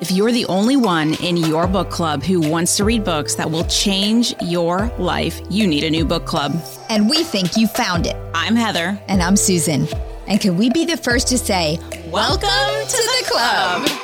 If 0.00 0.10
you're 0.10 0.32
the 0.32 0.44
only 0.46 0.76
one 0.76 1.14
in 1.22 1.36
your 1.36 1.68
book 1.68 1.88
club 1.88 2.24
who 2.24 2.40
wants 2.40 2.76
to 2.78 2.84
read 2.84 3.04
books 3.04 3.36
that 3.36 3.48
will 3.48 3.62
change 3.66 4.34
your 4.42 4.92
life, 4.98 5.40
you 5.48 5.68
need 5.68 5.84
a 5.84 5.90
new 5.90 6.04
book 6.04 6.26
club. 6.26 6.52
And 6.88 7.08
we 7.08 7.22
think 7.22 7.56
you 7.56 7.68
found 7.68 8.06
it. 8.06 8.16
I'm 8.34 8.56
Heather. 8.56 9.00
And 9.06 9.22
I'm 9.22 9.36
Susan. 9.36 9.86
And 10.26 10.40
can 10.40 10.56
we 10.56 10.68
be 10.68 10.84
the 10.84 10.96
first 10.96 11.28
to 11.28 11.38
say, 11.38 11.78
Welcome, 12.10 12.48
Welcome 12.48 12.88
to, 12.88 12.96
to, 12.96 12.96
the, 12.96 13.24
club. 13.26 13.86
club. 13.86 14.00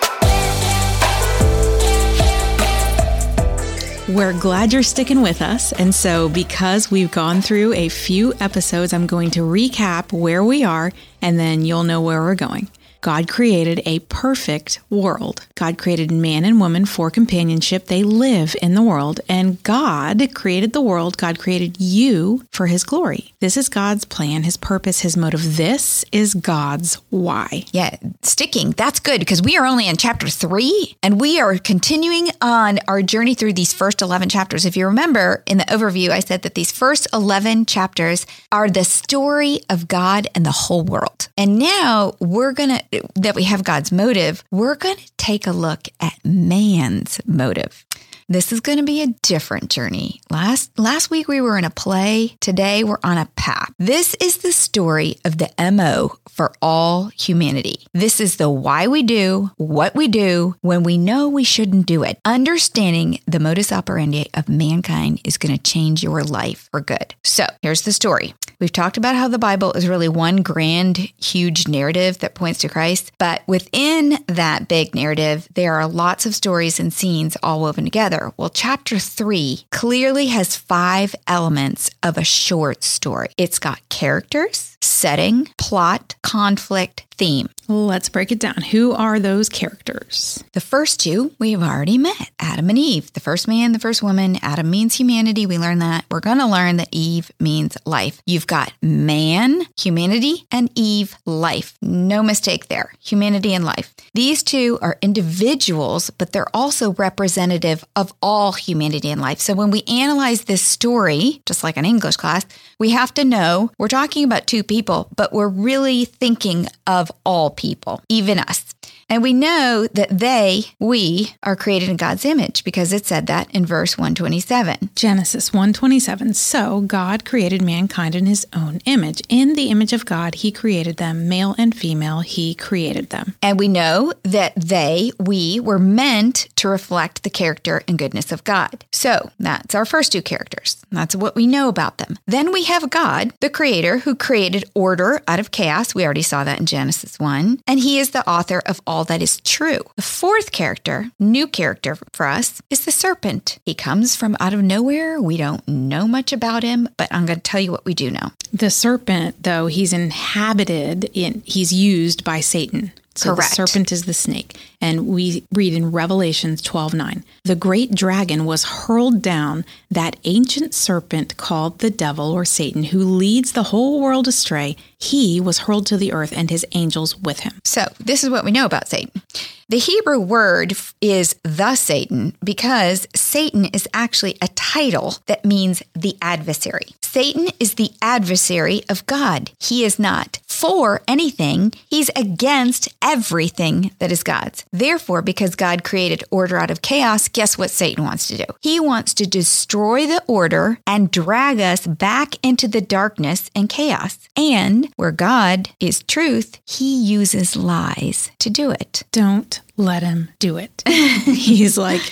We're 4.11 4.39
glad 4.39 4.73
you're 4.73 4.85
sticking 4.85 5.23
with 5.23 5.43
us. 5.43 5.73
And 5.73 5.93
so, 5.93 6.29
because 6.29 6.91
we've 6.91 7.11
gone 7.11 7.43
through 7.43 7.75
a 7.75 7.89
few 7.89 8.33
episodes, 8.41 8.93
I'm 8.93 9.09
going 9.09 9.31
to 9.33 9.41
recap 9.41 10.13
where 10.13 10.45
we 10.45 10.63
are 10.63 10.93
and 11.21 11.39
then 11.39 11.65
you'll 11.65 11.85
know 11.85 12.01
where 12.01 12.21
we're 12.21 12.37
going. 12.37 12.69
God 13.01 13.29
created 13.29 13.81
a 13.87 14.01
perfect 14.01 14.81
world. 14.91 15.47
God 15.55 15.79
created 15.79 16.11
man 16.11 16.45
and 16.45 16.61
woman 16.61 16.85
for 16.85 17.11
companionship. 17.11 17.87
They 17.87 18.03
live 18.03 18.55
in 18.61 18.75
the 18.75 18.83
world. 18.83 19.21
And 19.29 19.63
God 19.63 20.35
created 20.35 20.73
the 20.73 20.83
world. 20.83 21.17
God 21.17 21.39
created 21.39 21.81
you 21.81 22.45
for 22.53 22.67
his 22.67 22.85
glory. 22.85 23.33
This 23.41 23.57
is 23.57 23.69
God's 23.69 24.05
plan, 24.05 24.43
his 24.43 24.57
purpose, 24.57 25.01
his 25.01 25.17
motive. 25.17 25.57
This 25.57 26.05
is 26.13 26.35
God's 26.35 26.97
why. 27.09 27.65
Yeah, 27.73 27.97
sticking. 28.23 28.73
That's 28.73 29.01
good 29.01 29.21
because 29.21 29.43
we 29.43 29.57
are 29.57 29.67
only 29.67 29.89
in 29.89 29.97
chapter 29.97 30.29
three 30.29 30.97
and 31.03 31.21
we 31.21 31.41
are 31.41 31.57
continuing 31.57 32.29
on 32.43 32.81
our 32.87 33.01
journey 33.03 33.35
through 33.35 33.55
these 33.55 33.73
first 33.73 34.03
11 34.03 34.29
chapters. 34.29 34.67
If 34.67 34.77
you 34.77 34.87
remember 34.87 35.43
in 35.47 35.59
the 35.59 35.65
overview, 35.65 36.11
I 36.11 36.21
said 36.21 36.43
that 36.43 36.55
these 36.55 36.71
first 36.71 37.09
11 37.13 37.67
chapters 37.67 38.27
are 38.53 38.69
the 38.69 38.85
story 38.85 39.61
of 39.71 39.89
God 39.89 40.27
and 40.35 40.45
the 40.45 40.51
whole 40.51 40.83
world. 40.83 41.29
And 41.39 41.59
now 41.59 42.15
we're 42.21 42.53
going 42.53 42.69
to 42.71 42.85
that 43.15 43.35
we 43.35 43.45
have 43.45 43.65
God's 43.65 43.93
motive, 43.93 44.43
we're 44.51 44.75
going 44.75 44.97
to 44.97 45.13
take 45.17 45.47
a 45.47 45.53
look 45.53 45.89
at 46.01 46.19
man's 46.25 47.21
motive. 47.27 47.85
This 48.31 48.53
is 48.53 48.61
going 48.61 48.79
to 48.79 48.85
be 48.85 49.03
a 49.03 49.09
different 49.25 49.71
journey. 49.71 50.21
Last 50.31 50.79
last 50.79 51.11
week 51.11 51.27
we 51.27 51.41
were 51.41 51.59
in 51.59 51.65
a 51.65 51.71
play. 51.71 52.37
Today 52.39 52.85
we're 52.85 53.01
on 53.03 53.19
a 53.19 53.27
path. 53.35 53.73
This 53.77 54.15
is 54.21 54.37
the 54.37 54.53
story 54.53 55.17
of 55.25 55.39
the 55.39 55.51
MO 55.73 56.17
for 56.29 56.53
all 56.63 57.07
humanity. 57.07 57.89
This 57.93 58.21
is 58.21 58.37
the 58.37 58.49
why 58.49 58.87
we 58.87 59.03
do 59.03 59.51
what 59.57 59.97
we 59.97 60.07
do 60.07 60.55
when 60.61 60.85
we 60.85 60.97
know 60.97 61.29
we 61.29 61.43
shouldn't 61.43 61.87
do 61.87 62.05
it. 62.05 62.21
Understanding 62.25 63.19
the 63.27 63.41
modus 63.41 63.73
operandi 63.73 64.31
of 64.33 64.49
mankind 64.49 65.21
is 65.25 65.37
going 65.37 65.57
to 65.57 65.61
change 65.61 66.05
your 66.05 66.23
life 66.23 66.69
for 66.71 66.81
good. 66.81 67.17
So, 67.25 67.47
here's 67.63 67.83
the 67.83 67.93
story. 67.93 68.35
We've 68.61 68.71
talked 68.71 68.99
about 68.99 69.17
how 69.17 69.27
the 69.27 69.39
Bible 69.39 69.73
is 69.73 69.89
really 69.89 70.09
one 70.09 70.43
grand, 70.43 70.99
huge 71.17 71.67
narrative 71.67 72.19
that 72.19 72.35
points 72.35 72.61
to 72.61 72.69
Christ. 72.69 73.11
But 73.19 73.43
within 73.49 74.19
that 74.27 74.69
big 74.69 74.95
narrative, 74.95 75.49
there 75.55 75.75
are 75.75 75.89
lots 75.89 76.27
of 76.27 76.35
stories 76.35 76.79
and 76.79 76.93
scenes 76.93 77.39
all 77.43 77.63
woven 77.63 77.85
together. 77.85 78.20
Well, 78.37 78.51
chapter 78.51 78.99
three 78.99 79.65
clearly 79.71 80.27
has 80.27 80.57
five 80.57 81.15
elements 81.27 81.91
of 82.03 82.17
a 82.17 82.25
short 82.25 82.85
story. 82.85 83.31
It's 83.37 83.59
got 83.59 83.87
characters, 83.89 84.77
setting, 84.81 85.47
plot, 85.59 86.15
conflict, 86.23 87.07
theme. 87.17 87.49
Let's 87.71 88.09
break 88.09 88.33
it 88.33 88.41
down. 88.41 88.63
Who 88.73 88.91
are 88.91 89.21
those 89.21 89.49
characters? 89.49 90.43
The 90.55 90.61
first 90.61 90.99
two 90.99 91.33
we 91.39 91.53
have 91.53 91.63
already 91.63 91.99
met 91.99 92.33
Adam 92.41 92.69
and 92.69 92.77
Eve. 92.77 93.13
The 93.13 93.21
first 93.21 93.47
man, 93.47 93.71
the 93.71 93.79
first 93.79 94.03
woman. 94.03 94.41
Adam 94.43 94.69
means 94.69 94.97
humanity. 94.97 95.47
We 95.47 95.57
learn 95.57 95.79
that. 95.79 96.05
We're 96.11 96.19
going 96.19 96.39
to 96.39 96.49
learn 96.49 96.79
that 96.79 96.89
Eve 96.91 97.31
means 97.39 97.77
life. 97.87 98.21
You've 98.27 98.49
got 98.49 98.73
man, 98.83 99.63
humanity, 99.79 100.49
and 100.51 100.69
Eve, 100.75 101.17
life. 101.25 101.79
No 101.81 102.25
mistake 102.25 102.67
there. 102.67 102.93
Humanity 102.99 103.55
and 103.55 103.65
life. 103.65 103.95
These 104.15 104.43
two 104.43 104.81
are 104.83 104.99
individuals, 105.01 106.11
but 106.11 106.33
they're 106.33 106.51
also 106.53 106.95
representative 106.95 107.85
of 107.95 108.13
all 108.21 108.51
humanity 108.51 109.13
and 109.13 109.21
life. 109.21 109.39
So 109.39 109.55
when 109.55 109.71
we 109.71 109.83
analyze 109.83 110.43
this 110.43 110.63
story, 110.63 111.41
just 111.47 111.63
like 111.63 111.77
an 111.77 111.85
English 111.85 112.17
class, 112.17 112.45
we 112.81 112.91
have 112.91 113.15
to 113.15 113.25
know 113.25 113.71
we're 113.79 113.87
talking 113.87 114.25
about 114.25 114.49
two 114.49 114.65
people, 114.65 115.09
but 115.15 115.33
we're 115.33 115.49
really 115.49 116.07
thinking 116.07 116.67
of 116.87 117.13
all 117.25 117.51
people, 117.51 118.03
even 118.09 118.41
us. 118.41 118.75
And 119.11 119.25
we 119.25 119.33
know 119.33 119.89
that 119.93 120.17
they, 120.17 120.67
we, 120.79 121.35
are 121.43 121.57
created 121.57 121.89
in 121.89 121.97
God's 121.97 122.25
image 122.25 122.63
because 122.63 122.93
it 122.93 123.05
said 123.05 123.27
that 123.27 123.53
in 123.53 123.67
verse 123.67 123.99
127. 123.99 124.91
Genesis 124.95 125.53
127. 125.53 126.33
So 126.35 126.81
God 126.83 127.25
created 127.25 127.61
mankind 127.61 128.15
in 128.15 128.27
his 128.27 128.47
own 128.55 128.81
image. 128.85 129.21
In 129.29 129.55
the 129.55 129.69
image 129.71 129.93
of 129.93 130.07
God, 130.07 130.37
he 130.37 130.53
created 130.53 130.99
them, 130.99 131.29
male 131.29 131.57
and 131.59 131.75
female, 131.75 132.21
he 132.21 132.55
created 132.55 133.11
them. 133.11 133.35
And 133.43 133.59
we 133.59 133.67
know 133.67 134.13
that 134.23 134.55
they, 134.55 135.11
we, 135.19 135.59
were 135.59 135.81
meant 135.81 136.49
to 136.57 136.69
reflect 136.69 137.25
the 137.25 137.31
character 137.31 137.83
and 137.89 137.99
goodness 137.99 138.31
of 138.31 138.45
God. 138.45 138.85
So 138.93 139.31
that's 139.41 139.75
our 139.75 139.85
first 139.85 140.13
two 140.13 140.23
characters. 140.23 140.77
That's 140.93 141.17
what 141.17 141.35
we 141.35 141.47
know 141.47 141.69
about 141.69 141.99
them. 141.99 142.17
Then 142.27 142.53
we 142.53 142.65
have 142.65 142.91
God, 142.91 143.33
the 143.41 143.51
creator, 143.51 143.99
who 143.99 144.15
created 144.15 144.71
order 144.75 145.23
out 145.27 145.41
of 145.41 145.51
chaos. 145.51 145.95
We 145.95 146.05
already 146.05 146.23
saw 146.23 146.45
that 146.45 146.61
in 146.61 146.67
Genesis 146.67 147.19
1. 147.19 147.63
And 147.67 147.81
he 147.81 147.99
is 147.99 148.11
the 148.11 148.29
author 148.29 148.63
of 148.67 148.81
all 148.87 149.00
all 149.01 149.05
that 149.05 149.23
is 149.23 149.41
true. 149.41 149.81
The 149.97 150.03
fourth 150.03 150.53
character, 150.53 151.11
new 151.19 151.47
character 151.47 151.97
for 152.13 152.27
us, 152.27 152.61
is 152.69 152.85
the 152.85 152.93
serpent. 152.93 153.59
He 153.65 153.73
comes 153.73 154.15
from 154.15 154.37
out 154.39 154.53
of 154.53 154.63
nowhere. 154.63 155.23
We 155.23 155.39
don't 155.39 155.67
know 155.67 156.07
much 156.07 156.35
about 156.35 156.63
him, 156.63 156.87
but 156.99 157.09
I'm 157.11 157.25
going 157.25 157.39
to 157.39 157.43
tell 157.43 157.63
you 157.63 157.73
what 157.73 157.87
we 157.87 157.95
do 157.95 158.11
know. 158.11 158.33
The 158.53 158.69
serpent, 158.69 159.43
though, 159.43 159.69
he's 159.69 159.95
inhabited 159.95 161.11
in, 161.15 161.41
he's 161.47 161.73
used 161.73 162.25
by 162.25 162.41
Satan. 162.41 162.93
So 163.21 163.35
Correct. 163.35 163.51
the 163.51 163.55
serpent 163.55 163.93
is 163.93 164.05
the 164.05 164.15
snake. 164.15 164.57
And 164.81 165.07
we 165.07 165.45
read 165.53 165.75
in 165.75 165.93
Revelations 165.93 166.63
12 166.63 166.95
9, 166.95 167.25
the 167.45 167.55
great 167.55 167.95
dragon 167.95 168.47
was 168.47 168.65
hurled 168.65 169.21
down, 169.21 169.67
that 169.91 170.17
ancient 170.25 170.73
serpent 170.73 171.37
called 171.37 171.81
the 171.81 171.91
devil 171.91 172.33
or 172.33 172.47
Satan, 172.47 172.85
who 172.85 173.01
leads 173.01 173.53
the 173.53 173.65
whole 173.65 174.01
world 174.01 174.27
astray. 174.27 174.77
He 174.99 175.39
was 175.39 175.59
hurled 175.59 175.87
to 175.89 175.99
the 175.99 176.13
earth 176.13 176.33
and 176.35 176.49
his 176.49 176.65
angels 176.73 177.15
with 177.19 177.41
him. 177.41 177.61
So 177.63 177.85
this 177.99 178.25
is 178.25 178.31
what 178.31 178.45
we 178.45 178.53
know 178.53 178.65
about 178.65 178.89
Satan. 178.89 179.21
The 179.69 179.79
Hebrew 179.79 180.19
word 180.19 180.73
is 181.01 181.37
the 181.43 181.77
Satan 181.77 182.37
because 182.43 183.07
Satan 183.15 183.67
is 183.67 183.87
actually 183.95 184.37
a 184.41 184.49
title 184.49 185.19
that 185.27 185.45
means 185.45 185.83
the 185.95 186.17
adversary. 186.21 186.89
Satan 187.03 187.49
is 187.61 187.75
the 187.75 187.91
adversary 188.03 188.83
of 188.89 189.05
God. 189.07 189.51
He 189.61 189.85
is 189.85 189.99
not 189.99 190.41
for 190.61 191.01
anything, 191.09 191.73
he's 191.89 192.11
against 192.15 192.89
everything 193.01 193.93
that 193.99 194.13
is 194.13 194.23
God's. 194.23 194.65
Therefore, 194.71 195.23
because 195.23 195.55
God 195.55 195.85
created 195.85 196.23
order 196.31 196.59
out 196.59 196.71
of 196.71 196.83
chaos, 196.83 197.29
guess 197.29 197.57
what 197.57 197.71
Satan 197.71 198.05
wants 198.05 198.29
to 198.29 198.37
do? 198.37 198.45
He 198.61 198.79
wants 198.79 199.15
to 199.15 199.27
destroy 199.27 200.07
the 200.07 200.23
order 200.27 200.79
and 200.87 201.11
drag 201.11 201.61
us 201.61 201.87
back 201.87 202.35
into 202.43 202.69
the 202.69 202.83
darkness 202.83 203.51
and 203.55 203.71
chaos. 203.71 204.19
And 204.37 204.93
where 204.97 205.13
God 205.13 205.71
is 205.81 206.03
truth, 206.03 206.61
he 206.67 206.95
uses 206.95 207.57
lies 207.57 208.31
to 208.39 208.51
do 208.51 208.71
it. 208.71 209.05
Don't 209.13 209.61
let 209.79 210.03
him 210.03 210.29
do 210.39 210.59
it. 210.59 210.83
He's 210.87 211.79
like, 211.79 212.03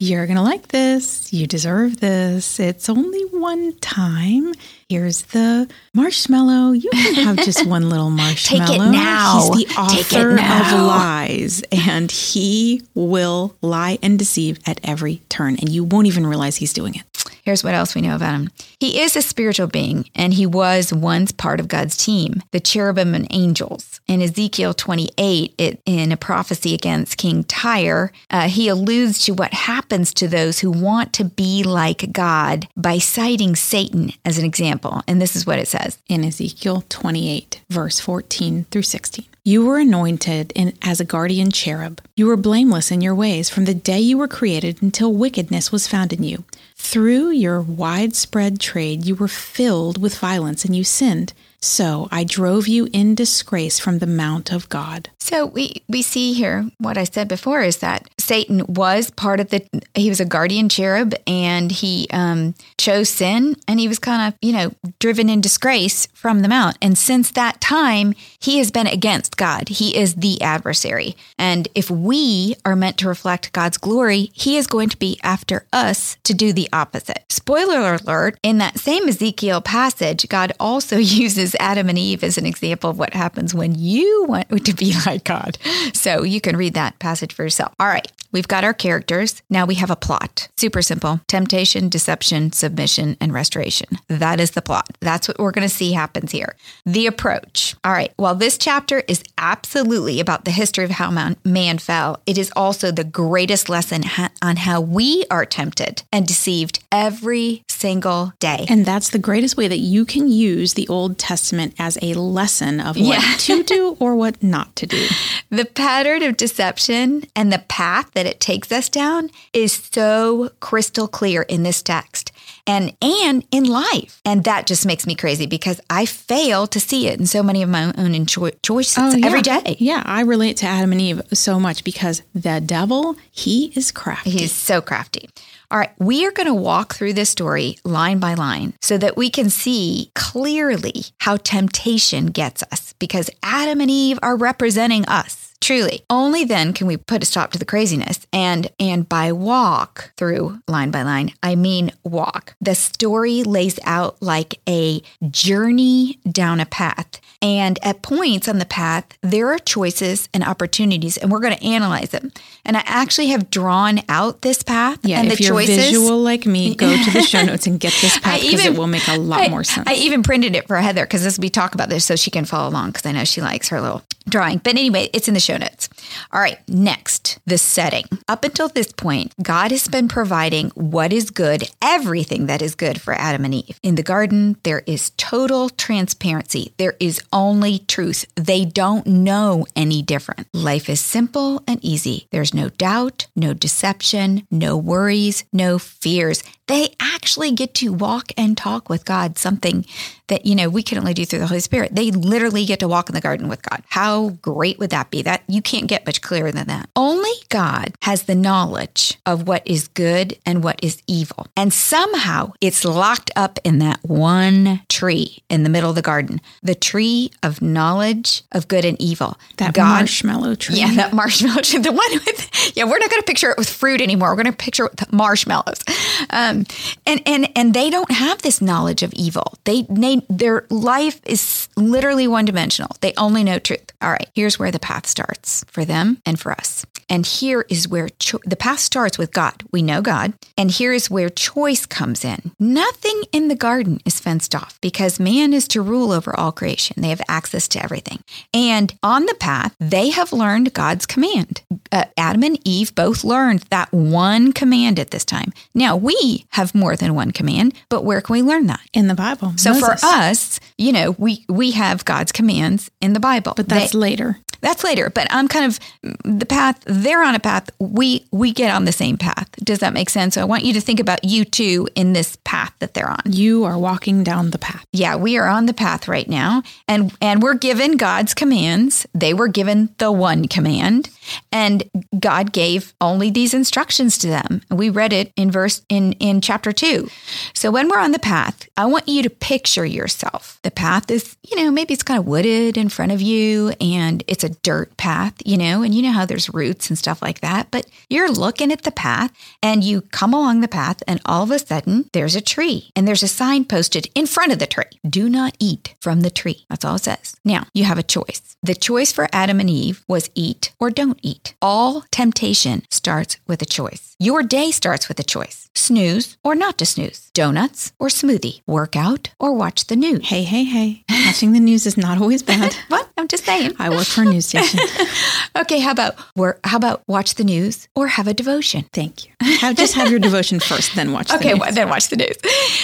You're 0.00 0.26
going 0.26 0.36
to 0.36 0.42
like 0.42 0.68
this. 0.68 1.32
You 1.32 1.48
deserve 1.48 1.98
this. 1.98 2.60
It's 2.60 2.88
only 2.88 3.20
one 3.32 3.76
time. 3.80 4.54
Here's 4.88 5.22
the 5.22 5.68
marshmallow. 5.92 6.70
You 6.70 6.88
can 6.92 7.14
have 7.14 7.36
just 7.38 7.66
one 7.66 7.88
little 7.90 8.08
marshmallow. 8.08 8.66
Take 8.66 8.76
it 8.76 8.90
now. 8.92 9.50
He's 9.54 9.66
the 9.66 9.74
author 9.74 10.30
of 10.34 10.86
lies, 10.86 11.64
and 11.72 12.12
he 12.12 12.82
will 12.94 13.56
lie 13.60 13.98
and 14.00 14.16
deceive 14.16 14.60
at 14.66 14.78
every 14.84 15.20
turn, 15.28 15.56
and 15.56 15.68
you 15.68 15.82
won't 15.82 16.06
even 16.06 16.28
realize 16.28 16.54
he's 16.56 16.72
doing 16.72 16.94
it. 16.94 17.02
Here's 17.48 17.64
what 17.64 17.72
else 17.72 17.94
we 17.94 18.02
know 18.02 18.14
about 18.14 18.34
him. 18.34 18.50
He 18.78 19.00
is 19.00 19.16
a 19.16 19.22
spiritual 19.22 19.68
being, 19.68 20.10
and 20.14 20.34
he 20.34 20.44
was 20.44 20.92
once 20.92 21.32
part 21.32 21.60
of 21.60 21.66
God's 21.66 21.96
team, 21.96 22.42
the 22.50 22.60
cherubim 22.60 23.14
and 23.14 23.26
angels. 23.30 24.02
In 24.06 24.20
Ezekiel 24.20 24.74
28, 24.74 25.54
it, 25.56 25.80
in 25.86 26.12
a 26.12 26.18
prophecy 26.18 26.74
against 26.74 27.16
King 27.16 27.44
Tyre, 27.44 28.12
uh, 28.28 28.50
he 28.50 28.68
alludes 28.68 29.24
to 29.24 29.32
what 29.32 29.54
happens 29.54 30.12
to 30.12 30.28
those 30.28 30.58
who 30.58 30.70
want 30.70 31.14
to 31.14 31.24
be 31.24 31.62
like 31.62 32.12
God 32.12 32.68
by 32.76 32.98
citing 32.98 33.56
Satan 33.56 34.12
as 34.26 34.36
an 34.36 34.44
example. 34.44 35.00
And 35.08 35.18
this 35.18 35.34
is 35.34 35.46
what 35.46 35.58
it 35.58 35.68
says 35.68 35.96
in 36.06 36.26
Ezekiel 36.26 36.84
28, 36.90 37.62
verse 37.70 37.98
14 37.98 38.66
through 38.70 38.82
16. 38.82 39.24
You 39.48 39.64
were 39.64 39.78
anointed 39.78 40.52
in, 40.54 40.74
as 40.82 41.00
a 41.00 41.06
guardian 41.06 41.50
cherub. 41.50 42.02
You 42.14 42.26
were 42.26 42.36
blameless 42.36 42.90
in 42.90 43.00
your 43.00 43.14
ways 43.14 43.48
from 43.48 43.64
the 43.64 43.72
day 43.72 43.98
you 43.98 44.18
were 44.18 44.28
created 44.28 44.82
until 44.82 45.10
wickedness 45.10 45.72
was 45.72 45.88
found 45.88 46.12
in 46.12 46.22
you. 46.22 46.44
Through 46.76 47.30
your 47.30 47.62
widespread 47.62 48.60
trade, 48.60 49.06
you 49.06 49.14
were 49.14 49.26
filled 49.26 50.02
with 50.02 50.18
violence 50.18 50.66
and 50.66 50.76
you 50.76 50.84
sinned. 50.84 51.32
So 51.60 52.08
I 52.10 52.24
drove 52.24 52.68
you 52.68 52.88
in 52.92 53.14
disgrace 53.14 53.78
from 53.78 53.98
the 53.98 54.06
mount 54.06 54.52
of 54.52 54.68
God. 54.68 55.10
So 55.18 55.44
we, 55.44 55.82
we 55.88 56.02
see 56.02 56.32
here 56.32 56.70
what 56.78 56.96
I 56.96 57.04
said 57.04 57.28
before 57.28 57.62
is 57.62 57.78
that 57.78 58.08
Satan 58.16 58.64
was 58.66 59.10
part 59.10 59.40
of 59.40 59.50
the, 59.50 59.66
he 59.94 60.08
was 60.08 60.20
a 60.20 60.24
guardian 60.24 60.68
cherub 60.68 61.14
and 61.26 61.72
he 61.72 62.06
um, 62.12 62.54
chose 62.76 63.08
sin 63.08 63.56
and 63.66 63.80
he 63.80 63.88
was 63.88 63.98
kind 63.98 64.28
of, 64.28 64.38
you 64.40 64.52
know, 64.52 64.72
driven 65.00 65.28
in 65.28 65.40
disgrace 65.40 66.06
from 66.14 66.40
the 66.40 66.48
mount. 66.48 66.78
And 66.80 66.96
since 66.96 67.30
that 67.32 67.60
time, 67.60 68.14
he 68.38 68.58
has 68.58 68.70
been 68.70 68.86
against 68.86 69.36
God. 69.36 69.68
He 69.68 69.96
is 69.96 70.14
the 70.14 70.40
adversary. 70.40 71.16
And 71.38 71.68
if 71.74 71.90
we 71.90 72.54
are 72.64 72.76
meant 72.76 72.98
to 72.98 73.08
reflect 73.08 73.52
God's 73.52 73.78
glory, 73.78 74.30
he 74.32 74.56
is 74.56 74.66
going 74.66 74.90
to 74.90 74.96
be 74.96 75.18
after 75.22 75.66
us 75.72 76.16
to 76.24 76.34
do 76.34 76.52
the 76.52 76.68
opposite. 76.72 77.24
Spoiler 77.28 77.94
alert, 77.94 78.38
in 78.42 78.58
that 78.58 78.78
same 78.78 79.08
Ezekiel 79.08 79.60
passage, 79.60 80.28
God 80.28 80.52
also 80.60 80.96
uses 80.98 81.47
Adam 81.60 81.88
and 81.88 81.98
Eve 81.98 82.24
as 82.24 82.38
an 82.38 82.46
example 82.46 82.90
of 82.90 82.98
what 82.98 83.14
happens 83.14 83.54
when 83.54 83.74
you 83.74 84.24
want 84.28 84.48
to 84.64 84.74
be 84.74 84.94
like 85.06 85.24
God. 85.24 85.58
So 85.92 86.22
you 86.22 86.40
can 86.40 86.56
read 86.56 86.74
that 86.74 86.98
passage 86.98 87.32
for 87.32 87.42
yourself. 87.42 87.74
All 87.78 87.88
right. 87.88 88.10
We've 88.30 88.48
got 88.48 88.64
our 88.64 88.74
characters. 88.74 89.42
Now 89.48 89.64
we 89.64 89.76
have 89.76 89.90
a 89.90 89.96
plot. 89.96 90.48
Super 90.56 90.82
simple 90.82 91.20
temptation, 91.28 91.88
deception, 91.88 92.52
submission, 92.52 93.16
and 93.20 93.32
restoration. 93.32 93.98
That 94.08 94.38
is 94.38 94.50
the 94.50 94.62
plot. 94.62 94.88
That's 95.00 95.28
what 95.28 95.38
we're 95.38 95.50
going 95.50 95.66
to 95.66 95.74
see 95.74 95.92
happens 95.92 96.32
here. 96.32 96.54
The 96.84 97.06
approach. 97.06 97.74
All 97.84 97.92
right. 97.92 98.12
While 98.16 98.34
this 98.34 98.58
chapter 98.58 99.02
is 99.08 99.22
absolutely 99.38 100.20
about 100.20 100.44
the 100.44 100.50
history 100.50 100.84
of 100.84 100.90
how 100.90 101.10
man 101.44 101.78
fell, 101.78 102.20
it 102.26 102.36
is 102.36 102.52
also 102.54 102.90
the 102.90 103.04
greatest 103.04 103.68
lesson 103.68 104.02
on 104.42 104.56
how 104.56 104.80
we 104.80 105.24
are 105.30 105.46
tempted 105.46 106.02
and 106.12 106.26
deceived 106.26 106.84
every 106.92 107.64
single 107.68 108.34
day. 108.40 108.66
And 108.68 108.84
that's 108.84 109.10
the 109.10 109.18
greatest 109.18 109.56
way 109.56 109.68
that 109.68 109.78
you 109.78 110.04
can 110.04 110.28
use 110.28 110.74
the 110.74 110.88
Old 110.88 111.18
Testament 111.18 111.37
as 111.78 111.98
a 112.02 112.14
lesson 112.14 112.80
of 112.80 112.96
what 112.96 113.20
yeah. 113.22 113.34
to 113.38 113.62
do 113.62 113.96
or 114.00 114.14
what 114.14 114.42
not 114.42 114.74
to 114.76 114.86
do. 114.86 115.06
The 115.50 115.64
pattern 115.64 116.22
of 116.22 116.36
deception 116.36 117.24
and 117.34 117.52
the 117.52 117.64
path 117.68 118.10
that 118.14 118.26
it 118.26 118.40
takes 118.40 118.70
us 118.72 118.88
down 118.88 119.30
is 119.52 119.72
so 119.72 120.50
crystal 120.60 121.08
clear 121.08 121.42
in 121.42 121.62
this 121.62 121.82
text 121.82 122.32
and 122.68 122.96
and 123.02 123.44
in 123.50 123.64
life 123.64 124.20
and 124.24 124.44
that 124.44 124.66
just 124.66 124.86
makes 124.86 125.06
me 125.06 125.14
crazy 125.14 125.46
because 125.46 125.80
i 125.90 126.04
fail 126.04 126.66
to 126.66 126.78
see 126.78 127.08
it 127.08 127.18
in 127.18 127.26
so 127.26 127.42
many 127.42 127.62
of 127.62 127.68
my 127.68 127.92
own 127.96 128.26
cho- 128.26 128.50
choices 128.62 128.98
oh, 128.98 129.16
yeah. 129.16 129.26
every 129.26 129.42
day 129.42 129.76
yeah 129.78 130.02
i 130.06 130.20
relate 130.20 130.56
to 130.56 130.66
adam 130.66 130.92
and 130.92 131.00
eve 131.00 131.22
so 131.32 131.58
much 131.58 131.82
because 131.82 132.22
the 132.34 132.60
devil 132.60 133.16
he 133.30 133.72
is 133.74 133.90
crafty 133.90 134.30
he's 134.30 134.52
so 134.52 134.80
crafty 134.80 135.28
all 135.70 135.78
right, 135.78 135.92
we 135.98 136.26
are 136.26 136.30
going 136.30 136.46
to 136.46 136.54
walk 136.54 136.94
through 136.94 137.12
this 137.12 137.28
story 137.28 137.76
line 137.84 138.20
by 138.20 138.32
line 138.32 138.72
so 138.80 138.96
that 138.96 139.18
we 139.18 139.28
can 139.28 139.50
see 139.50 140.10
clearly 140.14 141.04
how 141.18 141.36
temptation 141.36 142.26
gets 142.28 142.62
us 142.72 142.94
because 142.98 143.28
Adam 143.42 143.82
and 143.82 143.90
Eve 143.90 144.18
are 144.22 144.34
representing 144.34 145.04
us. 145.06 145.47
Truly, 145.60 146.02
only 146.08 146.44
then 146.44 146.72
can 146.72 146.86
we 146.86 146.96
put 146.96 147.22
a 147.22 147.26
stop 147.26 147.52
to 147.52 147.58
the 147.58 147.64
craziness. 147.64 148.26
And 148.32 148.70
and 148.78 149.08
by 149.08 149.32
walk 149.32 150.12
through 150.16 150.60
line 150.68 150.90
by 150.90 151.02
line, 151.02 151.32
I 151.42 151.56
mean 151.56 151.92
walk. 152.04 152.54
The 152.60 152.74
story 152.74 153.42
lays 153.42 153.78
out 153.84 154.22
like 154.22 154.60
a 154.68 155.02
journey 155.30 156.18
down 156.30 156.60
a 156.60 156.66
path. 156.66 157.20
And 157.40 157.78
at 157.82 158.02
points 158.02 158.48
on 158.48 158.58
the 158.58 158.64
path, 158.64 159.04
there 159.22 159.48
are 159.52 159.60
choices 159.60 160.28
and 160.34 160.42
opportunities, 160.42 161.16
and 161.16 161.30
we're 161.30 161.38
going 161.38 161.56
to 161.56 161.64
analyze 161.64 162.08
them. 162.08 162.32
And 162.64 162.76
I 162.76 162.82
actually 162.84 163.28
have 163.28 163.48
drawn 163.48 164.00
out 164.08 164.42
this 164.42 164.64
path 164.64 164.98
yeah, 165.04 165.20
and 165.20 165.30
if 165.30 165.38
the 165.38 165.44
you're 165.44 165.54
choices. 165.54 165.76
visual 165.76 166.18
like 166.18 166.46
me, 166.46 166.74
go 166.74 166.96
to 166.96 167.10
the 167.12 167.22
show 167.22 167.42
notes 167.44 167.68
and 167.68 167.78
get 167.78 167.94
this 168.00 168.18
path 168.22 168.40
because 168.40 168.64
it 168.64 168.76
will 168.76 168.88
make 168.88 169.06
a 169.06 169.16
lot 169.18 169.42
I, 169.42 169.48
more 169.48 169.62
sense. 169.62 169.86
I 169.88 169.94
even 169.94 170.24
printed 170.24 170.56
it 170.56 170.66
for 170.66 170.76
Heather 170.78 171.04
because 171.04 171.24
as 171.24 171.38
we 171.38 171.48
talk 171.48 171.74
about 171.74 171.88
this, 171.90 172.04
so 172.04 172.16
she 172.16 172.30
can 172.30 172.44
follow 172.44 172.68
along 172.68 172.90
because 172.90 173.06
I 173.06 173.12
know 173.12 173.24
she 173.24 173.40
likes 173.40 173.68
her 173.68 173.80
little 173.80 174.02
drawing. 174.28 174.58
But 174.58 174.74
anyway, 174.74 175.10
it's 175.12 175.28
in 175.28 175.34
the 175.34 175.40
show 175.40 175.56
notes. 175.56 175.88
All 176.32 176.40
right, 176.40 176.58
next, 176.68 177.38
the 177.46 177.58
setting. 177.58 178.04
Up 178.28 178.44
until 178.44 178.68
this 178.68 178.92
point, 178.92 179.34
God 179.42 179.70
has 179.70 179.88
been 179.88 180.08
providing 180.08 180.70
what 180.70 181.12
is 181.12 181.30
good, 181.30 181.70
everything 181.82 182.46
that 182.46 182.62
is 182.62 182.74
good 182.74 183.00
for 183.00 183.14
Adam 183.14 183.44
and 183.44 183.54
Eve. 183.54 183.78
In 183.82 183.94
the 183.94 184.02
garden, 184.02 184.56
there 184.62 184.82
is 184.86 185.10
total 185.16 185.68
transparency. 185.70 186.72
There 186.76 186.96
is 187.00 187.20
only 187.32 187.80
truth. 187.80 188.24
They 188.36 188.64
don't 188.64 189.06
know 189.06 189.66
any 189.74 190.02
different. 190.02 190.48
Life 190.52 190.88
is 190.88 191.00
simple 191.00 191.62
and 191.66 191.82
easy. 191.84 192.28
There's 192.30 192.54
no 192.54 192.68
doubt, 192.68 193.26
no 193.34 193.54
deception, 193.54 194.46
no 194.50 194.76
worries, 194.76 195.44
no 195.52 195.78
fears. 195.78 196.42
They 196.66 196.94
actually 197.00 197.52
get 197.52 197.74
to 197.74 197.92
walk 197.92 198.32
and 198.36 198.56
talk 198.56 198.88
with 198.88 199.04
God, 199.04 199.38
something 199.38 199.86
that, 200.28 200.46
you 200.46 200.54
know, 200.54 200.68
we 200.68 200.82
can 200.82 200.98
only 200.98 201.14
do 201.14 201.24
through 201.24 201.40
the 201.40 201.46
Holy 201.46 201.60
Spirit. 201.60 201.94
They 201.94 202.10
literally 202.10 202.64
get 202.64 202.80
to 202.80 202.88
walk 202.88 203.08
in 203.08 203.14
the 203.14 203.20
garden 203.20 203.48
with 203.48 203.62
God. 203.62 203.82
How 203.88 204.30
great 204.42 204.78
would 204.78 204.90
that 204.90 205.10
be? 205.10 205.22
That 205.22 205.42
you 205.48 205.60
can't 205.60 205.86
get 205.86 206.06
much 206.06 206.20
clearer 206.20 206.52
than 206.52 206.66
that. 206.68 206.88
Only 206.94 207.32
God 207.48 207.94
has 208.02 208.24
the 208.24 208.34
knowledge 208.34 209.18
of 209.26 209.46
what 209.48 209.66
is 209.66 209.88
good 209.88 210.38
and 210.46 210.62
what 210.62 210.78
is 210.82 211.02
evil. 211.06 211.46
And 211.56 211.72
somehow 211.72 212.52
it's 212.60 212.84
locked 212.84 213.30
up 213.36 213.58
in 213.64 213.78
that 213.80 214.00
one 214.02 214.82
tree 214.88 215.42
in 215.48 215.62
the 215.62 215.68
middle 215.68 215.90
of 215.90 215.96
the 215.96 216.02
garden, 216.02 216.40
the 216.62 216.74
tree 216.74 217.30
of 217.42 217.60
knowledge 217.60 218.42
of 218.52 218.68
good 218.68 218.84
and 218.84 219.00
evil. 219.00 219.36
That 219.56 219.74
God, 219.74 220.00
marshmallow 220.00 220.54
tree. 220.54 220.76
Yeah, 220.76 220.94
that 220.94 221.12
marshmallow 221.12 221.62
tree. 221.62 221.78
The 221.88 221.92
one 221.92 222.12
with, 222.26 222.76
yeah, 222.76 222.84
we're 222.84 222.98
not 222.98 223.08
going 223.08 223.22
to 223.22 223.26
picture 223.26 223.50
it 223.50 223.56
with 223.56 223.70
fruit 223.70 224.00
anymore. 224.00 224.30
We're 224.30 224.42
going 224.42 224.46
to 224.46 224.64
picture 224.64 224.86
it 224.86 224.92
with 224.98 225.12
marshmallows. 225.12 225.82
Um, 226.30 226.66
and, 227.06 227.22
and, 227.24 227.48
and 227.56 227.72
they 227.72 227.88
don't 227.88 228.10
have 228.10 228.42
this 228.42 228.60
knowledge 228.60 229.02
of 229.02 229.12
evil. 229.14 229.54
They, 229.64 229.86
they, 229.88 230.17
their 230.28 230.66
life 230.70 231.20
is 231.26 231.68
literally 231.76 232.28
one 232.28 232.44
dimensional. 232.44 232.90
They 233.00 233.12
only 233.16 233.44
know 233.44 233.58
truth. 233.58 233.87
All 234.00 234.10
right, 234.10 234.28
here's 234.34 234.58
where 234.58 234.70
the 234.70 234.78
path 234.78 235.06
starts 235.06 235.64
for 235.68 235.84
them 235.84 236.22
and 236.24 236.38
for 236.38 236.52
us. 236.52 236.86
And 237.08 237.24
here 237.24 237.64
is 237.68 237.88
where 237.88 238.08
cho- 238.18 238.40
the 238.44 238.56
path 238.56 238.80
starts 238.80 239.18
with 239.18 239.32
God. 239.32 239.62
We 239.72 239.82
know 239.82 240.02
God. 240.02 240.34
And 240.56 240.70
here 240.70 240.92
is 240.92 241.10
where 241.10 241.30
choice 241.30 241.86
comes 241.86 242.24
in. 242.24 242.52
Nothing 242.60 243.22
in 243.32 243.48
the 243.48 243.54
garden 243.54 244.00
is 244.04 244.20
fenced 244.20 244.54
off 244.54 244.78
because 244.80 245.18
man 245.18 245.54
is 245.54 245.66
to 245.68 245.80
rule 245.80 246.12
over 246.12 246.38
all 246.38 246.52
creation. 246.52 247.00
They 247.00 247.08
have 247.08 247.22
access 247.28 247.66
to 247.68 247.82
everything. 247.82 248.22
And 248.52 248.94
on 249.02 249.26
the 249.26 249.34
path, 249.34 249.74
they 249.80 250.10
have 250.10 250.32
learned 250.32 250.74
God's 250.74 251.06
command. 251.06 251.62
Uh, 251.90 252.04
Adam 252.16 252.42
and 252.42 252.58
Eve 252.64 252.94
both 252.94 253.24
learned 253.24 253.60
that 253.70 253.90
one 253.92 254.52
command 254.52 254.98
at 254.98 255.10
this 255.10 255.24
time. 255.24 255.52
Now, 255.74 255.96
we 255.96 256.46
have 256.50 256.74
more 256.74 256.94
than 256.94 257.14
one 257.14 257.30
command, 257.30 257.74
but 257.88 258.04
where 258.04 258.20
can 258.20 258.34
we 258.34 258.42
learn 258.42 258.66
that? 258.66 258.80
In 258.92 259.08
the 259.08 259.14
Bible. 259.14 259.54
So 259.56 259.72
Moses. 259.72 260.00
for 260.00 260.06
us, 260.06 260.60
you 260.76 260.92
know, 260.92 261.12
we 261.12 261.44
we 261.48 261.70
have 261.72 262.04
God's 262.04 262.32
commands 262.32 262.90
in 263.00 263.14
the 263.14 263.20
Bible. 263.20 263.54
But 263.56 263.68
that's 263.68 263.87
later. 263.94 264.38
That's 264.60 264.82
later, 264.82 265.08
but 265.10 265.28
I'm 265.30 265.46
kind 265.46 265.66
of 265.66 265.78
the 266.24 266.46
path. 266.46 266.82
They're 266.84 267.22
on 267.22 267.34
a 267.34 267.40
path. 267.40 267.70
We 267.78 268.26
we 268.32 268.52
get 268.52 268.74
on 268.74 268.86
the 268.86 268.92
same 268.92 269.16
path. 269.16 269.48
Does 269.62 269.78
that 269.78 269.92
make 269.92 270.10
sense? 270.10 270.34
So 270.34 270.40
I 270.40 270.44
want 270.44 270.64
you 270.64 270.72
to 270.72 270.80
think 270.80 270.98
about 270.98 271.22
you 271.22 271.44
too 271.44 271.86
in 271.94 272.12
this 272.12 272.36
path 272.44 272.72
that 272.80 272.94
they're 272.94 273.08
on. 273.08 273.20
You 273.24 273.64
are 273.64 273.78
walking 273.78 274.24
down 274.24 274.50
the 274.50 274.58
path. 274.58 274.84
Yeah, 274.92 275.14
we 275.14 275.38
are 275.38 275.46
on 275.46 275.66
the 275.66 275.74
path 275.74 276.08
right 276.08 276.28
now, 276.28 276.62
and 276.88 277.16
and 277.20 277.40
we're 277.40 277.54
given 277.54 277.96
God's 277.96 278.34
commands. 278.34 279.06
They 279.14 279.32
were 279.32 279.48
given 279.48 279.94
the 279.98 280.10
one 280.10 280.48
command, 280.48 281.10
and 281.52 281.84
God 282.18 282.52
gave 282.52 282.94
only 283.00 283.30
these 283.30 283.54
instructions 283.54 284.18
to 284.18 284.28
them. 284.28 284.62
We 284.70 284.90
read 284.90 285.12
it 285.12 285.32
in 285.36 285.50
verse 285.50 285.82
in 285.88 286.12
in 286.14 286.40
chapter 286.40 286.72
two. 286.72 287.08
So 287.54 287.70
when 287.70 287.88
we're 287.88 288.00
on 288.00 288.12
the 288.12 288.18
path, 288.18 288.68
I 288.76 288.86
want 288.86 289.08
you 289.08 289.22
to 289.22 289.30
picture 289.30 289.84
yourself. 289.84 290.58
The 290.62 290.70
path 290.70 291.10
is, 291.10 291.36
you 291.48 291.56
know, 291.56 291.70
maybe 291.70 291.94
it's 291.94 292.02
kind 292.02 292.18
of 292.18 292.26
wooded 292.26 292.76
in 292.76 292.88
front 292.88 293.12
of 293.12 293.20
you, 293.20 293.72
and 293.80 294.22
it's 294.26 294.44
a 294.44 294.50
dirt 294.50 294.96
path, 294.96 295.34
you 295.44 295.56
know, 295.56 295.82
and 295.82 295.94
you 295.94 296.02
know 296.02 296.12
how 296.12 296.26
there's 296.26 296.52
roots 296.52 296.88
and 296.88 296.98
stuff 296.98 297.22
like 297.22 297.40
that, 297.40 297.70
but 297.70 297.86
you're 298.08 298.30
looking 298.30 298.72
at 298.72 298.82
the 298.82 298.90
path 298.90 299.32
and 299.62 299.84
you 299.84 300.02
come 300.02 300.34
along 300.34 300.60
the 300.60 300.68
path 300.68 301.02
and 301.06 301.20
all 301.24 301.42
of 301.42 301.50
a 301.50 301.58
sudden 301.58 302.08
there's 302.12 302.36
a 302.36 302.40
tree 302.40 302.90
and 302.94 303.06
there's 303.06 303.22
a 303.22 303.28
sign 303.28 303.64
posted 303.64 304.08
in 304.14 304.26
front 304.26 304.52
of 304.52 304.58
the 304.58 304.66
tree. 304.66 304.84
Do 305.08 305.28
not 305.28 305.56
eat 305.58 305.94
from 306.00 306.20
the 306.20 306.30
tree. 306.30 306.64
That's 306.68 306.84
all 306.84 306.96
it 306.96 307.04
says. 307.04 307.36
Now 307.44 307.66
you 307.74 307.84
have 307.84 307.98
a 307.98 308.02
choice. 308.02 308.56
The 308.62 308.74
choice 308.74 309.12
for 309.12 309.28
Adam 309.32 309.60
and 309.60 309.70
Eve 309.70 310.04
was 310.08 310.30
eat 310.34 310.72
or 310.80 310.90
don't 310.90 311.17
eat. 311.22 311.54
All 311.60 312.04
temptation 312.10 312.82
starts 312.90 313.38
with 313.46 313.62
a 313.62 313.66
choice. 313.66 314.14
Your 314.18 314.42
day 314.42 314.70
starts 314.70 315.08
with 315.08 315.20
a 315.20 315.22
choice. 315.22 315.68
Snooze 315.74 316.36
or 316.42 316.54
not 316.54 316.78
to 316.78 316.86
snooze. 316.86 317.30
Donuts 317.34 317.92
or 317.98 318.08
smoothie. 318.08 318.62
workout 318.66 319.30
or 319.38 319.52
watch 319.52 319.86
the 319.86 319.96
news. 319.96 320.28
Hey, 320.28 320.42
hey, 320.42 320.64
hey. 320.64 321.04
Watching 321.26 321.52
the 321.52 321.60
news 321.60 321.86
is 321.86 321.96
not 321.96 322.20
always 322.20 322.42
bad. 322.42 322.74
what? 322.88 323.08
I'm 323.16 323.28
just 323.28 323.44
saying. 323.44 323.74
I 323.78 323.90
work 323.90 324.06
for 324.06 324.22
a 324.22 324.24
news 324.24 324.46
station. 324.46 324.80
okay, 325.56 325.80
how 325.80 325.92
about 325.92 326.16
work, 326.36 326.60
how 326.64 326.76
about 326.76 327.02
watch 327.06 327.34
the 327.34 327.44
news 327.44 327.88
or 327.94 328.06
have 328.08 328.26
a 328.28 328.34
devotion? 328.34 328.86
Thank 328.92 329.26
you. 329.26 329.32
Have, 329.60 329.76
just 329.76 329.94
have 329.94 330.10
your 330.10 330.20
devotion 330.20 330.60
first, 330.60 330.94
then 330.94 331.12
watch 331.12 331.32
okay, 331.32 331.52
the 331.52 331.58
well, 331.58 331.72
then 331.72 331.88
watch 331.88 332.08
the 332.08 332.16
news. 332.16 332.36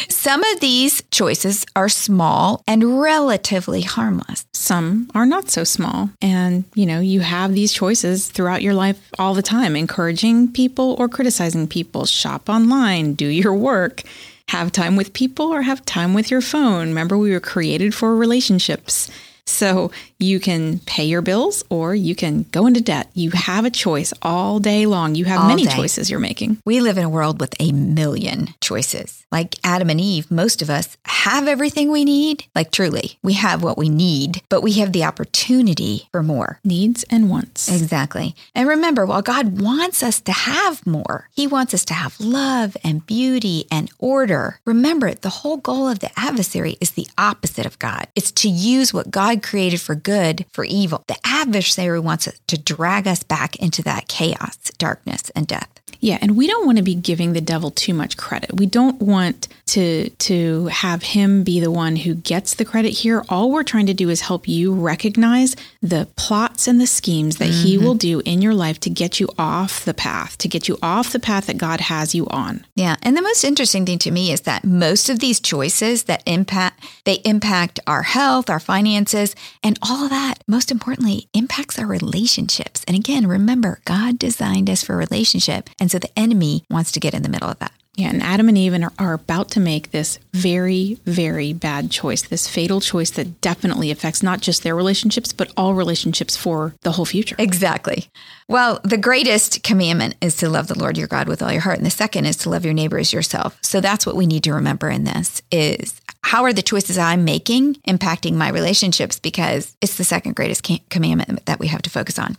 Some 0.09 0.43
of 0.43 0.61
these 0.61 1.03
choices 1.11 1.65
are 1.77 1.89
small 1.89 2.63
and 2.67 3.01
relatively 3.01 3.83
harmless. 3.83 4.47
Some 4.53 5.11
are 5.15 5.27
not 5.27 5.51
so 5.51 5.65
small. 5.65 6.11
And, 6.23 6.65
you 6.75 6.87
know, 6.87 7.01
you 7.01 7.21
have 7.21 7.53
these 7.53 7.73
choices 7.73 8.24
throughout 8.29 8.63
your 8.63 8.75
life 8.75 9.11
all 9.19 9.35
the 9.35 9.43
time, 9.43 9.77
encouraging 9.77 10.53
people 10.53 10.97
or 10.99 11.09
criticizing 11.09 11.67
people, 11.67 12.07
shop 12.07 12.49
online, 12.49 13.15
do 13.15 13.27
your 13.27 13.55
work 13.55 14.03
have 14.49 14.73
time 14.73 14.97
with 14.97 15.13
people 15.13 15.47
or 15.47 15.63
have 15.63 15.85
time 15.87 16.15
with 16.15 16.31
your 16.31 16.41
phone. 16.41 16.89
Remember, 16.89 17.17
we 17.17 17.31
were 17.33 17.41
created 17.41 17.95
for 17.95 18.15
relationships. 18.15 19.11
So 19.47 19.91
You 20.25 20.41
can 20.41 20.79
pay 20.87 21.05
your 21.05 21.21
bills 21.21 21.65
or 21.69 21.95
you 21.95 22.15
can 22.15 22.45
go 22.51 22.67
into 22.67 22.81
debt. 22.81 23.11
You 23.13 23.31
have 23.33 23.67
a 23.67 23.71
choice 23.71 24.15
all 24.23 24.59
day 24.59 24.87
long. 24.87 25.15
You 25.15 25.27
have 25.27 25.41
All 25.41 25.49
many 25.49 25.67
day. 25.67 25.77
choices 25.77 26.11
you're 26.11 26.19
making. 26.19 26.63
We 26.65 26.81
live 26.81 26.97
in 26.97 27.05
a 27.05 27.11
world 27.11 27.41
with 27.41 27.55
a 27.61 27.73
million 27.73 28.49
choices. 28.63 29.27
Like 29.31 29.57
Adam 29.63 29.91
and 29.91 30.01
Eve, 30.01 30.31
most 30.31 30.63
of 30.63 30.71
us 30.71 30.97
have 31.05 31.47
everything 31.47 31.91
we 31.91 32.05
need. 32.07 32.45
Like 32.55 32.71
truly, 32.71 33.19
we 33.23 33.35
have 33.35 33.63
what 33.63 33.77
we 33.77 33.91
need, 33.91 34.41
but 34.49 34.63
we 34.63 34.73
have 34.75 34.93
the 34.93 35.05
opportunity 35.05 36.09
for 36.11 36.23
more. 36.23 36.59
Needs 36.65 37.05
and 37.11 37.29
wants. 37.29 37.69
Exactly. 37.69 38.35
And 38.55 38.67
remember, 38.67 39.05
while 39.05 39.23
God 39.23 39.61
wants 39.61 40.03
us 40.03 40.21
to 40.23 40.33
have 40.33 40.87
more, 40.87 41.29
He 41.35 41.47
wants 41.47 41.75
us 41.75 41.85
to 41.87 41.95
have 41.95 42.19
love 42.19 42.77
and 42.83 43.05
beauty 43.05 43.67
and 43.71 43.91
order. 43.99 44.61
Remember, 44.65 45.13
the 45.13 45.29
whole 45.29 45.59
goal 45.59 45.87
of 45.89 45.99
the 45.99 46.11
adversary 46.19 46.79
is 46.81 46.93
the 46.93 47.09
opposite 47.19 47.67
of 47.67 47.79
God. 47.79 48.07
It's 48.15 48.33
to 48.33 48.49
use 48.49 48.95
what 48.95 49.11
God 49.11 49.43
created 49.43 49.81
for 49.83 49.95
good 49.97 50.14
for 50.53 50.65
evil. 50.65 51.05
The 51.09 51.19
adversary 51.25 52.01
wants 52.01 52.29
to 52.47 52.59
drag 52.59 53.07
us 53.07 53.23
back 53.23 53.57
into 53.57 53.83
that 53.83 54.09
chaos, 54.09 54.57
darkness, 54.79 55.31
and 55.35 55.47
death. 55.47 55.74
Yeah, 56.05 56.19
and 56.21 56.37
we 56.37 56.47
don't 56.47 56.67
want 56.67 56.77
to 56.77 56.85
be 56.85 56.95
giving 56.95 57.33
the 57.33 57.41
devil 57.41 57.71
too 57.71 57.95
much 57.95 58.19
credit. 58.19 58.53
We 58.53 58.67
don't 58.67 59.01
want 59.01 59.49
to 59.69 60.11
to 60.11 60.67
have 60.67 61.03
him 61.03 61.45
be 61.45 61.61
the 61.61 61.71
one 61.71 61.97
who 61.97 62.15
gets 62.15 62.53
the 62.53 62.67
credit 62.67 62.91
here. 62.91 63.25
All 63.31 63.51
we're 63.51 63.63
trying 63.63 63.87
to 63.87 63.95
do 63.95 64.11
is 64.11 64.21
help 64.21 64.47
you 64.47 64.75
recognize 64.75 65.57
the 65.81 66.07
plots 66.17 66.69
and 66.69 66.79
the 66.79 66.87
schemes 66.87 67.39
that 67.39 67.49
he 67.49 67.77
mm-hmm. 67.77 67.87
will 67.87 67.95
do 67.95 68.21
in 68.27 68.43
your 68.43 68.53
life 68.53 68.79
to 68.81 68.91
get 68.91 69.19
you 69.19 69.31
off 69.39 69.87
the 69.87 69.95
path, 69.95 70.37
to 70.39 70.47
get 70.49 70.69
you 70.69 70.77
off 70.83 71.11
the 71.11 71.19
path 71.19 71.47
that 71.47 71.57
God 71.57 71.81
has 71.81 72.15
you 72.15 72.27
on. 72.27 72.67
Yeah, 72.75 72.97
and 73.03 73.17
the 73.17 73.23
most 73.23 73.43
interesting 73.43 73.87
thing 73.87 73.99
to 74.01 74.11
me 74.11 74.31
is 74.31 74.43
that 74.43 74.63
most 74.63 75.09
of 75.09 75.21
these 75.21 75.41
choices 75.41 76.05
that 76.05 76.23
impact 76.27 76.85
they 77.05 77.23
impact 77.25 77.81
our 77.87 78.03
health, 78.03 78.51
our 78.51 78.61
finances, 78.61 79.35
and 79.63 79.79
all 79.81 80.05
of 80.05 80.11
that, 80.11 80.35
most 80.47 80.71
importantly, 80.71 81.29
impacts 81.33 81.79
our 81.79 81.87
relationships. 81.87 82.85
And 82.87 82.95
again, 82.95 83.27
remember, 83.27 83.81
God 83.87 84.19
designed 84.19 84.69
us 84.69 84.83
for 84.83 84.99
relationship, 84.99 85.71
and 85.79 85.94
so 85.95 86.01
the 86.01 86.19
enemy 86.19 86.65
wants 86.69 86.91
to 86.91 86.99
get 86.99 87.15
in 87.15 87.23
the 87.23 87.29
middle 87.29 87.49
of 87.49 87.61
that. 87.61 87.71
Yeah, 87.95 88.09
and 88.09 88.21
Adam 88.21 88.49
and 88.49 88.59
Eve 88.59 88.75
are, 88.75 88.93
are 88.99 89.13
about 89.13 89.51
to 89.53 89.61
make 89.61 89.93
this 89.93 90.19
very, 90.33 90.99
very 91.07 91.53
bad 91.53 91.93
choice, 91.93 92.23
this 92.23 92.49
fatal 92.49 92.81
choice 92.81 93.11
that 93.13 93.41
definitely 93.41 93.93
affects 93.93 94.21
not 94.21 94.41
just 94.41 94.65
their 94.65 94.75
relationships, 94.75 95.33
but 95.33 95.53
all 95.57 95.75
relationships 95.75 96.37
for 96.37 96.75
the 96.83 96.91
whole 96.91 97.05
future. 97.05 97.37
Exactly. 97.39 98.09
Well, 98.49 98.81
the 98.83 98.99
greatest 98.99 99.63
commandment 99.63 100.17
is 100.21 100.37
to 100.39 100.49
love 100.49 100.67
the 100.67 100.77
Lord 100.77 100.99
your 100.99 101.07
God 101.07 101.29
with 101.29 101.41
all 101.41 101.53
your 101.53 101.61
heart, 101.61 101.77
and 101.77 101.87
the 101.87 101.91
second 101.91 102.27
is 102.27 102.37
to 102.39 102.51
love 102.51 102.65
your 102.65 102.75
neighbor 102.75 102.99
as 102.99 103.13
yourself. 103.13 103.57
So 103.63 103.81
that's 103.81 104.05
what 104.05 104.17
we 104.17 104.27
need 104.27 104.43
to 104.43 104.53
remember 104.53 104.91
in 104.91 105.05
this 105.05 105.43
is 105.53 106.01
how 106.25 106.45
are 106.45 106.55
the 106.55 106.63
choices 106.63 106.97
I'm 106.97 107.25
making 107.25 107.75
impacting 107.87 108.33
my 108.33 108.49
relationships 108.49 109.21
because 109.21 109.77
it's 109.83 109.99
the 109.99 110.05
second 110.05 110.35
greatest 110.35 110.67
commandment 110.89 111.45
that 111.45 111.61
we 111.61 111.67
have 111.67 111.83
to 111.83 111.91
focus 111.91 112.19
on. 112.19 112.39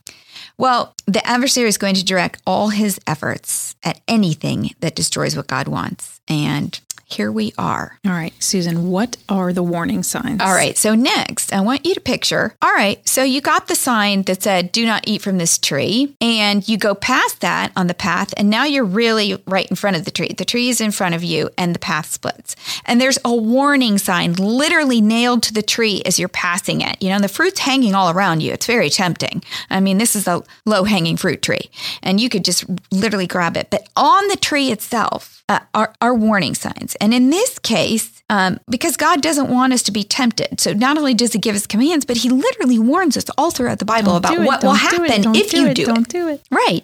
Well, 0.58 0.96
the 1.06 1.26
adversary 1.26 1.68
is 1.68 1.78
going 1.78 1.94
to 1.96 2.04
direct 2.04 2.42
all 2.48 2.70
his 2.70 3.00
efforts 3.06 3.76
at 3.84 4.02
anything 4.08 4.72
that 4.80 4.96
destroys 4.96 5.38
what 5.38 5.46
God 5.46 5.68
wants. 5.68 6.20
And 6.28 6.80
here 7.06 7.32
we 7.32 7.54
are. 7.58 8.00
All 8.06 8.12
right, 8.12 8.34
Susan, 8.40 8.90
what 8.90 9.18
are 9.30 9.54
the 9.54 9.64
warning 9.64 10.04
signs? 10.04 10.42
All 10.42 10.54
right. 10.54 10.78
So 10.78 10.96
next, 10.96 11.54
I 11.54 11.62
want 11.62 11.86
you 11.86 11.94
to 11.94 12.02
picture. 12.02 12.56
All 12.62 12.74
right. 12.74 13.08
So 13.08 13.24
you 13.24 13.42
got 13.42 13.68
the 13.68 13.76
sign 13.76 14.24
that 14.24 14.42
said, 14.42 14.72
do 14.72 14.86
not 14.86 15.08
eat 15.08 15.22
from 15.22 15.38
this 15.38 15.58
tree. 15.58 16.16
And 16.20 16.68
you 16.68 16.78
go 16.78 16.96
past 16.96 17.42
that 17.42 17.72
on 17.76 17.88
the 17.88 17.94
path. 17.94 18.34
And 18.38 18.50
now 18.50 18.64
you're 18.64 18.84
really 18.84 19.42
right 19.46 19.68
in 19.70 19.76
front 19.76 19.96
of 19.96 20.06
the 20.06 20.12
tree. 20.12 20.34
The 20.36 20.46
tree 20.46 20.70
is 20.70 20.82
in 20.82 20.92
front 20.92 21.14
of 21.14 21.24
you 21.24 21.50
and 21.58 21.76
the 21.76 21.80
path 21.80 22.08
splits. 22.08 22.56
And 22.86 23.00
there's 23.00 23.20
a 23.24 23.34
warning 23.34 23.98
sign 23.98 24.34
literally 24.34 25.00
nailed 25.00 25.44
to 25.44 25.54
the 25.54 25.62
tree 25.62 26.02
as 26.06 26.18
you're 26.18 26.28
passing 26.28 26.82
it. 26.82 27.02
You 27.02 27.10
know, 27.10 27.16
and 27.16 27.24
the 27.24 27.30
fruit's 27.30 27.60
hanging 27.60 27.94
all 27.94 28.10
around 28.10 28.42
you. 28.42 28.52
It's 28.52 28.66
very 28.66 28.90
tempting. 28.90 29.44
I 29.70 29.80
mean, 29.80 30.00
this 30.00 30.16
is 30.16 30.28
a 30.28 30.44
low 30.66 30.84
hanging 30.86 31.18
fruit 31.18 31.42
tree 31.42 31.70
and 32.02 32.20
you 32.20 32.30
could 32.30 32.44
just 32.44 32.66
literally 32.92 33.28
grab 33.28 33.58
it. 33.58 33.70
But 33.70 33.88
on 33.96 34.28
the 34.28 34.38
tree 34.38 34.72
itself 34.72 35.44
uh, 35.48 35.60
are, 35.74 35.94
are 36.02 36.14
warning 36.14 36.56
signs. 36.56 36.96
And 36.96 37.14
in 37.14 37.30
this 37.30 37.60
case, 37.60 38.24
um, 38.30 38.60
because 38.70 38.98
God 38.98 39.22
doesn't 39.22 39.50
want 39.50 39.74
us 39.74 39.84
to 39.84 39.92
be 39.92 40.04
tempted. 40.04 40.60
So 40.60 40.74
not 40.74 40.98
only 40.98 41.14
does 41.14 41.34
he 41.34 41.40
give 41.40 41.56
us 41.56 41.68
commands, 41.68 42.06
but 42.06 42.18
he 42.18 42.30
literally 42.30 42.80
warns 42.80 43.16
us 43.16 43.26
all 43.38 43.52
throughout 43.52 43.80
the 43.80 43.86
Bible 43.86 44.14
Don't 44.14 44.18
about 44.18 44.34
it, 44.34 44.46
what 44.46 44.64
will 44.64 44.72
don't 44.72 44.80
happen 44.80 45.22
don't 45.22 45.36
if 45.36 45.52
do 45.52 45.62
you 45.62 45.68
it, 45.68 45.76
do 45.76 45.82
it. 45.84 45.86
Don't 45.86 46.10
do 46.10 46.28
it. 46.30 46.42
Right. 46.50 46.82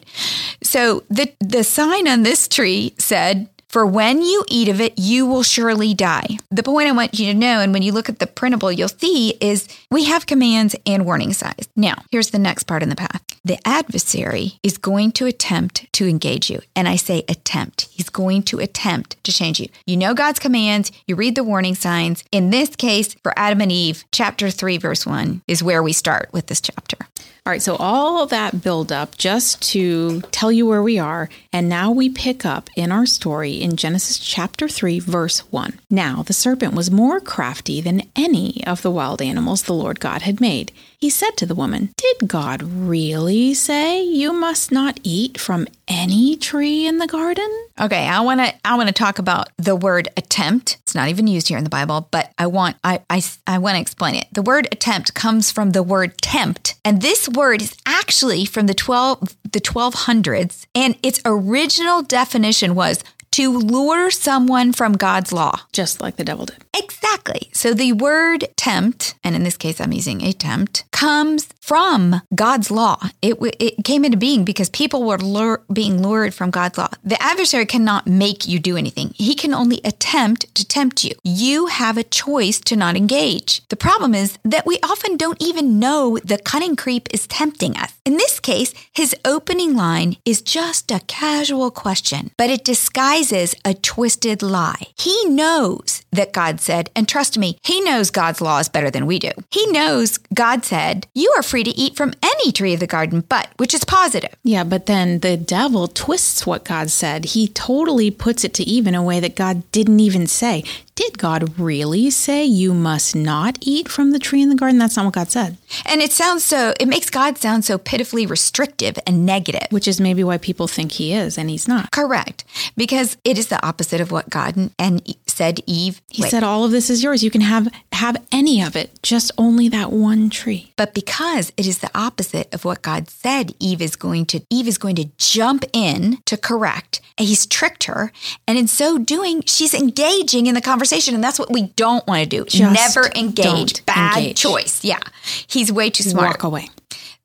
So 0.61 1.03
the 1.09 1.31
the 1.39 1.63
sign 1.63 2.07
on 2.07 2.21
this 2.21 2.47
tree 2.47 2.93
said, 2.99 3.49
"For 3.67 3.85
when 3.85 4.21
you 4.21 4.45
eat 4.49 4.69
of 4.69 4.79
it, 4.79 4.93
you 4.97 5.25
will 5.25 5.43
surely 5.43 5.95
die." 5.95 6.37
The 6.51 6.61
point 6.61 6.87
I 6.87 6.91
want 6.91 7.19
you 7.19 7.25
to 7.31 7.37
know, 7.37 7.59
and 7.59 7.73
when 7.73 7.81
you 7.81 7.91
look 7.91 8.09
at 8.09 8.19
the 8.19 8.27
printable, 8.27 8.71
you'll 8.71 8.89
see 8.89 9.31
is 9.41 9.67
we 9.89 10.03
have 10.03 10.27
commands 10.27 10.75
and 10.85 11.05
warning 11.05 11.33
signs. 11.33 11.67
Now, 11.75 12.03
here's 12.11 12.29
the 12.29 12.39
next 12.39 12.63
part 12.63 12.83
in 12.83 12.89
the 12.89 12.95
path. 12.95 13.23
The 13.43 13.57
adversary 13.67 14.59
is 14.61 14.77
going 14.77 15.13
to 15.13 15.25
attempt 15.25 15.91
to 15.93 16.07
engage 16.07 16.51
you, 16.51 16.61
and 16.75 16.87
I 16.87 16.95
say 16.95 17.23
attempt. 17.27 17.87
He's 17.89 18.09
going 18.09 18.43
to 18.43 18.59
attempt 18.59 19.21
to 19.23 19.31
change 19.31 19.59
you. 19.59 19.67
You 19.87 19.97
know 19.97 20.13
God's 20.13 20.37
commands. 20.37 20.91
You 21.07 21.15
read 21.15 21.33
the 21.33 21.43
warning 21.43 21.73
signs. 21.73 22.23
In 22.31 22.51
this 22.51 22.75
case, 22.75 23.15
for 23.23 23.33
Adam 23.35 23.61
and 23.61 23.71
Eve, 23.71 24.03
chapter 24.11 24.51
three, 24.51 24.77
verse 24.77 25.07
one 25.07 25.41
is 25.47 25.63
where 25.63 25.81
we 25.81 25.91
start 25.91 26.29
with 26.31 26.47
this 26.47 26.61
chapter. 26.61 26.97
All 27.43 27.51
right, 27.51 27.61
so 27.63 27.75
all 27.77 28.27
that 28.27 28.61
build 28.61 28.91
up 28.91 29.17
just 29.17 29.59
to 29.71 30.21
tell 30.29 30.51
you 30.51 30.67
where 30.67 30.83
we 30.83 30.99
are, 30.99 31.27
and 31.51 31.67
now 31.67 31.89
we 31.89 32.07
pick 32.07 32.45
up 32.45 32.69
in 32.75 32.91
our 32.91 33.07
story 33.07 33.53
in 33.53 33.75
Genesis 33.75 34.19
chapter 34.19 34.67
3, 34.67 34.99
verse 34.99 35.39
1. 35.51 35.79
Now 35.89 36.21
the 36.21 36.33
serpent 36.33 36.75
was 36.75 36.91
more 36.91 37.19
crafty 37.19 37.81
than 37.81 38.03
any 38.15 38.63
of 38.67 38.83
the 38.83 38.91
wild 38.91 39.19
animals 39.19 39.63
the 39.63 39.73
Lord 39.73 39.99
God 39.99 40.21
had 40.21 40.39
made. 40.39 40.71
He 41.01 41.09
said 41.09 41.35
to 41.37 41.47
the 41.47 41.55
woman, 41.55 41.95
Did 41.97 42.27
God 42.27 42.61
really 42.61 43.55
say 43.55 44.03
you 44.03 44.31
must 44.33 44.71
not 44.71 44.99
eat 45.03 45.39
from 45.39 45.67
any 45.87 46.35
tree 46.35 46.85
in 46.85 46.99
the 46.99 47.07
garden? 47.07 47.49
Okay, 47.81 48.05
I 48.07 48.19
want 48.19 48.39
to 48.39 48.53
I 48.63 48.77
want 48.77 48.87
to 48.87 48.93
talk 48.93 49.17
about 49.17 49.49
the 49.57 49.75
word 49.75 50.09
attempt. 50.15 50.77
It's 50.83 50.93
not 50.93 51.09
even 51.09 51.25
used 51.25 51.47
here 51.47 51.57
in 51.57 51.63
the 51.63 51.71
Bible, 51.71 52.07
but 52.11 52.31
I 52.37 52.45
want 52.45 52.77
I 52.83 53.01
I, 53.09 53.23
I 53.47 53.57
want 53.57 53.77
to 53.77 53.81
explain 53.81 54.13
it. 54.13 54.27
The 54.31 54.43
word 54.43 54.67
attempt 54.71 55.15
comes 55.15 55.49
from 55.49 55.71
the 55.71 55.81
word 55.81 56.19
tempt, 56.19 56.75
and 56.85 57.01
this 57.01 57.27
word 57.27 57.63
is 57.63 57.75
actually 57.87 58.45
from 58.45 58.67
the 58.67 58.75
12 58.75 59.35
the 59.51 59.59
1200s, 59.59 60.67
and 60.75 60.95
its 61.01 61.19
original 61.25 62.03
definition 62.03 62.75
was 62.75 63.03
to 63.31 63.57
lure 63.57 64.11
someone 64.11 64.73
from 64.73 64.93
God's 64.93 65.31
law. 65.31 65.61
Just 65.71 66.01
like 66.01 66.17
the 66.17 66.23
devil 66.23 66.45
did. 66.45 66.57
Exactly. 66.75 67.49
So 67.53 67.73
the 67.73 67.93
word 67.93 68.47
tempt, 68.55 69.15
and 69.23 69.35
in 69.35 69.43
this 69.43 69.57
case 69.57 69.79
I'm 69.79 69.93
using 69.93 70.21
a 70.21 70.33
tempt, 70.33 70.85
comes 70.91 71.47
from 71.59 72.21
God's 72.35 72.69
law. 72.71 72.99
It, 73.21 73.37
it 73.59 73.85
came 73.85 74.03
into 74.03 74.17
being 74.17 74.43
because 74.43 74.69
people 74.69 75.03
were 75.03 75.17
lure, 75.17 75.63
being 75.71 76.01
lured 76.01 76.33
from 76.33 76.51
God's 76.51 76.77
law. 76.77 76.89
The 77.03 77.21
adversary 77.21 77.65
cannot 77.65 78.07
make 78.07 78.47
you 78.47 78.59
do 78.59 78.75
anything. 78.75 79.13
He 79.15 79.35
can 79.35 79.53
only 79.53 79.79
attempt 79.85 80.53
to 80.55 80.65
tempt 80.65 81.03
you. 81.03 81.11
You 81.23 81.67
have 81.67 81.97
a 81.97 82.03
choice 82.03 82.59
to 82.61 82.75
not 82.75 82.97
engage. 82.97 83.65
The 83.69 83.75
problem 83.75 84.13
is 84.13 84.37
that 84.43 84.65
we 84.65 84.79
often 84.83 85.15
don't 85.15 85.41
even 85.41 85.79
know 85.79 86.17
the 86.23 86.37
cunning 86.37 86.75
creep 86.75 87.07
is 87.13 87.27
tempting 87.27 87.77
us. 87.77 87.93
In 88.03 88.17
this 88.17 88.39
case, 88.39 88.73
his 88.93 89.15
opening 89.23 89.75
line 89.75 90.17
is 90.25 90.41
just 90.41 90.91
a 90.91 91.01
casual 91.07 91.71
question, 91.71 92.31
but 92.37 92.49
it 92.49 92.65
disguises 92.65 93.20
a 93.63 93.73
twisted 93.75 94.41
lie. 94.41 94.87
He 94.97 95.25
knows 95.25 96.00
that 96.11 96.33
God 96.33 96.61
said, 96.61 96.89
and 96.95 97.07
trust 97.07 97.37
me, 97.37 97.57
he 97.63 97.81
knows 97.81 98.09
God's 98.11 98.41
law 98.41 98.59
is 98.59 98.69
better 98.69 98.91
than 98.91 99.05
we 99.05 99.19
do. 99.19 99.31
He 99.49 99.65
knows 99.67 100.17
God 100.33 100.65
said, 100.65 101.07
You 101.13 101.33
are 101.37 101.43
free 101.43 101.63
to 101.63 101.71
eat 101.71 101.95
from 101.95 102.13
any 102.23 102.51
tree 102.51 102.73
of 102.73 102.79
the 102.79 102.87
garden, 102.87 103.23
but, 103.27 103.49
which 103.57 103.73
is 103.73 103.83
positive. 103.85 104.33
Yeah, 104.43 104.63
but 104.63 104.85
then 104.85 105.19
the 105.19 105.37
devil 105.37 105.87
twists 105.87 106.45
what 106.45 106.65
God 106.65 106.89
said. 106.89 107.25
He 107.25 107.47
totally 107.47 108.11
puts 108.11 108.43
it 108.43 108.53
to 108.55 108.63
Eve 108.63 108.87
in 108.87 108.95
a 108.95 109.03
way 109.03 109.19
that 109.19 109.35
God 109.35 109.69
didn't 109.71 109.99
even 109.99 110.27
say. 110.27 110.63
Did 110.95 111.17
God 111.17 111.57
really 111.57 112.09
say 112.11 112.45
you 112.45 112.73
must 112.73 113.15
not 113.15 113.57
eat 113.61 113.87
from 113.89 114.11
the 114.11 114.19
tree 114.19 114.41
in 114.41 114.49
the 114.49 114.55
garden? 114.55 114.77
That's 114.77 114.97
not 114.97 115.05
what 115.05 115.15
God 115.15 115.31
said, 115.31 115.57
And 115.85 116.01
it 116.01 116.11
sounds 116.11 116.43
so, 116.43 116.73
it 116.79 116.87
makes 116.87 117.09
God 117.09 117.37
sound 117.37 117.65
so 117.65 117.77
pitifully 117.77 118.25
restrictive 118.25 118.99
and 119.07 119.25
negative. 119.25 119.67
which 119.71 119.87
is 119.87 120.01
maybe 120.01 120.23
why 120.23 120.37
people 120.37 120.67
think 120.67 120.91
he 120.91 121.13
is 121.13 121.37
and 121.37 121.49
he's 121.49 121.67
not. 121.67 121.91
Correct. 121.91 122.43
Because 122.75 123.17
it 123.23 123.37
is 123.37 123.47
the 123.47 123.65
opposite 123.65 124.01
of 124.01 124.11
what 124.11 124.29
God 124.29 124.69
and 124.77 125.01
said 125.31 125.59
Eve. 125.65 126.01
He 126.09 126.23
said 126.23 126.43
all 126.43 126.63
of 126.63 126.71
this 126.71 126.89
is 126.89 127.03
yours. 127.03 127.23
You 127.23 127.31
can 127.31 127.41
have 127.41 127.67
have 127.93 128.17
any 128.31 128.61
of 128.61 128.75
it, 128.75 129.01
just 129.03 129.31
only 129.37 129.69
that 129.69 129.91
one 129.91 130.29
tree. 130.29 130.73
But 130.75 130.93
because 130.93 131.51
it 131.57 131.67
is 131.67 131.79
the 131.79 131.89
opposite 131.95 132.53
of 132.53 132.65
what 132.65 132.81
God 132.81 133.09
said, 133.09 133.53
Eve 133.59 133.81
is 133.81 133.95
going 133.95 134.25
to 134.27 134.41
Eve 134.49 134.67
is 134.67 134.77
going 134.77 134.95
to 134.95 135.09
jump 135.17 135.63
in 135.73 136.17
to 136.25 136.37
correct. 136.37 137.01
And 137.17 137.27
he's 137.27 137.45
tricked 137.45 137.83
her, 137.83 138.11
and 138.47 138.57
in 138.57 138.67
so 138.67 138.97
doing, 138.97 139.43
she's 139.45 139.73
engaging 139.73 140.47
in 140.47 140.55
the 140.55 140.61
conversation, 140.61 141.13
and 141.13 141.23
that's 141.23 141.37
what 141.37 141.51
we 141.51 141.67
don't 141.75 142.05
want 142.07 142.23
to 142.23 142.29
do. 142.29 142.45
Just 142.45 142.95
Never 142.95 143.09
engage. 143.15 143.85
Bad 143.85 144.17
engage. 144.17 144.37
choice. 144.37 144.83
Yeah, 144.83 144.99
he's 145.47 145.71
way 145.71 145.89
too 145.89 146.03
smart. 146.03 146.29
Walk 146.29 146.43
away. 146.43 146.69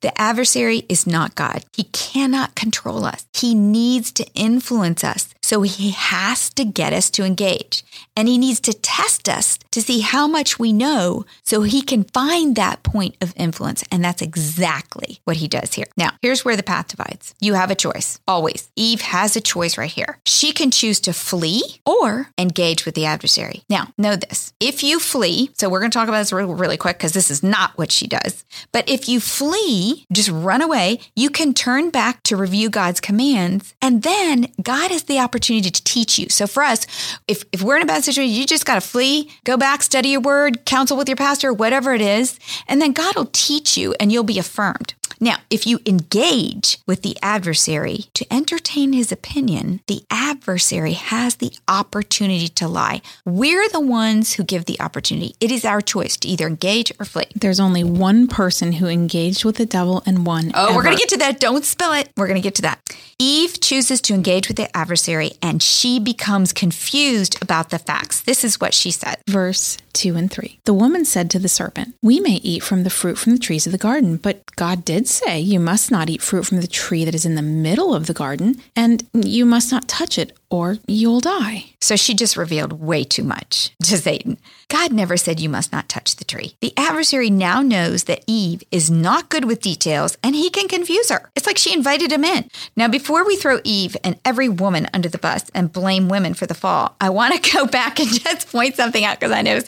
The 0.01 0.19
adversary 0.21 0.85
is 0.89 1.07
not 1.07 1.35
God. 1.35 1.65
He 1.73 1.85
cannot 1.85 2.55
control 2.55 3.05
us. 3.05 3.27
He 3.35 3.55
needs 3.55 4.13
to 4.13 4.27
influence 4.35 5.03
us 5.03 5.35
So 5.47 5.63
he 5.63 5.93
has 5.93 6.51
to 6.55 6.65
get 6.65 6.93
us 6.93 7.09
to 7.11 7.23
engage. 7.23 7.85
And 8.17 8.27
he 8.27 8.37
needs 8.37 8.59
to 8.61 8.73
test 8.73 9.29
us 9.29 9.61
to 9.71 9.81
see 9.81 10.01
how 10.01 10.27
much 10.27 10.59
we 10.59 10.73
know 10.73 11.25
so 11.45 11.63
he 11.63 11.83
can 11.83 12.03
find 12.03 12.57
that 12.57 12.83
point 12.83 13.15
of 13.21 13.33
influence. 13.37 13.85
And 13.93 14.03
that's 14.03 14.23
exactly 14.23 15.21
what 15.23 15.37
he 15.37 15.47
does 15.47 15.75
here. 15.75 15.87
Now, 15.97 16.11
here's 16.21 16.45
where 16.45 16.57
the 16.57 16.65
path 16.65 16.89
divides. 16.89 17.33
You 17.41 17.55
have 17.55 17.71
a 17.71 17.77
choice, 17.77 18.19
always. 18.27 18.69
Eve 18.75 19.03
has 19.03 19.37
a 19.37 19.41
choice 19.41 19.79
right 19.79 19.89
here. 19.91 20.19
She 20.27 20.51
can 20.51 20.73
choose 20.73 20.99
to 21.01 21.13
flee 21.13 21.63
or 21.87 22.31
engage 22.37 22.85
with 22.85 22.97
the 22.97 23.07
adversary. 23.07 23.63
Now, 23.71 23.93
know 23.97 24.17
this 24.17 24.53
if 24.59 24.83
you 24.83 24.99
flee, 24.99 25.51
so 25.55 25.69
we're 25.69 25.79
going 25.81 25.93
to 25.93 25.99
talk 25.99 26.09
about 26.09 26.19
this 26.19 26.33
really, 26.33 26.55
really 26.55 26.77
quick 26.77 26.99
because 26.99 27.13
this 27.13 27.31
is 27.31 27.45
not 27.45 27.79
what 27.79 27.93
she 27.93 28.09
does. 28.09 28.45
But 28.73 28.89
if 28.89 29.09
you 29.09 29.21
flee, 29.21 29.86
just 30.13 30.31
run 30.31 30.63
away, 30.63 31.01
you 31.15 31.31
can 31.31 31.55
turn 31.55 31.91
back 31.91 32.23
to 32.25 32.37
review 32.37 32.71
God's 32.71 33.01
commands. 33.01 33.75
And 33.81 34.03
then 34.03 34.53
God 34.63 34.91
has 34.91 35.05
the 35.05 35.19
opportunity 35.19 35.71
to 35.71 35.85
teach 35.85 36.19
you. 36.19 36.29
So 36.29 36.47
for 36.47 36.63
us, 36.63 36.87
if, 37.29 37.45
if 37.53 37.63
we're 37.63 37.77
in 37.77 37.83
a 37.83 37.87
bad 37.87 38.05
situation, 38.05 38.35
you 38.35 38.47
just 38.47 38.67
got 38.67 38.77
to 38.77 38.81
flee, 38.81 39.31
go 39.45 39.57
back, 39.57 39.83
study 39.83 40.11
your 40.11 40.21
word, 40.21 40.65
counsel 40.65 40.97
with 40.97 41.09
your 41.09 41.17
pastor, 41.17 41.53
whatever 41.53 41.95
it 41.95 42.01
is. 42.01 42.39
And 42.69 42.81
then 42.81 42.93
God 42.93 43.15
will 43.17 43.31
teach 43.33 43.77
you 43.77 43.95
and 44.01 44.13
you'll 44.13 44.25
be 44.25 44.39
affirmed. 44.39 44.95
Now, 45.21 45.39
if 45.51 45.67
you 45.67 45.81
engage 45.87 46.79
with 46.87 47.03
the 47.03 47.17
adversary 47.23 48.07
to 48.15 48.33
entertain 48.33 48.93
his 48.93 49.11
opinion, 49.11 49.81
the 49.87 50.03
adversary 50.11 50.93
has 50.93 51.37
the 51.37 51.53
opportunity 51.69 52.49
to 52.49 52.69
lie. 52.69 53.03
We're 53.25 53.69
the 53.69 53.81
ones 53.81 54.35
who 54.35 54.45
give 54.45 54.67
the 54.67 54.81
opportunity. 54.81 55.35
It 55.41 55.51
is 55.51 55.65
our 55.65 55.81
choice 55.81 56.17
to 56.19 56.29
either 56.29 56.47
engage 56.47 56.93
or 57.01 57.05
flee. 57.05 57.27
There's 57.35 57.61
only 57.61 57.85
one 57.85 58.29
person 58.29 58.73
who 58.73 58.87
engaged 58.87 59.45
with 59.45 59.57
the 59.57 59.67
devil 59.67 60.03
and 60.07 60.27
won. 60.27 60.53
Oh, 60.55 60.67
ever. 60.67 60.77
we're 60.77 60.83
going 60.83 60.97
to 60.97 61.01
get 61.01 61.09
to 61.11 61.19
that. 61.19 61.41
Don't 61.41 61.65
spill 61.65 61.93
it. 61.93 62.11
We're 62.17 62.29
going 62.29 62.41
to 62.41 62.47
get 62.47 62.55
to 62.57 62.63
that. 62.63 62.81
Eve 63.19 63.61
chooses 63.61 64.01
to 64.03 64.15
engage 64.15 64.49
with 64.49 64.57
the 64.57 64.75
adversary 64.77 65.33
and 65.43 65.63
she 65.63 65.99
becomes 65.99 66.53
confused 66.53 67.41
about 67.41 67.71
the 67.71 67.79
facts. 67.79 68.21
This 68.23 68.45
is 68.45 68.61
what 68.61 68.75
she 68.75 68.91
said. 68.91 69.17
Verse 69.29 69.79
2 69.97 70.15
and 70.15 70.31
3. 70.31 70.61
The 70.65 70.75
woman 70.75 71.05
said 71.05 71.31
to 71.31 71.39
the 71.39 71.49
serpent, 71.49 71.95
We 72.03 72.21
may 72.21 72.37
eat 72.37 72.63
from 72.63 72.85
the 72.85 72.91
fruit 72.91 73.19
from 73.19 73.33
the 73.33 73.39
trees 73.39 73.67
of 73.67 73.73
the 73.73 73.79
garden, 73.79 74.19
but 74.19 74.45
God 74.55 74.85
did 74.85 75.09
say, 75.09 75.41
You 75.41 75.59
must 75.59 75.91
not 75.91 76.11
eat 76.11 76.23
fruit 76.23 76.47
from 76.47 76.61
the 76.61 76.67
tree 76.67 77.05
that 77.05 77.15
is 77.15 77.25
in 77.25 77.35
the 77.35 77.43
middle 77.43 77.95
of 77.95 78.07
the 78.07 78.13
garden, 78.13 78.61
and 78.77 79.05
you 79.15 79.47
must 79.47 79.73
not 79.73 79.89
touch 79.89 80.19
it, 80.19 80.37
or 80.51 80.79
you'll 80.87 81.21
die. 81.21 81.67
So 81.81 81.97
she 81.97 82.15
just 82.15 82.37
revealed 82.37 82.73
way 82.73 83.05
too 83.05 83.25
much 83.25 83.71
to 83.85 83.97
Satan. 83.97 84.39
God 84.69 84.93
never 84.93 85.17
said 85.17 85.39
you 85.39 85.49
must 85.49 85.71
not 85.71 85.89
touch 85.89 86.17
the 86.17 86.25
tree. 86.25 86.55
The 86.61 86.73
adversary 86.77 87.31
now 87.31 87.63
knows 87.63 88.05
that 88.05 88.25
Eve 88.27 88.65
is 88.73 88.91
not 88.91 89.29
good 89.29 89.45
with 89.45 89.61
details 89.61 90.19
and 90.23 90.35
he 90.35 90.51
can 90.51 90.67
confuse 90.67 91.11
her. 91.11 91.31
It's 91.37 91.47
like 91.47 91.59
she 91.59 91.73
invited 91.73 92.11
him 92.11 92.25
in. 92.25 92.51
Now, 92.75 92.89
before 92.89 93.25
we 93.25 93.37
throw 93.37 93.61
Eve 93.63 93.97
and 94.03 94.19
every 94.25 94.49
woman 94.49 94.89
under 94.93 95.09
the 95.09 95.19
bus 95.19 95.45
and 95.55 95.73
blame 95.73 96.09
women 96.09 96.35
for 96.35 96.47
the 96.47 96.55
fall, 96.55 96.97
I 97.01 97.11
want 97.11 97.41
to 97.41 97.53
go 97.55 97.67
back 97.67 98.01
and 98.01 98.09
just 98.09 98.51
point 98.51 98.75
something 98.75 99.05
out 99.05 99.21
because 99.21 99.33
I 99.33 99.43
know 99.43 99.61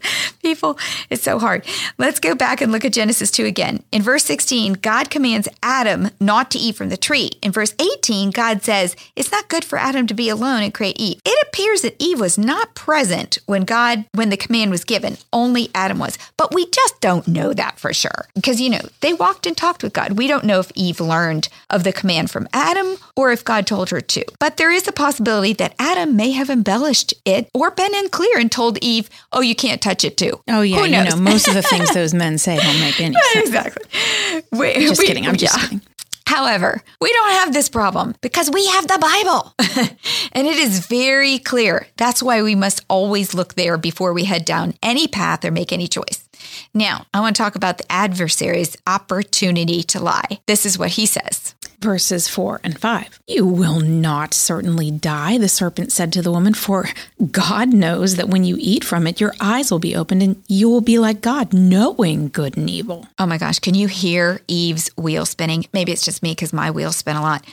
people, 0.42 0.78
it's 1.10 1.22
so 1.22 1.38
hard. 1.38 1.64
Let's 1.98 2.18
go 2.18 2.34
back 2.34 2.60
and 2.60 2.72
look 2.72 2.84
at 2.84 2.92
Genesis 2.92 3.30
2 3.30 3.44
again. 3.44 3.84
In 3.92 4.02
verse 4.02 4.24
16, 4.24 4.74
God 4.74 5.10
commands 5.10 5.48
Adam 5.62 6.10
not 6.20 6.50
to 6.52 6.58
eat 6.58 6.74
from 6.74 6.88
the 6.88 6.96
tree. 6.96 7.30
In 7.42 7.52
verse 7.52 7.74
18, 7.78 8.30
God 8.30 8.62
says, 8.62 8.96
It's 9.14 9.30
not 9.30 9.48
good 9.48 9.64
for 9.64 9.78
Adam 9.78 10.06
to 10.08 10.14
be 10.14 10.28
alone 10.28 10.67
create 10.72 10.98
Eve. 11.00 11.20
It 11.24 11.46
appears 11.48 11.82
that 11.82 11.96
Eve 11.98 12.20
was 12.20 12.38
not 12.38 12.74
present 12.74 13.38
when 13.46 13.64
God, 13.64 14.04
when 14.12 14.30
the 14.30 14.36
command 14.36 14.70
was 14.70 14.84
given. 14.84 15.16
Only 15.32 15.70
Adam 15.74 15.98
was. 15.98 16.18
But 16.36 16.54
we 16.54 16.66
just 16.70 17.00
don't 17.00 17.26
know 17.28 17.52
that 17.52 17.78
for 17.78 17.92
sure. 17.92 18.26
Because, 18.34 18.60
you 18.60 18.70
know, 18.70 18.80
they 19.00 19.12
walked 19.12 19.46
and 19.46 19.56
talked 19.56 19.82
with 19.82 19.92
God. 19.92 20.12
We 20.18 20.26
don't 20.26 20.44
know 20.44 20.60
if 20.60 20.70
Eve 20.74 21.00
learned 21.00 21.48
of 21.70 21.84
the 21.84 21.92
command 21.92 22.30
from 22.30 22.48
Adam 22.52 22.96
or 23.16 23.30
if 23.32 23.44
God 23.44 23.66
told 23.66 23.90
her 23.90 24.00
to. 24.00 24.24
But 24.38 24.56
there 24.56 24.70
is 24.70 24.86
a 24.88 24.92
possibility 24.92 25.52
that 25.54 25.74
Adam 25.78 26.16
may 26.16 26.32
have 26.32 26.50
embellished 26.50 27.14
it 27.24 27.48
or 27.54 27.70
been 27.70 27.94
unclear 27.94 28.38
and 28.38 28.50
told 28.50 28.78
Eve, 28.82 29.08
oh, 29.32 29.40
you 29.40 29.54
can't 29.54 29.80
touch 29.82 30.04
it 30.04 30.16
too. 30.16 30.40
Oh, 30.48 30.62
yeah. 30.62 30.84
You 30.84 31.10
know, 31.10 31.16
most 31.16 31.48
of 31.48 31.54
the 31.54 31.62
things 31.62 31.92
those 31.94 32.14
men 32.14 32.38
say 32.38 32.56
don't 32.58 32.80
make 32.80 33.00
any 33.00 33.16
sense. 33.32 33.48
exactly. 33.48 33.84
We, 34.52 34.74
Just 34.74 35.00
we- 35.00 35.06
kidding. 35.06 35.26
I'm 35.26 35.36
just 35.36 35.56
yeah. 35.56 35.62
kidding. 35.62 35.82
However, 36.28 36.82
we 37.00 37.10
don't 37.10 37.30
have 37.30 37.54
this 37.54 37.70
problem 37.70 38.14
because 38.20 38.50
we 38.50 38.66
have 38.66 38.86
the 38.86 38.98
Bible. 38.98 39.54
and 40.32 40.46
it 40.46 40.58
is 40.58 40.86
very 40.86 41.38
clear. 41.38 41.86
That's 41.96 42.22
why 42.22 42.42
we 42.42 42.54
must 42.54 42.84
always 42.88 43.32
look 43.32 43.54
there 43.54 43.78
before 43.78 44.12
we 44.12 44.24
head 44.24 44.44
down 44.44 44.74
any 44.82 45.08
path 45.08 45.42
or 45.46 45.50
make 45.50 45.72
any 45.72 45.88
choice. 45.88 46.28
Now, 46.74 47.06
I 47.14 47.20
want 47.20 47.34
to 47.34 47.42
talk 47.42 47.56
about 47.56 47.78
the 47.78 47.90
adversary's 47.90 48.76
opportunity 48.86 49.82
to 49.84 50.00
lie. 50.00 50.40
This 50.46 50.66
is 50.66 50.78
what 50.78 50.90
he 50.90 51.06
says. 51.06 51.54
Verses 51.80 52.28
4 52.28 52.60
and 52.64 52.76
5. 52.76 53.20
You 53.28 53.46
will 53.46 53.78
not 53.78 54.34
certainly 54.34 54.90
die, 54.90 55.38
the 55.38 55.48
serpent 55.48 55.92
said 55.92 56.12
to 56.12 56.22
the 56.22 56.32
woman, 56.32 56.52
for 56.52 56.88
God 57.30 57.72
knows 57.72 58.16
that 58.16 58.28
when 58.28 58.42
you 58.42 58.56
eat 58.58 58.82
from 58.82 59.06
it, 59.06 59.20
your 59.20 59.32
eyes 59.40 59.70
will 59.70 59.78
be 59.78 59.94
opened 59.94 60.22
and 60.22 60.42
you 60.48 60.68
will 60.68 60.80
be 60.80 60.98
like 60.98 61.20
God, 61.20 61.52
knowing 61.52 62.30
good 62.30 62.56
and 62.56 62.68
evil. 62.68 63.06
Oh 63.18 63.26
my 63.26 63.38
gosh, 63.38 63.60
can 63.60 63.74
you 63.74 63.86
hear 63.86 64.40
Eve's 64.48 64.90
wheel 64.96 65.24
spinning? 65.24 65.66
Maybe 65.72 65.92
it's 65.92 66.04
just 66.04 66.22
me 66.22 66.32
because 66.32 66.52
my 66.52 66.70
wheels 66.72 66.96
spin 66.96 67.14
a 67.16 67.22
lot. 67.22 67.44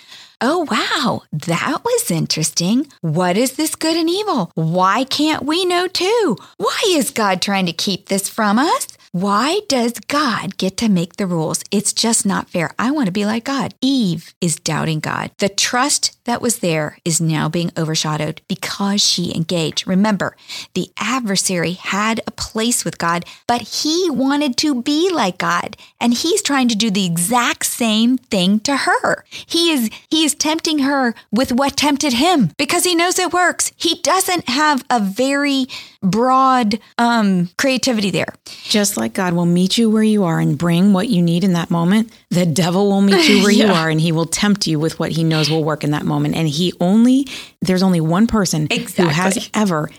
Oh, 0.41 0.67
wow, 0.69 1.21
that 1.32 1.82
was 1.86 2.12
interesting. 2.12 2.88
What 3.02 3.38
is 3.38 3.54
this 3.54 3.76
good 3.76 3.95
and 3.95 4.10
evil? 4.10 4.52
Why 4.56 5.04
can't 5.06 5.43
we 5.43 5.65
know 5.65 5.88
too? 5.88 6.38
Why 6.58 6.82
is 6.89 7.12
God 7.12 7.41
trying 7.41 7.67
to 7.67 7.73
keep 7.73 8.10
this 8.10 8.28
from 8.28 8.60
us? 8.60 8.88
Why 9.15 9.62
does 9.69 9.93
God 10.10 10.58
get 10.58 10.75
to 10.75 10.89
make 10.89 11.15
the 11.15 11.25
rules? 11.25 11.63
It's 11.71 11.93
just 11.93 12.25
not 12.25 12.49
fair. 12.49 12.71
I 12.78 12.91
want 12.91 13.06
to 13.06 13.13
be 13.13 13.25
like 13.25 13.45
God. 13.45 13.73
Eve 13.80 14.34
is 14.41 14.58
doubting 14.58 14.99
God. 14.99 15.32
The 15.38 15.47
trust 15.47 16.14
that 16.25 16.41
was 16.41 16.59
there 16.59 16.97
is 17.05 17.21
now 17.21 17.47
being 17.49 17.71
overshadowed 17.77 18.41
because 18.47 19.01
she 19.01 19.33
engaged. 19.35 19.88
Remember, 19.88 20.35
the 20.73 20.89
adversary 20.99 21.73
had 21.73 22.19
a 22.27 22.31
place 22.31 22.83
with 22.83 22.97
God, 22.97 23.25
but 23.47 23.61
he 23.61 24.09
wanted 24.09 24.57
to 24.57 24.81
be 24.81 25.09
like 25.11 25.38
God, 25.38 25.77
and 25.99 26.13
he's 26.13 26.41
trying 26.41 26.67
to 26.67 26.75
do 26.75 26.91
the 26.91 27.05
exact 27.05 27.65
same 27.65 28.17
thing 28.17 28.59
to 28.61 28.75
her. 28.75 29.23
He 29.29 29.71
is 29.71 29.89
he 30.09 30.25
is 30.25 30.35
tempting 30.35 30.79
her 30.79 31.15
with 31.31 31.51
what 31.51 31.77
tempted 31.77 32.13
him 32.13 32.51
because 32.57 32.83
he 32.83 32.95
knows 32.95 33.17
it 33.19 33.33
works. 33.33 33.71
He 33.75 33.95
doesn't 34.01 34.49
have 34.49 34.83
a 34.89 34.99
very 34.99 35.67
broad 36.01 36.79
um 36.97 37.49
creativity 37.57 38.11
there. 38.11 38.33
Just 38.63 38.97
like 38.97 39.13
God 39.13 39.33
will 39.33 39.45
meet 39.45 39.77
you 39.77 39.89
where 39.89 40.03
you 40.03 40.23
are 40.23 40.39
and 40.39 40.57
bring 40.57 40.93
what 40.93 41.09
you 41.09 41.21
need 41.21 41.43
in 41.43 41.53
that 41.53 41.71
moment, 41.71 42.11
the 42.36 42.45
devil 42.45 42.89
will 42.89 43.02
meet 43.02 43.28
you 43.28 43.41
where 43.41 43.52
you 43.63 43.67
are 43.67 43.89
and 43.89 44.00
he 44.00 44.12
will 44.12 44.26
tempt 44.26 44.67
you 44.67 44.80
with 44.80 45.00
what 45.00 45.12
he 45.12 45.24
knows 45.24 45.50
will 45.50 45.63
work 45.63 45.84
in 45.84 45.91
that 45.91 46.06
moment. 46.06 46.36
And 46.36 46.48
he 46.48 46.74
only, 46.80 47.28
there's 47.62 47.84
only 47.84 48.02
one 48.02 48.28
person 48.28 48.67
who 48.69 49.08
has 49.08 49.50
ever 49.54 49.89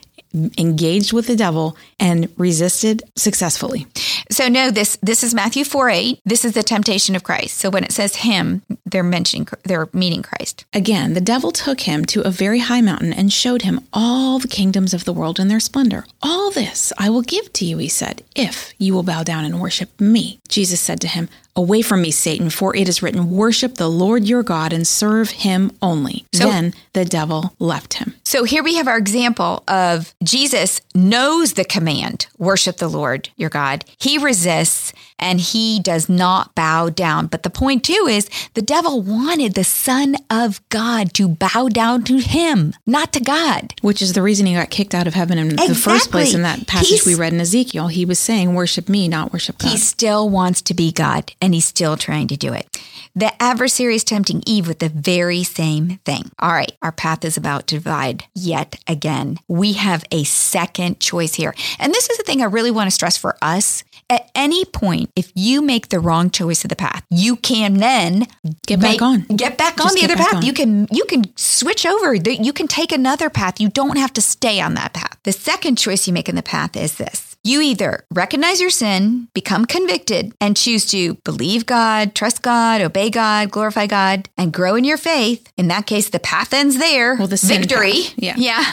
engaged 0.58 1.12
with 1.12 1.26
the 1.26 1.36
devil 1.36 1.76
and 1.98 2.28
resisted 2.36 3.02
successfully. 3.16 3.86
So 4.30 4.48
no, 4.48 4.70
this 4.70 4.98
this 5.02 5.22
is 5.22 5.34
Matthew 5.34 5.64
4 5.64 5.88
8. 5.88 6.20
This 6.24 6.44
is 6.44 6.52
the 6.52 6.62
temptation 6.62 7.14
of 7.16 7.22
Christ. 7.22 7.58
So 7.58 7.70
when 7.70 7.84
it 7.84 7.92
says 7.92 8.16
him, 8.16 8.62
they're 8.84 9.02
mentioning 9.02 9.48
they're 9.64 9.88
meeting 9.92 10.22
Christ. 10.22 10.64
Again, 10.72 11.14
the 11.14 11.20
devil 11.20 11.52
took 11.52 11.82
him 11.82 12.04
to 12.06 12.22
a 12.22 12.30
very 12.30 12.58
high 12.58 12.80
mountain 12.80 13.12
and 13.12 13.32
showed 13.32 13.62
him 13.62 13.80
all 13.92 14.38
the 14.38 14.48
kingdoms 14.48 14.92
of 14.92 15.04
the 15.04 15.12
world 15.12 15.38
and 15.38 15.50
their 15.50 15.60
splendor. 15.60 16.06
All 16.22 16.50
this 16.50 16.92
I 16.98 17.08
will 17.08 17.22
give 17.22 17.52
to 17.54 17.64
you, 17.64 17.78
he 17.78 17.88
said, 17.88 18.22
if 18.34 18.74
you 18.78 18.94
will 18.94 19.02
bow 19.02 19.22
down 19.22 19.44
and 19.44 19.60
worship 19.60 20.00
me. 20.00 20.40
Jesus 20.48 20.80
said 20.80 21.00
to 21.00 21.08
him, 21.08 21.28
Away 21.56 21.80
from 21.80 22.02
me, 22.02 22.10
Satan, 22.10 22.50
for 22.50 22.76
it 22.76 22.88
is 22.88 23.02
written, 23.02 23.30
Worship 23.30 23.76
the 23.76 23.88
Lord 23.88 24.24
your 24.24 24.42
God 24.42 24.72
and 24.72 24.86
serve 24.86 25.30
him 25.30 25.72
only. 25.80 26.26
So- 26.34 26.46
then 26.48 26.74
the 26.92 27.04
devil 27.04 27.54
left 27.58 27.94
him. 27.94 28.14
So 28.24 28.44
here 28.44 28.62
we 28.62 28.74
have 28.74 28.86
our 28.88 28.98
example 28.98 29.64
of 29.66 30.14
Jesus 30.22 30.80
knows 30.94 31.54
the 31.54 31.64
command, 31.64 32.26
worship 32.38 32.76
the 32.76 32.88
Lord 32.88 33.30
your 33.36 33.48
God. 33.50 33.84
He 33.98 34.18
resists 34.18 34.92
and 35.18 35.40
he 35.40 35.80
does 35.80 36.08
not 36.08 36.54
bow 36.54 36.88
down. 36.88 37.26
But 37.26 37.42
the 37.42 37.50
point 37.50 37.84
too 37.84 38.06
is 38.08 38.28
the 38.54 38.62
devil 38.62 39.02
wanted 39.02 39.54
the 39.54 39.64
son 39.64 40.16
of 40.30 40.60
God 40.68 41.12
to 41.14 41.28
bow 41.28 41.68
down 41.68 42.04
to 42.04 42.18
him, 42.18 42.74
not 42.86 43.12
to 43.14 43.20
God. 43.20 43.74
Which 43.82 44.02
is 44.02 44.12
the 44.12 44.22
reason 44.22 44.46
he 44.46 44.54
got 44.54 44.70
kicked 44.70 44.94
out 44.94 45.06
of 45.06 45.14
heaven 45.14 45.38
in 45.38 45.48
the 45.56 45.74
first 45.74 46.10
place 46.10 46.34
in 46.34 46.42
that 46.42 46.66
passage 46.66 46.88
He's- 46.88 47.06
we 47.06 47.14
read 47.14 47.32
in 47.32 47.40
Ezekiel. 47.40 47.88
He 47.88 48.04
was 48.04 48.18
saying, 48.18 48.54
Worship 48.54 48.88
me, 48.88 49.08
not 49.08 49.32
worship 49.32 49.58
God. 49.58 49.70
He 49.70 49.76
still 49.76 50.28
wants 50.28 50.60
to 50.62 50.74
be 50.74 50.92
God 50.92 51.32
and 51.40 51.54
he's 51.54 51.66
still 51.66 51.96
trying 51.96 52.28
to 52.28 52.36
do 52.36 52.52
it. 52.52 52.66
The 53.14 53.32
adversary 53.42 53.94
is 53.94 54.04
tempting 54.04 54.42
Eve 54.44 54.68
with 54.68 54.80
the 54.80 54.90
very 54.90 55.42
same 55.42 55.98
thing. 56.04 56.30
All 56.38 56.52
right, 56.52 56.72
our 56.82 56.92
path 56.92 57.24
is 57.24 57.38
about 57.38 57.66
to 57.68 57.76
divide 57.76 58.24
yet 58.34 58.78
again. 58.86 59.38
We 59.48 59.72
have 59.74 60.04
a 60.12 60.24
second 60.24 61.00
choice 61.00 61.34
here. 61.34 61.54
And 61.78 61.94
this 61.94 62.10
is 62.10 62.18
the 62.18 62.24
thing 62.24 62.42
I 62.42 62.44
really 62.44 62.70
want 62.70 62.88
to 62.88 62.90
stress 62.90 63.16
for 63.16 63.36
us. 63.40 63.84
At 64.08 64.30
any 64.36 64.64
point, 64.64 65.10
if 65.16 65.32
you 65.34 65.60
make 65.60 65.88
the 65.88 65.98
wrong 65.98 66.30
choice 66.30 66.64
of 66.64 66.68
the 66.68 66.76
path, 66.76 67.04
you 67.10 67.34
can 67.34 67.74
then 67.78 68.28
Get 68.66 68.78
back 68.80 68.92
make- 68.92 69.02
on. 69.02 69.20
Get 69.36 69.58
back 69.58 69.76
Just 69.76 69.88
on 69.88 69.94
the 69.96 70.04
other 70.04 70.16
path. 70.16 70.34
on. 70.34 70.42
You 70.42 70.52
can 70.52 70.86
you 70.92 71.04
can 71.06 71.24
switch 71.36 71.84
over. 71.84 72.14
You 72.14 72.52
can 72.52 72.68
take 72.68 72.92
another 72.92 73.28
path. 73.30 73.60
You 73.60 73.68
don't 73.68 73.96
have 73.98 74.12
to 74.12 74.22
stay 74.22 74.60
on 74.60 74.74
that 74.74 74.92
path. 74.92 75.18
The 75.24 75.32
second 75.32 75.76
choice 75.76 76.06
you 76.06 76.12
make 76.12 76.28
in 76.28 76.36
the 76.36 76.42
path 76.42 76.76
is 76.76 76.96
this. 76.96 77.35
You 77.46 77.60
either 77.60 78.04
recognize 78.10 78.60
your 78.60 78.70
sin, 78.70 79.28
become 79.32 79.66
convicted, 79.66 80.34
and 80.40 80.56
choose 80.56 80.84
to 80.86 81.14
believe 81.22 81.64
God, 81.64 82.12
trust 82.12 82.42
God, 82.42 82.80
obey 82.80 83.08
God, 83.08 83.52
glorify 83.52 83.86
God, 83.86 84.28
and 84.36 84.52
grow 84.52 84.74
in 84.74 84.82
your 84.82 84.96
faith. 84.96 85.52
In 85.56 85.68
that 85.68 85.86
case, 85.86 86.08
the 86.08 86.18
path 86.18 86.52
ends 86.52 86.76
there. 86.76 87.14
Well, 87.14 87.28
the 87.28 87.36
sin 87.36 87.60
victory. 87.60 88.02
path, 88.02 88.14
yeah. 88.16 88.34
Yeah. 88.46 88.72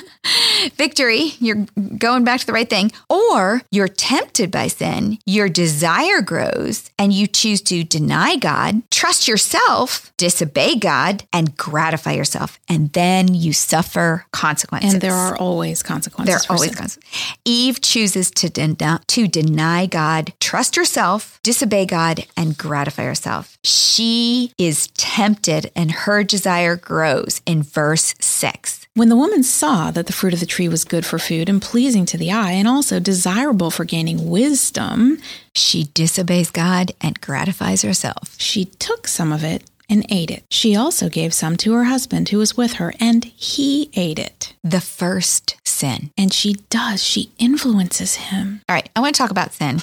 Victory. 0.76 1.34
You're 1.40 1.68
going 1.98 2.24
back 2.24 2.40
to 2.40 2.46
the 2.48 2.54
right 2.54 2.68
thing. 2.68 2.92
Or 3.12 3.62
you're 3.70 3.88
tempted 3.88 4.50
by 4.50 4.68
sin, 4.70 5.20
your 5.28 5.50
desire 5.50 6.22
grows, 6.22 6.90
and 6.98 7.14
you 7.14 7.28
choose 7.28 7.62
to 7.64 7.84
deny 7.84 8.38
God, 8.38 8.82
trust 8.90 9.28
yourself, 9.28 10.12
disobey 10.18 10.78
God, 10.78 11.26
and 11.32 11.56
gratify 11.58 12.14
yourself. 12.14 12.60
And 12.68 12.92
then 12.94 13.36
you 13.36 13.54
suffer 13.54 14.26
consequences. 14.32 14.94
And 14.94 15.02
there 15.02 15.14
are 15.14 15.38
always 15.38 15.84
consequences. 15.84 16.34
There 16.34 16.38
are 16.38 16.56
always 16.56 16.72
sin. 16.72 16.80
consequences. 16.80 17.38
Eve 17.46 17.80
chooses 17.82 18.32
to, 18.32 18.50
deny 18.50 18.63
to 19.08 19.28
deny 19.28 19.86
God, 19.86 20.34
trust 20.40 20.76
herself, 20.76 21.40
disobey 21.44 21.86
God, 21.86 22.26
and 22.38 22.58
gratify 22.58 23.04
herself. 23.04 23.58
She 23.64 24.54
is 24.58 24.88
tempted 24.96 25.72
and 25.76 25.92
her 25.92 26.24
desire 26.24 26.76
grows 26.76 27.42
in 27.46 27.64
verse 27.64 28.16
6. 28.20 28.88
When 28.96 29.10
the 29.10 29.16
woman 29.16 29.42
saw 29.44 29.90
that 29.92 30.06
the 30.06 30.14
fruit 30.14 30.34
of 30.36 30.40
the 30.40 30.46
tree 30.46 30.68
was 30.68 30.84
good 30.84 31.06
for 31.06 31.18
food 31.20 31.50
and 31.50 31.62
pleasing 31.62 32.06
to 32.06 32.18
the 32.18 32.32
eye 32.32 32.52
and 32.52 32.68
also 32.68 33.00
desirable 33.00 33.72
for 33.72 33.86
gaining 33.86 34.30
wisdom, 34.30 35.18
She 35.56 35.90
disobeys 35.94 36.50
God 36.52 36.92
and 37.02 37.20
gratifies 37.22 37.82
herself. 37.84 38.36
she 38.40 38.66
took 38.66 39.08
some 39.08 39.32
of 39.32 39.44
it 39.44 39.64
and 39.94 40.06
ate 40.10 40.32
it. 40.32 40.44
She 40.50 40.76
also 40.76 41.08
gave 41.08 41.34
some 41.34 41.56
to 41.58 41.74
her 41.74 41.86
husband 41.86 42.30
who 42.30 42.40
was 42.40 42.58
with 42.58 42.74
her, 42.74 42.94
and 43.00 43.24
he 43.24 43.90
ate 43.94 44.20
it. 44.20 44.54
The 44.64 44.82
first 44.82 45.56
sin. 45.64 46.12
And 46.18 46.34
she 46.34 46.54
does, 46.70 47.02
she 47.04 47.32
influences 47.38 48.16
him. 48.16 48.62
All 48.68 48.76
right, 48.76 48.90
I 48.96 49.00
want 49.00 49.16
to 49.16 49.22
talk 49.22 49.32
about 49.32 49.54
sin. 49.54 49.80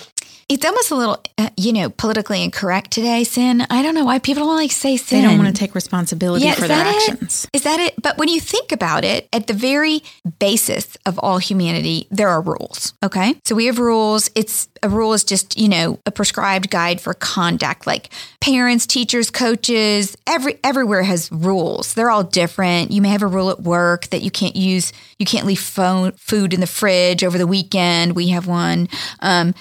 It's 0.49 0.65
almost 0.67 0.91
a 0.91 0.97
little, 0.97 1.23
uh, 1.39 1.51
you 1.57 1.73
know, 1.73 1.91
politically 1.91 2.43
incorrect 2.43 2.91
today, 2.91 3.23
sin. 3.23 3.65
I 3.71 3.83
don't 3.85 3.95
know 3.95 4.05
why 4.05 4.19
people 4.19 4.47
don't 4.47 4.57
like 4.57 4.73
say 4.73 4.97
sin. 4.97 5.23
They 5.23 5.29
don't 5.29 5.39
want 5.39 5.55
to 5.55 5.59
take 5.59 5.77
responsibility 5.77 6.45
Yeah, 6.45 6.55
for 6.55 6.67
their 6.67 6.85
actions. 6.85 7.47
Is 7.53 7.63
that 7.63 7.79
it? 7.79 7.95
But 8.03 8.19
when 8.19 8.29
you 8.29 8.41
think 8.41 8.73
about 8.73 9.05
it, 9.05 9.29
at 9.33 9.47
the 9.47 9.53
very 9.53 10.03
basis 10.41 10.97
of 11.07 11.21
all 11.21 11.39
humanity, 11.39 12.09
there 12.11 12.29
are 12.29 12.41
rules. 12.41 12.95
Okay. 13.01 13.37
So 13.45 13.55
we 13.55 13.67
have 13.67 13.79
rules. 13.79 14.29
It's 14.35 14.67
a 14.83 14.89
rule 14.89 15.13
is 15.13 15.25
just, 15.25 15.59
you 15.59 15.69
know, 15.69 15.99
a 16.07 16.11
prescribed 16.11 16.71
guide 16.71 17.01
for 17.01 17.15
conduct. 17.15 17.87
Like 17.87 18.11
parents, 18.41 18.87
teachers, 18.87 19.31
coaches, 19.31 20.17
every 20.27 20.59
everywhere 20.65 21.03
has 21.03 21.31
rules. 21.31 21.95
They're 21.95 22.11
all 22.11 22.25
different. 22.25 22.91
You 22.91 23.03
may 23.03 23.09
have 23.11 23.23
a 23.23 23.27
rule 23.27 23.51
at 23.51 23.61
work 23.61 24.07
that 24.09 24.23
you 24.23 24.31
can't 24.31 24.57
use, 24.57 24.93
you 25.19 25.27
can't 25.27 25.47
leave 25.47 25.61
phone 25.61 26.13
food 26.13 26.55
in 26.55 26.61
the 26.61 26.67
fridge 26.67 27.23
over 27.23 27.37
the 27.37 27.47
weekend. 27.47 28.17
We 28.17 28.29
have 28.29 28.47
one. 28.47 28.89
Um, 29.21 29.55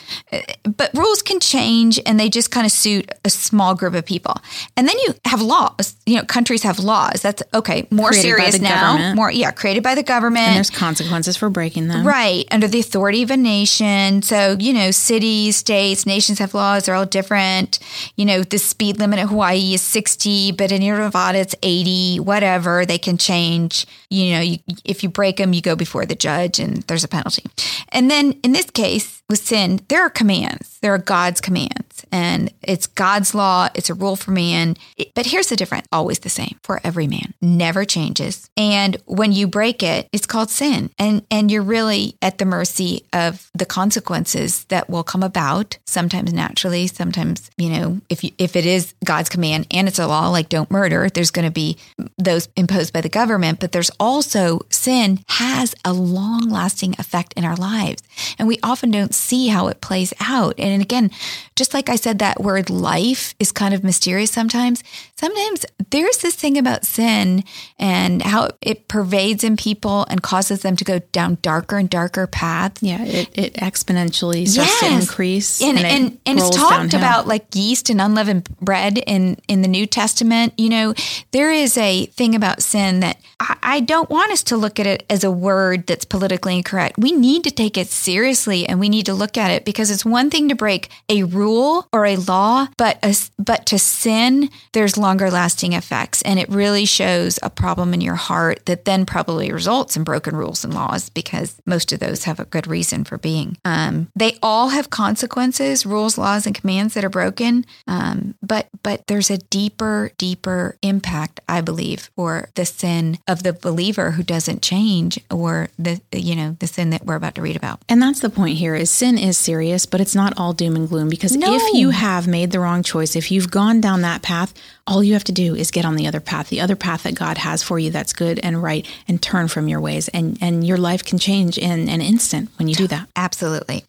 but 0.64 0.92
rules 0.94 1.22
can 1.22 1.40
change 1.40 2.00
and 2.06 2.20
they 2.20 2.30
just 2.30 2.52
kind 2.52 2.66
of 2.66 2.72
suit 2.72 3.12
a 3.26 3.30
small 3.30 3.76
group 3.76 3.94
of 3.94 4.06
people. 4.06 4.36
And 4.78 4.88
then 4.88 4.98
you 5.00 5.16
have 5.26 5.42
laws. 5.42 5.96
You 6.06 6.18
know, 6.18 6.24
countries 6.24 6.64
have 6.64 6.80
laws. 6.80 7.22
That's 7.22 7.44
okay. 7.54 7.88
More 7.92 8.10
Created 8.10 8.32
by 8.32 8.38
serious 8.38 8.58
the 8.58 8.64
now. 8.64 8.92
government. 8.94 9.16
More, 9.16 9.32
yeah, 9.32 9.52
created 9.52 9.84
by 9.84 9.96
the 9.96 10.04
government. 10.04 10.48
And 10.48 10.56
there's 10.56 10.70
consequences 10.70 11.36
for 11.38 11.50
breaking 11.50 11.88
them. 11.88 12.08
Right, 12.08 12.46
under 12.52 12.68
the 12.68 12.80
authority 12.80 13.24
of 13.24 13.32
a 13.32 13.38
nation. 13.38 14.22
So, 14.22 14.56
you 14.60 14.74
know, 14.74 14.92
cities, 15.10 15.58
states, 15.58 16.06
nations 16.06 16.38
have 16.38 16.54
laws. 16.54 16.86
They're 16.86 16.94
all 16.94 17.06
different. 17.06 17.80
You 18.16 18.26
know, 18.26 18.44
the 18.44 18.60
speed 18.60 19.00
limit 19.00 19.18
in 19.18 19.28
Hawaii 19.28 19.74
is 19.74 19.82
60, 19.82 20.52
but 20.52 20.72
in 20.72 20.82
Nevada 20.82 21.40
it's 21.40 21.56
80, 21.64 22.20
whatever. 22.20 22.86
They 22.86 23.00
can 23.00 23.18
change. 23.18 23.88
You 24.12 24.34
know, 24.34 24.42
you, 24.42 24.58
if 24.86 25.02
you 25.02 25.10
break 25.10 25.38
them, 25.38 25.54
you 25.54 25.64
go 25.64 25.76
before 25.76 26.06
the 26.06 26.16
judge 26.16 26.60
and 26.60 26.84
there's 26.84 27.04
a 27.04 27.08
penalty. 27.08 27.44
And 27.90 28.12
then 28.12 28.34
in 28.44 28.52
this 28.52 28.70
case, 28.70 29.24
with 29.28 29.40
sin, 29.40 29.82
there 29.88 30.04
are 30.04 30.12
commands. 30.12 30.78
There 30.82 30.94
are 30.94 31.00
God's 31.00 31.42
commands. 31.42 31.89
And 32.12 32.54
it's 32.62 32.88
God's 32.88 33.34
law. 33.34 33.70
It's 33.76 33.90
a 33.90 33.94
rule 33.94 34.16
for 34.16 34.32
man. 34.32 34.76
But 35.16 35.26
here's 35.26 35.48
the 35.48 35.56
difference 35.56 35.88
always 35.92 36.20
the 36.20 36.30
same 36.30 36.58
for 36.64 36.80
every 36.84 37.08
man, 37.08 37.34
never 37.42 37.86
changes. 37.86 38.50
And 38.58 38.98
when 39.06 39.32
you 39.32 39.48
break 39.48 39.84
it, 39.84 40.08
it's 40.12 40.26
called 40.26 40.50
sin. 40.50 40.90
And, 40.98 41.26
and 41.32 41.52
you're 41.52 41.62
really 41.62 42.16
at 42.22 42.38
the 42.38 42.46
mercy 42.46 43.06
of 43.14 43.50
the 43.54 43.66
consequences 43.66 44.66
that 44.66 44.90
will 44.90 45.04
come 45.04 45.24
about, 45.24 45.78
sometimes 45.86 46.34
naturally, 46.34 46.88
sometimes, 46.88 47.50
you 47.58 47.70
know, 47.70 48.02
if, 48.10 48.24
you, 48.24 48.32
if 48.38 48.56
it 48.56 48.66
is 48.66 48.94
God's 49.04 49.30
command 49.30 49.68
and 49.72 49.88
it's 49.88 50.00
a 50.00 50.08
law, 50.08 50.30
like 50.30 50.50
don't 50.50 50.72
murder, 50.72 51.10
there's 51.10 51.32
going 51.32 51.48
to 51.48 51.52
be 51.52 51.78
those 52.18 52.50
imposed 52.56 52.94
by 52.94 53.02
the 53.02 53.10
government. 53.10 53.60
But 53.60 53.72
there's 53.72 53.92
also 54.00 54.62
sin 54.70 55.20
has 55.28 55.76
a 55.86 55.94
long 55.94 56.50
lasting 56.50 56.96
effect 57.00 57.34
in 57.36 57.46
our 57.46 57.56
lives. 57.56 58.04
And 58.38 58.48
we 58.48 58.60
often 58.64 58.92
don't 58.92 59.14
see 59.14 59.48
how 59.48 59.68
it 59.68 59.82
plays 59.82 60.14
out. 60.22 60.56
And 60.58 60.82
again, 60.82 61.12
just 61.56 61.74
like 61.74 61.90
I 61.90 61.96
said, 61.96 62.20
that 62.20 62.42
word 62.42 62.70
life 62.70 63.36
is 63.40 63.52
kind 63.52 63.74
of 63.74 63.84
mysterious 63.84 64.32
sometimes. 64.32 64.84
Sometimes 65.18 65.66
there's 65.92 66.18
this 66.20 66.36
thing 66.36 66.58
about 66.58 66.86
sin 66.86 67.44
and 67.78 68.22
how 68.22 68.50
it 68.62 68.88
pervades 68.88 69.44
in 69.44 69.58
people 69.58 70.06
and 70.10 70.22
causes 70.22 70.62
them 70.62 70.76
to 70.78 70.86
go 70.86 71.00
down 71.12 71.38
darker 71.42 71.78
and 71.78 71.90
darker 71.90 72.28
paths. 72.28 72.82
Yeah, 72.82 73.04
it, 73.04 73.30
it 73.38 73.54
exponentially 73.56 74.48
starts 74.48 74.80
to 74.80 74.86
Yes. 74.86 75.02
increase. 75.02 75.62
And 75.62 75.78
it 75.78 75.86
and, 75.86 76.18
and, 76.26 76.40
it's 76.40 76.50
talked 76.56 76.92
downhill. 76.92 77.00
about 77.00 77.28
like 77.28 77.46
yeast 77.54 77.90
and 77.90 78.00
unleavened 78.00 78.48
bread 78.62 78.98
in 78.98 79.38
in 79.48 79.62
the 79.62 79.68
New 79.68 79.86
Testament. 79.86 80.54
You 80.58 80.70
know, 80.70 80.94
there 81.32 81.52
is 81.52 81.78
a 81.78 82.06
thing 82.08 82.36
about 82.36 82.62
sin 82.62 83.02
that 83.02 83.18
I, 83.40 83.58
I 83.64 83.80
don't 83.82 84.10
want 84.10 84.32
us 84.32 84.44
to 84.44 84.58
look 84.58 84.80
at 84.80 84.88
it 84.88 85.04
as 85.10 85.24
a 85.24 85.32
word 85.32 85.88
that's 85.88 86.06
politically 86.06 86.56
incorrect. 86.58 86.98
We 86.98 87.12
need 87.12 87.44
to 87.44 87.52
take 87.52 87.78
it 87.78 87.88
seriously 87.88 88.09
and 88.18 88.80
we 88.80 88.90
need 88.90 89.06
to 89.06 89.14
look 89.14 89.38
at 89.38 89.52
it 89.52 89.66
because 89.66 89.92
it's 89.92 90.06
one 90.06 90.30
thing 90.30 90.50
to 90.50 90.56
break 90.56 90.90
a 91.10 91.24
rule 91.24 91.88
or 91.94 92.06
a 92.06 92.16
law, 92.16 92.68
but 92.78 92.98
a, 93.04 93.16
but 93.38 93.66
to 93.68 93.80
sin, 93.80 94.50
there's 94.74 94.98
longer 94.98 95.30
lasting 95.30 95.74
effects, 95.74 96.22
and 96.24 96.40
it 96.40 96.50
really 96.50 96.86
shows 96.86 97.40
a 97.44 97.50
problem 97.50 97.94
in 97.94 98.02
your 98.02 98.16
heart 98.16 98.66
that 98.66 98.86
then 98.86 99.06
probably 99.06 99.52
results 99.52 99.96
in 99.96 100.04
broken 100.04 100.36
rules 100.36 100.64
and 100.64 100.74
laws 100.74 101.10
because 101.10 101.62
most 101.66 101.92
of 101.92 102.00
those 102.00 102.24
have 102.24 102.40
a 102.40 102.46
good 102.46 102.68
reason 102.68 103.04
for 103.04 103.18
being. 103.18 103.58
Um, 103.66 104.08
they 104.16 104.38
all 104.42 104.70
have 104.70 104.90
consequences, 104.90 105.86
rules, 105.86 106.18
laws, 106.18 106.46
and 106.46 106.56
commands 106.56 106.94
that 106.94 107.06
are 107.06 107.10
broken. 107.10 107.66
Um, 107.88 108.36
but 108.42 108.68
but 108.84 109.08
there's 109.08 109.30
a 109.30 109.38
deeper, 109.38 110.12
deeper 110.18 110.78
impact, 110.82 111.40
I 111.48 111.62
believe, 111.62 112.10
for 112.16 112.50
the 112.56 112.66
sin 112.66 113.20
of 113.28 113.44
the 113.44 113.54
believer 113.54 114.12
who 114.12 114.24
doesn't 114.24 114.62
change, 114.62 115.20
or 115.30 115.70
the 115.78 116.02
you 116.14 116.36
know 116.36 116.58
the 116.60 116.68
sin 116.68 116.90
that 116.92 117.06
we're 117.06 117.16
about 117.16 117.36
to 117.36 117.42
read 117.42 117.56
about. 117.56 117.82
And 117.88 117.99
that's 118.02 118.20
the 118.20 118.30
point 118.30 118.58
here 118.58 118.76
is 118.76 118.90
sin 118.90 119.18
is 119.18 119.38
serious, 119.38 119.86
but 119.86 120.02
it's 120.02 120.16
not 120.16 120.34
all 120.38 120.54
doom 120.54 120.76
and 120.76 120.88
gloom 120.88 121.10
because 121.10 121.36
No. 121.36 121.54
if 121.54 121.74
you 121.74 121.90
have 121.92 122.28
made 122.28 122.52
the 122.52 122.60
wrong 122.60 122.84
choice, 122.84 123.16
if 123.16 123.32
you've 123.32 123.52
gone 123.52 123.82
down 123.82 124.02
that 124.02 124.22
path, 124.22 124.54
all 124.88 125.04
you 125.04 125.14
have 125.14 125.24
to 125.26 125.32
do 125.32 125.56
is 125.56 125.72
get 125.72 125.86
on 125.86 125.96
the 125.96 126.08
other 126.08 126.20
path, 126.20 126.50
the 126.50 126.62
other 126.62 126.76
path 126.76 127.04
that 127.04 127.16
God 127.16 127.38
has 127.40 127.62
for 127.64 127.78
you 127.80 127.92
that's 127.92 128.14
good 128.14 128.40
and 128.42 128.62
right 128.64 128.86
and 129.08 129.22
turn 129.22 129.48
from 129.48 129.68
your 129.68 129.80
ways 129.82 130.08
and 130.10 130.38
and 130.42 130.66
your 130.66 130.78
life 130.78 131.04
can 131.04 131.20
change 131.20 131.58
in 131.58 131.90
an 131.90 132.02
instant 132.02 132.50
when 132.58 132.68
you 132.68 132.76
do 132.76 132.88
that. 132.88 133.08
Absolutely. 133.16 133.86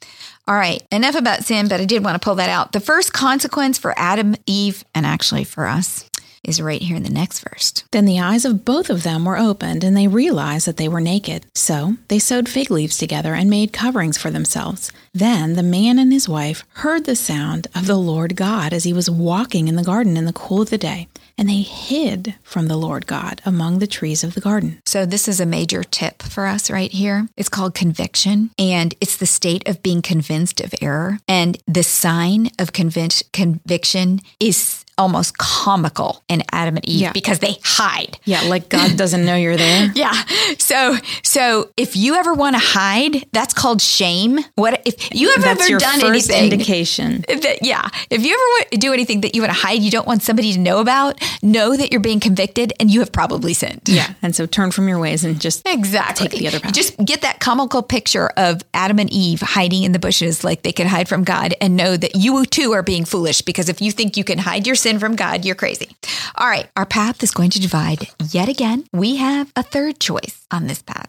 All 0.49 0.57
right, 0.57 0.83
enough 0.90 1.14
about 1.14 1.44
sin, 1.44 1.68
but 1.68 1.81
I 1.81 1.85
did 1.85 2.03
want 2.03 2.20
to 2.20 2.25
pull 2.25 2.35
that 2.35 2.49
out. 2.51 2.73
The 2.73 2.81
first 2.81 3.12
consequence 3.12 3.79
for 3.79 3.94
Adam, 3.96 4.35
Eve, 4.46 4.85
and 4.94 5.07
actually 5.07 5.44
for 5.44 5.66
us 5.66 6.10
is 6.44 6.61
right 6.61 6.81
here 6.81 6.96
in 6.96 7.03
the 7.03 7.11
next 7.11 7.40
verse. 7.40 7.85
Then 7.90 8.05
the 8.05 8.20
eyes 8.20 8.44
of 8.44 8.64
both 8.64 8.90
of 8.90 9.03
them 9.03 9.24
were 9.24 9.38
opened, 9.38 9.85
and 9.85 9.96
they 9.96 10.09
realized 10.09 10.66
that 10.66 10.76
they 10.76 10.88
were 10.88 11.00
naked. 11.00 11.46
So 11.55 11.96
they 12.09 12.18
sewed 12.18 12.48
fig 12.48 12.70
leaves 12.70 12.96
together 12.96 13.35
and 13.35 13.50
made 13.50 13.72
coverings 13.72 14.18
for 14.18 14.31
themselves. 14.31 14.92
Then 15.12 15.55
the 15.55 15.62
man 15.62 15.98
and 15.98 16.12
his 16.12 16.29
wife 16.29 16.64
heard 16.74 17.05
the 17.05 17.16
sound 17.16 17.66
of 17.74 17.87
the 17.87 17.98
Lord 17.98 18.37
God 18.37 18.72
as 18.72 18.85
he 18.85 18.92
was 18.92 19.11
walking 19.11 19.68
in 19.68 19.76
the 19.76 19.85
garden 19.85 20.16
in 20.16 20.24
the 20.24 20.33
cool 20.33 20.62
of 20.62 20.70
the 20.70 20.79
day, 20.79 21.09
and 21.37 21.48
they 21.48 21.62
hid 21.62 22.35
from 22.42 22.68
the 22.68 22.76
Lord 22.76 23.07
God 23.07 23.40
among 23.44 23.79
the 23.79 23.87
trees 23.87 24.24
of 24.24 24.35
the 24.35 24.40
garden. 24.40 24.81
So, 24.87 25.05
this 25.05 25.29
is 25.29 25.40
a 25.40 25.46
major 25.46 25.83
tip 25.83 26.22
for 26.22 26.46
us 26.46 26.70
right 26.70 26.90
here. 26.90 27.29
It's 27.37 27.48
called 27.48 27.74
conviction, 27.74 28.50
and 28.59 28.94
it's 29.00 29.16
the 29.16 29.26
state 29.26 29.66
of 29.68 29.83
being 29.83 30.03
convinced 30.03 30.61
of 30.61 30.74
error. 30.81 31.18
And 31.26 31.59
the 31.66 31.83
sign 31.83 32.50
of 32.59 32.72
convic- 32.72 33.33
conviction 33.33 34.20
is 34.38 34.80
almost 35.01 35.39
comical 35.39 36.23
in 36.29 36.43
Adam 36.53 36.77
and 36.77 36.89
Eve 36.89 37.01
Yeah. 37.01 37.13
because 37.13 37.39
they 37.41 37.57
hide. 37.65 38.19
Yeah, 38.25 38.43
like 38.43 38.69
God 38.69 38.97
doesn't 38.97 39.25
know 39.25 39.35
you're 39.37 39.57
there. 39.57 39.91
Yeah. 40.01 40.13
So 40.59 40.97
so 41.23 41.71
if 41.77 41.97
you 41.97 42.15
ever 42.15 42.33
want 42.35 42.55
to 42.55 42.61
hide, 42.63 43.27
that's 43.33 43.55
called 43.55 43.81
shame. 43.83 44.39
What 44.55 44.83
if 44.85 45.13
you 45.15 45.31
have 45.33 45.43
That's 45.43 45.61
ever 45.63 45.71
your 45.71 45.79
done 45.81 46.01
first 46.01 46.31
anything? 46.31 46.53
indication. 46.53 47.25
that, 47.29 47.59
yeah. 47.63 47.89
If 48.11 48.23
you 48.25 48.33
ever 48.33 48.47
want 48.57 48.71
to 48.73 48.79
do 48.79 48.93
anything 48.93 49.23
that 49.23 49.35
you 49.35 49.43
want 49.43 49.53
to 49.55 49.59
hide, 49.59 49.81
you 49.83 49.91
don't 49.91 50.07
want 50.07 50.23
somebody 50.23 50.53
to 50.53 50.59
know 50.59 50.81
about, 50.81 51.21
know 51.43 51.77
that 51.77 51.91
you're 51.91 52.01
being 52.01 52.21
convicted 52.21 52.73
and 52.79 52.91
you 52.91 53.01
have 53.01 53.11
probably 53.13 53.55
sinned. 53.55 53.83
Yeah, 53.87 54.13
and 54.23 54.35
so 54.37 54.47
turn 54.47 54.71
from 54.71 54.89
your 54.89 54.99
ways 54.99 55.25
and 55.25 55.41
just 55.41 55.67
Exactly. 55.67 56.29
Take 56.29 56.39
the 56.39 56.49
other 56.49 56.61
path. 56.61 56.75
Just 56.75 56.97
get 57.05 57.23
that 57.23 57.41
comical 57.41 57.83
picture 57.83 58.29
of 58.37 58.63
Adam 58.75 58.99
and 58.99 59.11
Eve 59.11 59.41
hiding 59.41 59.83
in 59.85 59.93
the 59.93 59.99
bushes 59.99 60.45
like 60.45 60.63
they 60.63 60.73
could 60.73 60.87
hide 60.87 61.09
from 61.09 61.25
God 61.25 61.55
and 61.61 61.77
know 61.77 61.97
that 61.97 62.15
you 62.17 62.45
too 62.47 62.73
are 62.73 62.83
being 62.83 63.05
foolish 63.05 63.41
because 63.43 63.69
if 63.69 63.81
you 63.81 63.91
think 63.93 64.17
you 64.17 64.25
can 64.25 64.39
hide 64.39 64.67
your 64.67 64.77
sin 64.77 64.89
from 64.98 65.16
God, 65.16 65.44
you're 65.44 65.55
crazy. 65.55 65.96
All 66.37 66.48
right. 66.48 66.70
Our 66.76 66.87
path 66.87 67.22
is 67.22 67.33
going 67.33 67.50
to 67.50 67.61
divide 67.61 68.09
yet 68.31 68.48
again. 68.48 68.85
We 68.92 69.16
have 69.16 69.53
a 69.57 69.62
third 69.62 70.00
choice 70.00 70.46
on 70.50 70.66
this 70.66 70.83
path. 70.83 71.09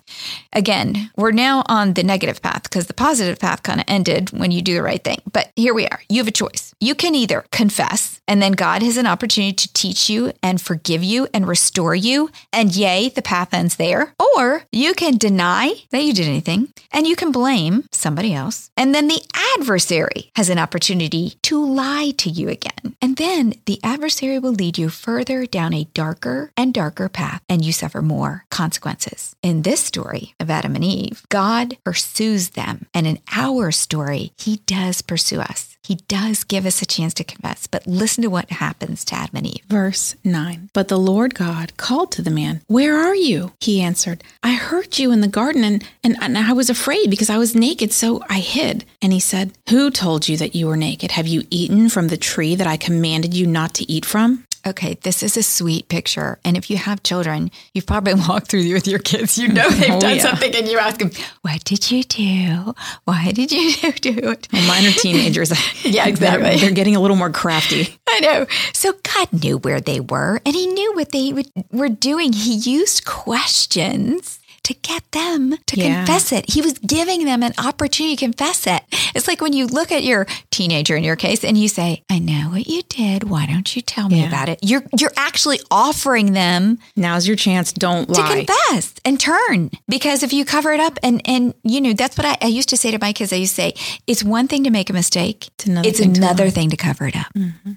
Again, 0.54 1.10
we're 1.16 1.32
now 1.32 1.64
on 1.68 1.94
the 1.94 2.04
negative 2.04 2.42
path 2.42 2.64
because 2.64 2.88
the 2.88 2.94
positive 2.94 3.40
path 3.40 3.64
kind 3.64 3.80
of 3.80 3.86
ended 3.88 4.32
when 4.32 4.52
you 4.52 4.62
do 4.62 4.74
the 4.74 4.84
right 4.84 5.04
thing. 5.04 5.22
But 5.32 5.52
here 5.56 5.74
we 5.74 5.88
are. 5.88 6.02
You 6.10 6.18
have 6.18 6.28
a 6.28 6.32
choice. 6.32 6.74
You 6.80 6.96
can 6.96 7.16
either 7.16 7.46
confess, 7.52 8.20
and 8.28 8.42
then 8.42 8.54
God 8.54 8.82
has 8.82 8.98
an 8.98 9.06
opportunity 9.06 9.54
to 9.54 9.74
teach 9.74 10.10
you 10.10 10.34
and 10.42 10.60
forgive 10.60 11.04
you 11.04 11.28
and 11.34 11.48
restore 11.48 11.96
you. 11.96 12.30
And 12.52 12.76
yay, 12.76 13.10
the 13.10 13.22
path 13.22 13.54
ends 13.54 13.76
there. 13.76 14.14
Or 14.36 14.64
you 14.72 14.94
can 14.94 15.18
deny 15.18 15.76
that 15.92 16.04
you 16.04 16.14
did 16.14 16.28
anything 16.28 16.74
and 16.92 17.06
you 17.06 17.16
can 17.16 17.32
blame 17.32 17.86
somebody 17.92 18.34
else. 18.34 18.72
And 18.76 18.96
then 18.96 19.08
the 19.08 19.22
adversary 19.56 20.32
has 20.36 20.50
an 20.50 20.58
opportunity 20.58 21.36
to 21.44 21.64
lie 21.64 22.12
to 22.18 22.30
you 22.30 22.50
again. 22.50 22.96
And 23.02 23.18
then 23.18 23.54
the 23.66 23.71
adversary 23.84 24.40
will 24.40 24.52
lead 24.54 24.78
you 24.78 24.90
further 24.90 25.46
down 25.46 25.74
a 25.74 25.86
darker 25.94 26.52
and 26.58 26.74
darker 26.74 27.10
path, 27.10 27.42
and 27.48 27.64
you 27.64 27.72
suffer 27.72 28.02
more 28.02 28.46
consequences. 28.50 29.36
In 29.42 29.62
this 29.62 29.82
story 29.82 30.36
of 30.40 30.50
Adam 30.50 30.76
and 30.76 30.84
Eve, 30.84 31.24
God 31.30 31.78
pursues 31.84 32.50
them. 32.50 32.88
And 32.94 33.08
in 33.08 33.20
our 33.32 33.72
story, 33.72 34.34
he 34.38 34.58
does 34.66 35.02
pursue 35.02 35.40
us. 35.40 35.71
He 35.84 35.96
does 36.08 36.44
give 36.44 36.66
us 36.66 36.82
a 36.82 36.86
chance 36.86 37.14
to 37.16 37.24
confess, 37.24 37.66
but 37.66 37.88
listen 37.88 38.22
to 38.22 38.30
what 38.30 38.52
happens 38.52 39.04
to 39.06 39.16
Adam 39.16 39.38
and 39.38 39.48
Eve. 39.48 39.64
Verse 39.68 40.16
9 40.24 40.70
But 40.74 40.90
the 40.90 41.00
Lord 41.00 41.34
God 41.34 41.76
called 41.78 42.12
to 42.14 42.22
the 42.22 42.30
man, 42.30 42.62
Where 42.68 42.98
are 42.98 43.16
you? 43.16 43.54
He 43.60 43.82
answered, 43.82 44.24
I 44.44 44.54
heard 44.54 45.00
you 45.00 45.12
in 45.12 45.22
the 45.22 45.28
garden, 45.28 45.64
and, 45.64 45.84
and, 46.04 46.16
and 46.22 46.38
I 46.38 46.54
was 46.54 46.70
afraid 46.70 47.10
because 47.10 47.30
I 47.30 47.38
was 47.38 47.56
naked, 47.56 47.92
so 47.92 48.24
I 48.30 48.40
hid. 48.40 48.86
And 49.02 49.12
he 49.12 49.20
said, 49.20 49.54
Who 49.70 49.90
told 49.90 50.28
you 50.28 50.38
that 50.38 50.56
you 50.56 50.68
were 50.68 50.78
naked? 50.78 51.12
Have 51.12 51.28
you 51.28 51.44
eaten 51.50 51.90
from 51.90 52.10
the 52.10 52.18
tree 52.18 52.56
that 52.56 52.68
I 52.68 52.78
commanded 52.78 53.34
you 53.34 53.48
not 53.48 53.74
to 53.76 53.92
eat 53.92 54.06
from? 54.06 54.46
Okay, 54.66 54.96
this 55.02 55.24
is 55.24 55.38
a 55.38 55.44
sweet 55.44 55.88
picture. 55.90 56.38
And 56.46 56.56
if 56.56 56.70
you 56.70 56.78
have 56.78 57.02
children, 57.02 57.50
you've 57.74 57.86
probably 57.88 58.14
walked 58.28 58.50
through 58.50 58.72
with 58.74 58.88
your 58.88 59.00
kids. 59.00 59.38
You 59.38 59.48
know 59.48 59.64
oh, 59.68 59.72
they've 59.72 59.92
oh, 59.92 60.00
done 60.00 60.16
yeah. 60.18 60.22
something 60.22 60.56
and 60.56 60.68
you 60.68 60.78
ask 60.78 61.00
them, 61.00 61.12
What 61.42 61.64
did 61.64 61.90
you 61.90 62.04
do? 62.04 62.76
Why 63.06 63.32
did 63.32 63.52
you 63.52 63.92
do 64.02 64.18
it? 64.32 64.48
Well, 64.54 64.68
mine 64.68 64.86
are 64.86 64.92
teenagers. 64.92 65.52
yeah, 65.84 66.08
exactly. 66.08 66.50
They're, 66.50 66.58
they're, 66.58 66.72
getting 66.72 66.96
a 66.96 67.00
little 67.00 67.18
more 67.18 67.30
crafty. 67.30 67.98
I 68.08 68.20
know. 68.20 68.46
So 68.74 68.94
God 69.04 69.32
knew 69.44 69.58
where 69.58 69.82
they 69.82 70.00
were 70.00 70.42
and 70.46 70.54
He 70.54 70.68
knew 70.68 70.94
what 70.94 71.12
they 71.12 71.34
were 71.72 71.90
doing. 71.90 72.34
He 72.34 72.56
used 72.56 73.06
questions 73.06 74.41
to 74.64 74.74
get 74.74 75.04
them 75.12 75.58
to 75.66 75.80
yeah. 75.80 75.98
confess 75.98 76.32
it. 76.32 76.52
He 76.52 76.62
was 76.62 76.74
giving 76.80 77.26
them 77.26 77.44
an 77.44 77.54
opportunity 77.58 78.16
to 78.16 78.26
confess 78.26 78.68
it. 78.68 78.84
It's 79.16 79.28
like 79.28 79.42
when 79.42 79.54
you 79.54 79.68
look 79.68 79.92
at 79.92 80.04
your 80.04 80.28
teenager 80.52 80.96
in 80.96 81.04
your 81.04 81.16
case 81.16 81.44
and 81.44 81.58
you 81.58 81.68
say, 81.68 82.04
"I 82.10 82.20
know 82.20 82.50
what 82.52 82.68
you 82.68 82.84
did. 82.84 83.24
Why 83.24 83.46
don't 83.46 83.76
you 83.76 83.82
tell 83.82 84.10
me 84.10 84.22
yeah. 84.22 84.28
about 84.28 84.50
it?" 84.50 84.60
You're 84.62 84.84
you're 84.98 85.14
actually 85.18 85.60
offering 85.70 86.34
them 86.34 86.78
Now's 86.96 87.28
your 87.28 87.36
chance. 87.36 87.74
Don't 87.74 88.10
lie. 88.10 88.22
To 88.22 88.46
confess 88.46 88.94
and 89.04 89.20
turn. 89.20 89.72
Because 89.88 90.24
if 90.24 90.34
you 90.34 90.46
cover 90.46 90.72
it 90.72 90.80
up 90.80 91.00
and 91.04 91.22
and 91.26 91.54
you 91.64 91.82
know, 91.82 91.94
that's 91.94 92.18
what 92.18 92.26
I, 92.26 92.38
I 92.42 92.48
used 92.48 92.70
to 92.70 92.78
say 92.78 92.92
to 92.92 93.00
my 93.00 93.14
kids. 93.14 93.34
I 93.34 93.38
used 93.38 93.56
to 93.56 93.62
say, 93.62 93.74
"It's 94.08 94.24
one 94.24 94.48
thing 94.48 94.64
to 94.64 94.70
make 94.70 94.90
a 94.90 94.94
mistake. 94.94 95.48
It's 95.48 95.66
another, 95.66 95.90
it's 95.90 96.00
thing, 96.00 96.18
another 96.18 96.46
to 96.46 96.52
thing 96.52 96.70
to 96.70 96.78
cover 96.78 97.08
it 97.08 97.16
up." 97.16 97.34
Mm-hmm. 97.36 97.74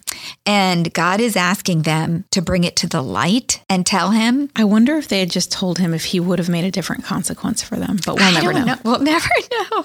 And 0.47 0.93
God 0.93 1.21
is 1.21 1.37
asking 1.37 1.83
them 1.83 2.25
to 2.31 2.43
bring 2.43 2.65
it 2.65 2.77
to 2.77 2.87
the 2.87 3.03
light 3.03 3.63
and 3.69 3.87
tell 3.87 4.11
him. 4.11 4.51
I 4.57 4.65
wonder 4.65 4.97
if 4.97 5.09
they 5.09 5.21
had 5.21 5.31
just 5.31 5.51
told 5.53 5.79
him 5.79 5.95
if 5.95 6.07
he 6.07 6.21
would 6.21 6.39
have 6.39 6.49
made 6.49 6.65
a 6.65 6.71
different 6.71 7.05
consequence 7.05 7.63
for 7.63 7.77
them, 7.77 7.99
but 8.05 8.17
we'll 8.17 8.33
never 8.33 8.53
know. 8.53 8.65
know. 8.65 8.77
We'll 8.85 8.99
never 9.01 9.29
know. 9.51 9.85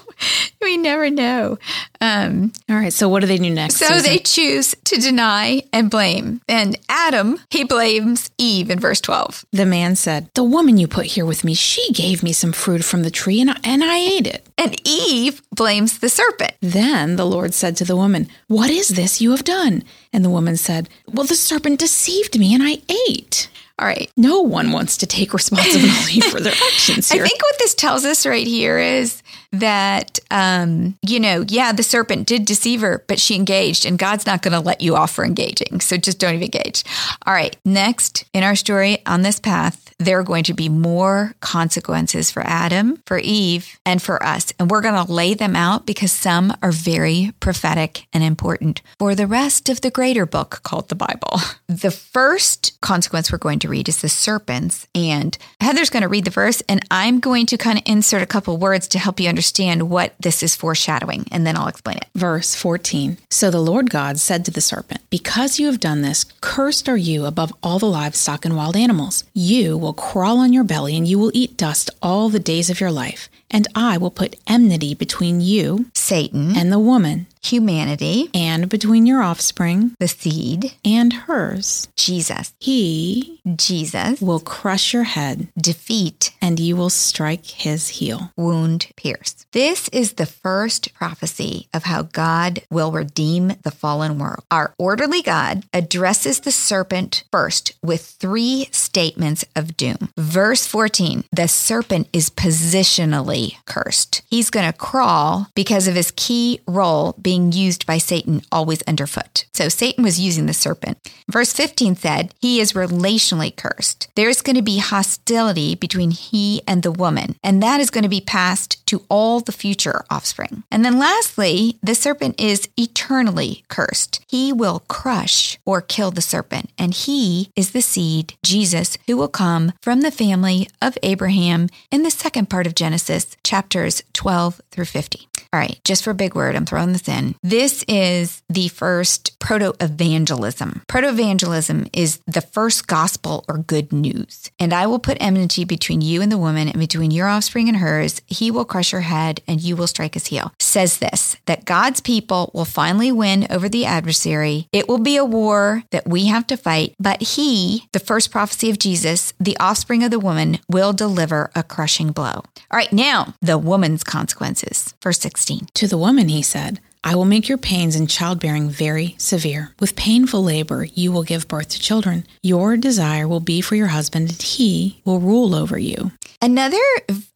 We 0.70 0.76
never 0.76 1.08
know. 1.10 1.58
Um, 2.02 2.52
All 2.68 2.76
right. 2.76 2.92
So 2.92 3.08
what 3.08 3.20
do 3.20 3.26
they 3.26 3.38
do 3.38 3.48
next? 3.50 3.76
So 3.76 3.86
Susan? 3.86 4.02
they 4.04 4.18
choose 4.18 4.76
to 4.84 4.96
deny 5.00 5.62
and 5.72 5.90
blame. 5.90 6.42
And 6.48 6.78
Adam, 6.88 7.40
he 7.50 7.64
blames 7.64 8.30
Eve 8.38 8.70
in 8.70 8.78
verse 8.78 9.00
12. 9.00 9.46
The 9.52 9.64
man 9.66 9.96
said, 9.96 10.28
The 10.34 10.44
woman 10.44 10.76
you 10.76 10.86
put 10.86 11.06
here 11.06 11.24
with 11.24 11.44
me, 11.44 11.54
she 11.54 11.92
gave 11.92 12.22
me 12.22 12.32
some 12.32 12.52
fruit 12.52 12.84
from 12.84 13.02
the 13.02 13.10
tree 13.10 13.40
and 13.40 13.50
I, 13.50 13.56
and 13.64 13.82
I 13.82 13.96
ate 13.96 14.26
it. 14.26 14.46
And 14.58 14.76
Eve 14.86 15.42
blames 15.50 15.98
the 15.98 16.10
serpent. 16.10 16.52
Then 16.60 17.16
the 17.16 17.26
Lord 17.26 17.54
said 17.54 17.76
to 17.78 17.84
the 17.84 17.96
woman, 17.96 18.28
What 18.48 18.70
is 18.70 18.88
this 18.88 19.20
you 19.20 19.30
have 19.30 19.44
done? 19.44 19.82
And 20.12 20.24
the 20.24 20.30
woman 20.30 20.56
said, 20.56 20.88
Well, 21.10 21.26
the 21.26 21.36
serpent 21.36 21.80
deceived 21.80 22.38
me 22.38 22.54
and 22.54 22.62
I 22.62 22.78
ate. 23.08 23.48
All 23.78 23.86
right. 23.86 24.10
No 24.14 24.40
one 24.42 24.72
wants 24.72 24.98
to 24.98 25.06
take 25.06 25.32
responsibility 25.40 26.20
for 26.20 26.38
their 26.38 26.52
actions 26.52 27.10
here. 27.10 27.24
I 27.24 27.26
think 27.28 27.42
what 27.42 27.58
this 27.58 27.74
tells 27.74 28.04
us 28.04 28.26
right 28.26 28.46
here 28.46 28.78
is 28.78 29.22
that, 29.52 30.18
um, 30.30 30.96
you 31.02 31.18
know, 31.18 31.44
yeah, 31.48 31.72
the 31.72 31.82
serpent 31.82 32.26
did 32.26 32.44
deceive 32.44 32.80
her, 32.82 33.04
but 33.08 33.18
she 33.18 33.34
engaged, 33.34 33.84
and 33.84 33.98
God's 33.98 34.26
not 34.26 34.42
going 34.42 34.52
to 34.52 34.60
let 34.60 34.80
you 34.80 34.96
off 34.96 35.12
for 35.12 35.24
engaging. 35.24 35.80
So 35.80 35.96
just 35.96 36.18
don't 36.18 36.34
even 36.34 36.44
engage. 36.44 36.84
All 37.26 37.34
right. 37.34 37.56
Next 37.64 38.24
in 38.32 38.44
our 38.44 38.56
story 38.56 39.04
on 39.06 39.22
this 39.22 39.40
path, 39.40 39.89
there 40.00 40.18
are 40.18 40.24
going 40.24 40.44
to 40.44 40.54
be 40.54 40.68
more 40.68 41.34
consequences 41.40 42.30
for 42.30 42.42
Adam, 42.44 43.02
for 43.06 43.18
Eve, 43.18 43.78
and 43.84 44.02
for 44.02 44.20
us. 44.22 44.52
And 44.58 44.70
we're 44.70 44.80
going 44.80 45.06
to 45.06 45.12
lay 45.12 45.34
them 45.34 45.54
out 45.54 45.84
because 45.84 46.10
some 46.10 46.56
are 46.62 46.72
very 46.72 47.32
prophetic 47.38 48.06
and 48.12 48.24
important 48.24 48.80
for 48.98 49.14
the 49.14 49.26
rest 49.26 49.68
of 49.68 49.82
the 49.82 49.90
greater 49.90 50.24
book 50.24 50.60
called 50.62 50.88
the 50.88 50.94
Bible. 50.96 51.38
The 51.70 51.92
first 51.92 52.80
consequence 52.80 53.30
we're 53.30 53.38
going 53.38 53.60
to 53.60 53.68
read 53.68 53.88
is 53.88 54.00
the 54.00 54.08
serpents. 54.08 54.88
And 54.92 55.38
Heather's 55.60 55.88
going 55.88 56.02
to 56.02 56.08
read 56.08 56.24
the 56.24 56.30
verse, 56.32 56.60
and 56.68 56.80
I'm 56.90 57.20
going 57.20 57.46
to 57.46 57.56
kind 57.56 57.78
of 57.78 57.84
insert 57.86 58.22
a 58.22 58.26
couple 58.26 58.56
words 58.56 58.88
to 58.88 58.98
help 58.98 59.20
you 59.20 59.28
understand 59.28 59.88
what 59.88 60.14
this 60.18 60.42
is 60.42 60.56
foreshadowing, 60.56 61.26
and 61.30 61.46
then 61.46 61.56
I'll 61.56 61.68
explain 61.68 61.98
it. 61.98 62.06
Verse 62.16 62.56
14 62.56 63.18
So 63.30 63.52
the 63.52 63.60
Lord 63.60 63.88
God 63.88 64.18
said 64.18 64.44
to 64.44 64.50
the 64.50 64.60
serpent, 64.60 65.00
Because 65.10 65.60
you 65.60 65.66
have 65.66 65.78
done 65.78 66.02
this, 66.02 66.24
cursed 66.40 66.88
are 66.88 66.96
you 66.96 67.24
above 67.24 67.52
all 67.62 67.78
the 67.78 67.86
livestock 67.86 68.44
and 68.44 68.56
wild 68.56 68.74
animals. 68.74 69.22
You 69.32 69.78
will 69.78 69.89
crawl 69.92 70.38
on 70.38 70.52
your 70.52 70.64
belly, 70.64 70.96
and 70.96 71.06
you 71.06 71.18
will 71.18 71.30
eat 71.34 71.56
dust 71.56 71.90
all 72.02 72.28
the 72.28 72.38
days 72.38 72.70
of 72.70 72.80
your 72.80 72.92
life. 72.92 73.28
And 73.50 73.66
I 73.74 73.98
will 73.98 74.10
put 74.10 74.36
enmity 74.46 74.94
between 74.94 75.40
you, 75.40 75.86
Satan, 75.94 76.56
and 76.56 76.72
the 76.72 76.78
woman, 76.78 77.26
humanity, 77.42 78.28
and 78.34 78.68
between 78.68 79.06
your 79.06 79.22
offspring, 79.22 79.94
the 79.98 80.08
seed, 80.08 80.74
and 80.84 81.12
hers, 81.12 81.88
Jesus. 81.96 82.52
He, 82.58 83.40
Jesus, 83.56 84.20
will 84.20 84.40
crush 84.40 84.92
your 84.92 85.04
head, 85.04 85.48
defeat, 85.56 86.32
and 86.40 86.60
you 86.60 86.76
will 86.76 86.90
strike 86.90 87.46
his 87.46 87.88
heel, 87.88 88.32
wound, 88.36 88.88
pierce. 88.96 89.46
This 89.52 89.88
is 89.88 90.12
the 90.12 90.26
first 90.26 90.94
prophecy 90.94 91.68
of 91.74 91.84
how 91.84 92.02
God 92.02 92.62
will 92.70 92.92
redeem 92.92 93.54
the 93.62 93.70
fallen 93.70 94.18
world. 94.18 94.44
Our 94.50 94.74
orderly 94.78 95.22
God 95.22 95.64
addresses 95.72 96.40
the 96.40 96.52
serpent 96.52 97.24
first 97.32 97.72
with 97.82 98.04
three 98.04 98.68
statements 98.70 99.44
of 99.56 99.76
doom. 99.76 100.10
Verse 100.16 100.66
14 100.66 101.24
the 101.32 101.48
serpent 101.48 102.08
is 102.12 102.30
positionally 102.30 103.54
cursed. 103.64 104.22
He's 104.28 104.50
going 104.50 104.70
to 104.70 104.76
crawl 104.76 105.48
because 105.54 105.88
of 105.88 105.94
his 105.94 106.12
key 106.16 106.60
role 106.66 107.14
being 107.30 107.52
used 107.52 107.86
by 107.86 107.96
Satan 107.96 108.42
always 108.50 108.82
underfoot. 108.88 109.44
So 109.52 109.68
Satan 109.68 110.02
was 110.02 110.18
using 110.18 110.46
the 110.46 110.52
serpent. 110.52 110.98
Verse 111.28 111.52
15 111.52 111.94
said, 111.94 112.34
He 112.40 112.58
is 112.58 112.72
relationally 112.72 113.54
cursed. 113.54 114.08
There's 114.16 114.42
going 114.42 114.56
to 114.56 114.62
be 114.62 114.78
hostility 114.78 115.76
between 115.76 116.10
he 116.10 116.60
and 116.66 116.82
the 116.82 116.90
woman, 116.90 117.36
and 117.44 117.62
that 117.62 117.78
is 117.78 117.90
going 117.90 118.02
to 118.02 118.08
be 118.08 118.20
passed 118.20 118.84
to 118.88 119.04
all 119.08 119.38
the 119.38 119.52
future 119.52 120.04
offspring. 120.10 120.64
And 120.72 120.84
then 120.84 120.98
lastly, 120.98 121.78
the 121.84 121.94
serpent 121.94 122.40
is 122.40 122.68
eternally 122.76 123.62
cursed. 123.68 124.24
He 124.26 124.52
will 124.52 124.80
crush 124.88 125.56
or 125.64 125.80
kill 125.80 126.10
the 126.10 126.22
serpent, 126.22 126.72
and 126.76 126.92
he 126.92 127.52
is 127.54 127.70
the 127.70 127.80
seed, 127.80 128.34
Jesus, 128.42 128.98
who 129.06 129.16
will 129.16 129.28
come 129.28 129.72
from 129.80 130.00
the 130.00 130.10
family 130.10 130.66
of 130.82 130.98
Abraham 131.04 131.68
in 131.92 132.02
the 132.02 132.10
second 132.10 132.50
part 132.50 132.66
of 132.66 132.74
Genesis 132.74 133.36
chapters 133.44 134.02
12 134.14 134.60
through 134.72 134.86
50. 134.86 135.29
All 135.52 135.58
right, 135.58 135.80
just 135.82 136.04
for 136.04 136.12
a 136.12 136.14
big 136.14 136.36
word, 136.36 136.54
I'm 136.54 136.64
throwing 136.64 136.92
this 136.92 137.08
in. 137.08 137.34
This 137.42 137.84
is 137.88 138.40
the 138.48 138.68
first 138.68 139.36
proto 139.40 139.74
evangelism. 139.80 140.82
Proto 140.86 141.08
evangelism 141.08 141.88
is 141.92 142.20
the 142.24 142.40
first 142.40 142.86
gospel 142.86 143.44
or 143.48 143.58
good 143.58 143.92
news. 143.92 144.48
And 144.60 144.72
I 144.72 144.86
will 144.86 145.00
put 145.00 145.18
enmity 145.20 145.64
between 145.64 146.02
you 146.02 146.22
and 146.22 146.30
the 146.30 146.38
woman, 146.38 146.68
and 146.68 146.78
between 146.78 147.10
your 147.10 147.26
offspring 147.26 147.68
and 147.68 147.78
hers. 147.78 148.22
He 148.28 148.52
will 148.52 148.64
crush 148.64 148.92
her 148.92 149.00
head, 149.00 149.40
and 149.48 149.60
you 149.60 149.74
will 149.74 149.88
strike 149.88 150.14
his 150.14 150.28
heel. 150.28 150.52
Says 150.60 150.98
this 150.98 151.36
that 151.46 151.64
God's 151.64 152.00
people 152.00 152.52
will 152.54 152.64
finally 152.64 153.10
win 153.10 153.48
over 153.50 153.68
the 153.68 153.84
adversary. 153.84 154.68
It 154.72 154.88
will 154.88 154.98
be 154.98 155.16
a 155.16 155.24
war 155.24 155.82
that 155.90 156.06
we 156.06 156.26
have 156.26 156.46
to 156.46 156.56
fight, 156.56 156.94
but 157.00 157.22
he, 157.22 157.88
the 157.92 157.98
first 157.98 158.30
prophecy 158.30 158.70
of 158.70 158.78
Jesus, 158.78 159.32
the 159.40 159.56
offspring 159.58 160.04
of 160.04 160.12
the 160.12 160.20
woman, 160.20 160.60
will 160.68 160.92
deliver 160.92 161.50
a 161.56 161.64
crushing 161.64 162.12
blow. 162.12 162.44
All 162.70 162.76
right, 162.76 162.92
now 162.92 163.34
the 163.42 163.58
woman's 163.58 164.04
consequences. 164.04 164.94
Verse 165.02 165.18
16. 165.40 165.68
To 165.72 165.86
the 165.86 165.96
woman, 165.96 166.28
he 166.28 166.42
said, 166.42 166.80
I 167.02 167.14
will 167.14 167.24
make 167.24 167.48
your 167.48 167.56
pains 167.56 167.96
in 167.96 168.06
childbearing 168.08 168.68
very 168.68 169.14
severe. 169.16 169.72
With 169.80 169.96
painful 169.96 170.44
labor, 170.44 170.84
you 170.84 171.12
will 171.12 171.22
give 171.22 171.48
birth 171.48 171.70
to 171.70 171.80
children. 171.80 172.26
Your 172.42 172.76
desire 172.76 173.26
will 173.26 173.40
be 173.40 173.62
for 173.62 173.74
your 173.74 173.86
husband, 173.86 174.28
and 174.28 174.42
he 174.42 175.00
will 175.06 175.18
rule 175.18 175.54
over 175.54 175.78
you. 175.78 176.12
Another 176.42 176.78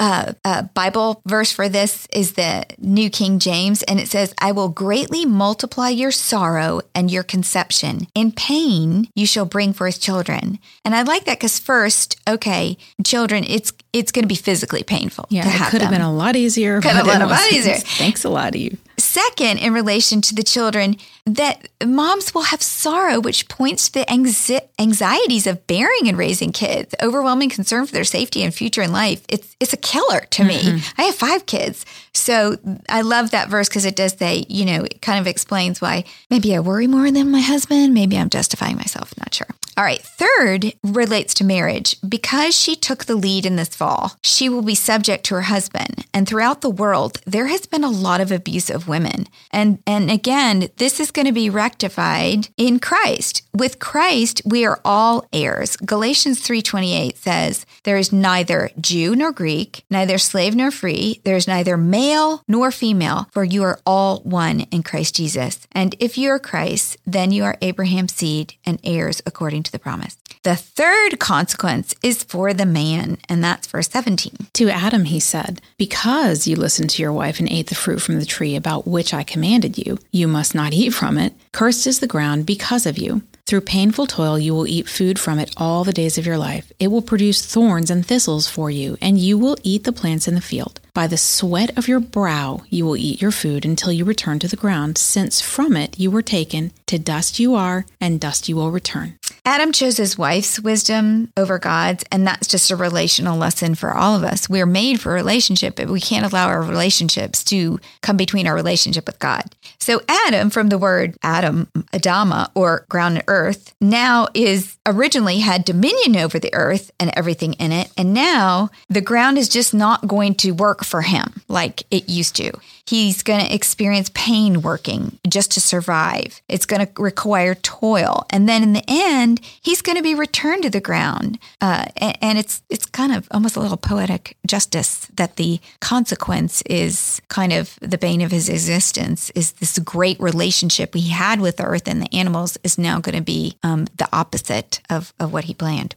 uh, 0.00 0.32
uh, 0.44 0.62
Bible 0.62 1.20
verse 1.26 1.52
for 1.52 1.68
this 1.68 2.08
is 2.10 2.32
the 2.32 2.64
New 2.78 3.10
King 3.10 3.38
James, 3.38 3.82
and 3.82 4.00
it 4.00 4.08
says, 4.08 4.34
I 4.40 4.52
will 4.52 4.70
greatly 4.70 5.26
multiply 5.26 5.90
your 5.90 6.10
sorrow 6.10 6.80
and 6.94 7.10
your 7.10 7.22
conception. 7.22 8.06
In 8.14 8.32
pain, 8.32 9.08
you 9.14 9.26
shall 9.26 9.44
bring 9.44 9.74
forth 9.74 10.00
children. 10.00 10.58
And 10.86 10.94
I 10.94 11.02
like 11.02 11.26
that 11.26 11.38
because, 11.38 11.58
first, 11.58 12.18
okay, 12.26 12.78
children, 13.04 13.44
it's 13.46 13.74
it's 13.92 14.10
going 14.10 14.22
to 14.24 14.28
be 14.28 14.34
physically 14.34 14.82
painful. 14.82 15.26
Yeah, 15.28 15.46
it 15.46 15.70
could 15.70 15.82
have 15.82 15.90
been 15.90 16.00
a 16.00 16.12
lot 16.12 16.34
easier. 16.34 16.80
Could 16.80 16.92
have 16.92 17.06
been 17.06 17.22
a 17.22 17.26
lot 17.26 17.52
easier. 17.52 17.74
Thanks 17.76 18.24
a 18.24 18.30
lot, 18.30 18.56
Eve. 18.56 18.80
Second, 18.96 19.58
in 19.58 19.72
relation 19.72 20.20
to 20.22 20.34
the 20.34 20.42
children, 20.42 20.96
that 21.26 21.68
moms 21.84 22.34
will 22.34 22.42
have 22.42 22.62
sorrow, 22.62 23.18
which 23.18 23.48
points 23.48 23.88
to 23.88 24.00
the 24.00 24.70
anxieties 24.78 25.46
of 25.46 25.66
bearing 25.66 26.08
and 26.08 26.18
raising 26.18 26.52
kids, 26.52 26.94
overwhelming 27.02 27.50
concern 27.50 27.86
for 27.86 27.92
their 27.92 28.04
safety 28.04 28.42
and 28.42 28.54
future 28.54 28.82
in 28.82 28.92
life. 28.92 29.24
It's 29.28 29.56
it's 29.58 29.72
a 29.72 29.78
killer 29.78 30.20
to 30.20 30.42
mm-hmm. 30.42 30.76
me. 30.76 30.82
I 30.98 31.04
have 31.04 31.14
five 31.14 31.46
kids, 31.46 31.84
so 32.12 32.56
I 32.88 33.00
love 33.00 33.30
that 33.30 33.48
verse 33.48 33.68
because 33.68 33.84
it 33.84 33.96
does 33.96 34.12
say, 34.12 34.44
you 34.48 34.64
know, 34.64 34.84
it 34.84 35.02
kind 35.02 35.18
of 35.18 35.26
explains 35.26 35.80
why 35.80 36.04
maybe 36.30 36.54
I 36.54 36.60
worry 36.60 36.86
more 36.86 37.10
than 37.10 37.30
my 37.30 37.40
husband. 37.40 37.94
Maybe 37.94 38.18
I'm 38.18 38.30
justifying 38.30 38.76
myself. 38.76 39.16
Not 39.18 39.34
sure. 39.34 39.48
All 39.76 39.84
right. 39.84 40.00
Third 40.00 40.72
relates 40.82 41.34
to 41.34 41.44
marriage. 41.44 41.96
Because 42.06 42.56
she 42.56 42.76
took 42.76 43.04
the 43.04 43.16
lead 43.16 43.46
in 43.46 43.56
this 43.56 43.74
fall, 43.74 44.12
she 44.22 44.48
will 44.48 44.62
be 44.62 44.74
subject 44.74 45.24
to 45.26 45.34
her 45.34 45.42
husband. 45.42 46.06
And 46.12 46.28
throughout 46.28 46.60
the 46.60 46.70
world, 46.70 47.20
there 47.26 47.46
has 47.46 47.66
been 47.66 47.84
a 47.84 47.90
lot 47.90 48.20
of 48.20 48.30
abuse 48.30 48.70
of 48.70 48.88
women. 48.88 49.26
And 49.50 49.78
and 49.86 50.10
again, 50.10 50.68
this 50.76 51.00
is 51.00 51.10
going 51.10 51.26
to 51.26 51.32
be 51.32 51.50
rectified 51.50 52.48
in 52.56 52.78
Christ. 52.78 53.42
With 53.52 53.78
Christ, 53.78 54.42
we 54.44 54.64
are 54.64 54.80
all 54.84 55.26
heirs. 55.32 55.76
Galatians 55.76 56.40
3:28 56.40 57.16
says, 57.18 57.66
"There 57.82 57.96
is 57.96 58.12
neither 58.12 58.70
Jew 58.80 59.16
nor 59.16 59.32
Greek, 59.32 59.84
neither 59.90 60.18
slave 60.18 60.54
nor 60.54 60.70
free, 60.70 61.20
there 61.24 61.36
is 61.36 61.48
neither 61.48 61.76
male 61.76 62.42
nor 62.46 62.70
female, 62.70 63.28
for 63.32 63.44
you 63.44 63.62
are 63.62 63.80
all 63.84 64.20
one 64.20 64.60
in 64.70 64.82
Christ 64.82 65.16
Jesus. 65.16 65.66
And 65.72 65.96
if 65.98 66.16
you 66.16 66.30
are 66.30 66.38
Christ, 66.38 66.96
then 67.06 67.32
you 67.32 67.44
are 67.44 67.58
Abraham's 67.60 68.14
seed 68.14 68.54
and 68.64 68.78
heirs 68.84 69.20
according 69.26 69.63
to 69.64 69.72
the 69.72 69.78
promise." 69.78 70.16
The 70.42 70.56
third 70.56 71.18
consequence 71.18 71.94
is 72.02 72.22
for 72.22 72.52
the 72.52 72.66
man, 72.66 73.18
and 73.28 73.42
that's 73.42 73.66
verse 73.66 73.88
17. 73.88 74.48
To 74.54 74.68
Adam 74.68 75.06
he 75.06 75.20
said, 75.20 75.62
"Because 75.78 76.46
you 76.46 76.56
listened 76.56 76.90
to 76.90 77.02
your 77.02 77.12
wife 77.12 77.40
and 77.40 77.48
ate 77.48 77.68
the 77.68 77.74
fruit 77.74 78.02
from 78.02 78.18
the 78.18 78.26
tree 78.26 78.54
about 78.54 78.86
which 78.86 79.14
I 79.14 79.22
commanded 79.22 79.78
you, 79.78 79.98
you 80.12 80.28
must 80.28 80.54
not 80.54 80.72
eat 80.72 80.90
from 80.90 81.18
it. 81.18 81.34
Cursed 81.52 81.86
is 81.86 82.00
the 82.00 82.06
ground 82.06 82.44
because 82.46 82.84
of 82.84 82.98
you. 82.98 83.22
Through 83.46 83.60
painful 83.62 84.06
toil, 84.06 84.38
you 84.38 84.54
will 84.54 84.66
eat 84.66 84.88
food 84.88 85.18
from 85.18 85.38
it 85.38 85.50
all 85.58 85.84
the 85.84 85.92
days 85.92 86.16
of 86.16 86.24
your 86.24 86.38
life. 86.38 86.72
It 86.78 86.88
will 86.88 87.02
produce 87.02 87.42
thorns 87.42 87.90
and 87.90 88.04
thistles 88.04 88.48
for 88.48 88.70
you, 88.70 88.96
and 89.02 89.18
you 89.18 89.36
will 89.36 89.58
eat 89.62 89.84
the 89.84 89.92
plants 89.92 90.26
in 90.26 90.34
the 90.34 90.40
field. 90.40 90.80
By 90.94 91.06
the 91.06 91.18
sweat 91.18 91.76
of 91.76 91.86
your 91.86 92.00
brow, 92.00 92.62
you 92.70 92.86
will 92.86 92.96
eat 92.96 93.20
your 93.20 93.32
food 93.32 93.66
until 93.66 93.92
you 93.92 94.04
return 94.06 94.38
to 94.38 94.48
the 94.48 94.56
ground, 94.56 94.96
since 94.96 95.42
from 95.42 95.76
it 95.76 95.98
you 95.98 96.10
were 96.10 96.22
taken. 96.22 96.72
To 96.86 96.98
dust 96.98 97.38
you 97.38 97.54
are, 97.54 97.84
and 98.00 98.18
dust 98.18 98.48
you 98.48 98.56
will 98.56 98.70
return. 98.70 99.18
Adam 99.46 99.72
chose 99.72 99.98
his 99.98 100.16
wife's 100.16 100.58
wisdom 100.58 101.30
over 101.36 101.58
God's, 101.58 102.02
and 102.10 102.26
that's 102.26 102.48
just 102.48 102.70
a 102.70 102.76
relational 102.76 103.36
lesson 103.36 103.74
for 103.74 103.92
all 103.92 104.16
of 104.16 104.24
us. 104.24 104.48
We're 104.48 104.64
made 104.64 105.02
for 105.02 105.12
relationship, 105.12 105.76
but 105.76 105.90
we 105.90 106.00
can't 106.00 106.24
allow 106.24 106.48
our 106.48 106.62
relationships 106.62 107.44
to 107.44 107.78
come 108.00 108.16
between 108.16 108.46
our 108.46 108.54
relationship 108.54 109.06
with 109.06 109.18
God. 109.18 109.42
So 109.78 110.00
Adam, 110.08 110.48
from 110.48 110.70
the 110.70 110.78
word 110.78 111.18
Adam, 111.22 111.66
Adama, 111.92 112.50
or 112.54 112.86
ground 112.88 113.16
and 113.16 113.24
earth, 113.28 113.74
now 113.82 114.28
is 114.32 114.78
originally 114.86 115.40
had 115.40 115.66
dominion 115.66 116.16
over 116.16 116.38
the 116.38 116.54
earth 116.54 116.90
and 116.98 117.10
everything 117.14 117.52
in 117.54 117.70
it, 117.70 117.92
and 117.98 118.14
now 118.14 118.70
the 118.88 119.02
ground 119.02 119.36
is 119.36 119.50
just 119.50 119.74
not 119.74 120.08
going 120.08 120.36
to 120.36 120.52
work 120.52 120.84
for 120.84 121.02
him 121.02 121.42
like 121.48 121.82
it 121.90 122.08
used 122.08 122.34
to. 122.36 122.50
He's 122.86 123.22
going 123.22 123.44
to 123.44 123.54
experience 123.54 124.10
pain 124.14 124.60
working 124.62 125.18
just 125.26 125.52
to 125.52 125.60
survive. 125.60 126.42
It's 126.48 126.66
going 126.66 126.86
to 126.86 127.02
require 127.02 127.54
toil, 127.54 128.24
and 128.30 128.48
then 128.48 128.62
in 128.62 128.72
the 128.72 128.84
end 128.88 129.33
and 129.34 129.44
he's 129.60 129.82
going 129.82 129.96
to 129.96 130.02
be 130.02 130.14
returned 130.14 130.62
to 130.62 130.70
the 130.70 130.80
ground. 130.80 131.38
Uh, 131.60 131.86
and, 131.96 132.18
and, 132.20 132.38
it's 132.38 132.62
it's 132.70 132.86
kind 132.86 133.12
of 133.12 133.26
almost 133.30 133.56
a 133.56 133.60
little 133.60 133.76
poetic 133.76 134.36
justice 134.46 135.06
that 135.14 135.36
the 135.36 135.60
consequence 135.80 136.62
is 136.66 137.20
kind 137.28 137.52
of 137.52 137.76
the 137.80 137.98
bane 137.98 138.20
of 138.20 138.30
his 138.30 138.48
existence. 138.48 139.30
Is 139.34 139.52
this 139.52 139.78
great 139.80 140.20
relationship 140.20 140.94
he 140.94 141.10
had 141.10 141.40
with 141.40 141.56
the 141.56 141.64
Earth 141.64 141.88
and 141.88 142.02
the 142.02 142.14
animals 142.14 142.58
is 142.62 142.78
now 142.78 143.00
going 143.00 143.16
to 143.16 143.22
be 143.22 143.56
um, 143.62 143.86
the 143.96 144.08
opposite 144.12 144.80
of 144.90 145.12
of 145.18 145.32
what 145.32 145.44
he 145.44 145.54
planned. 145.54 145.94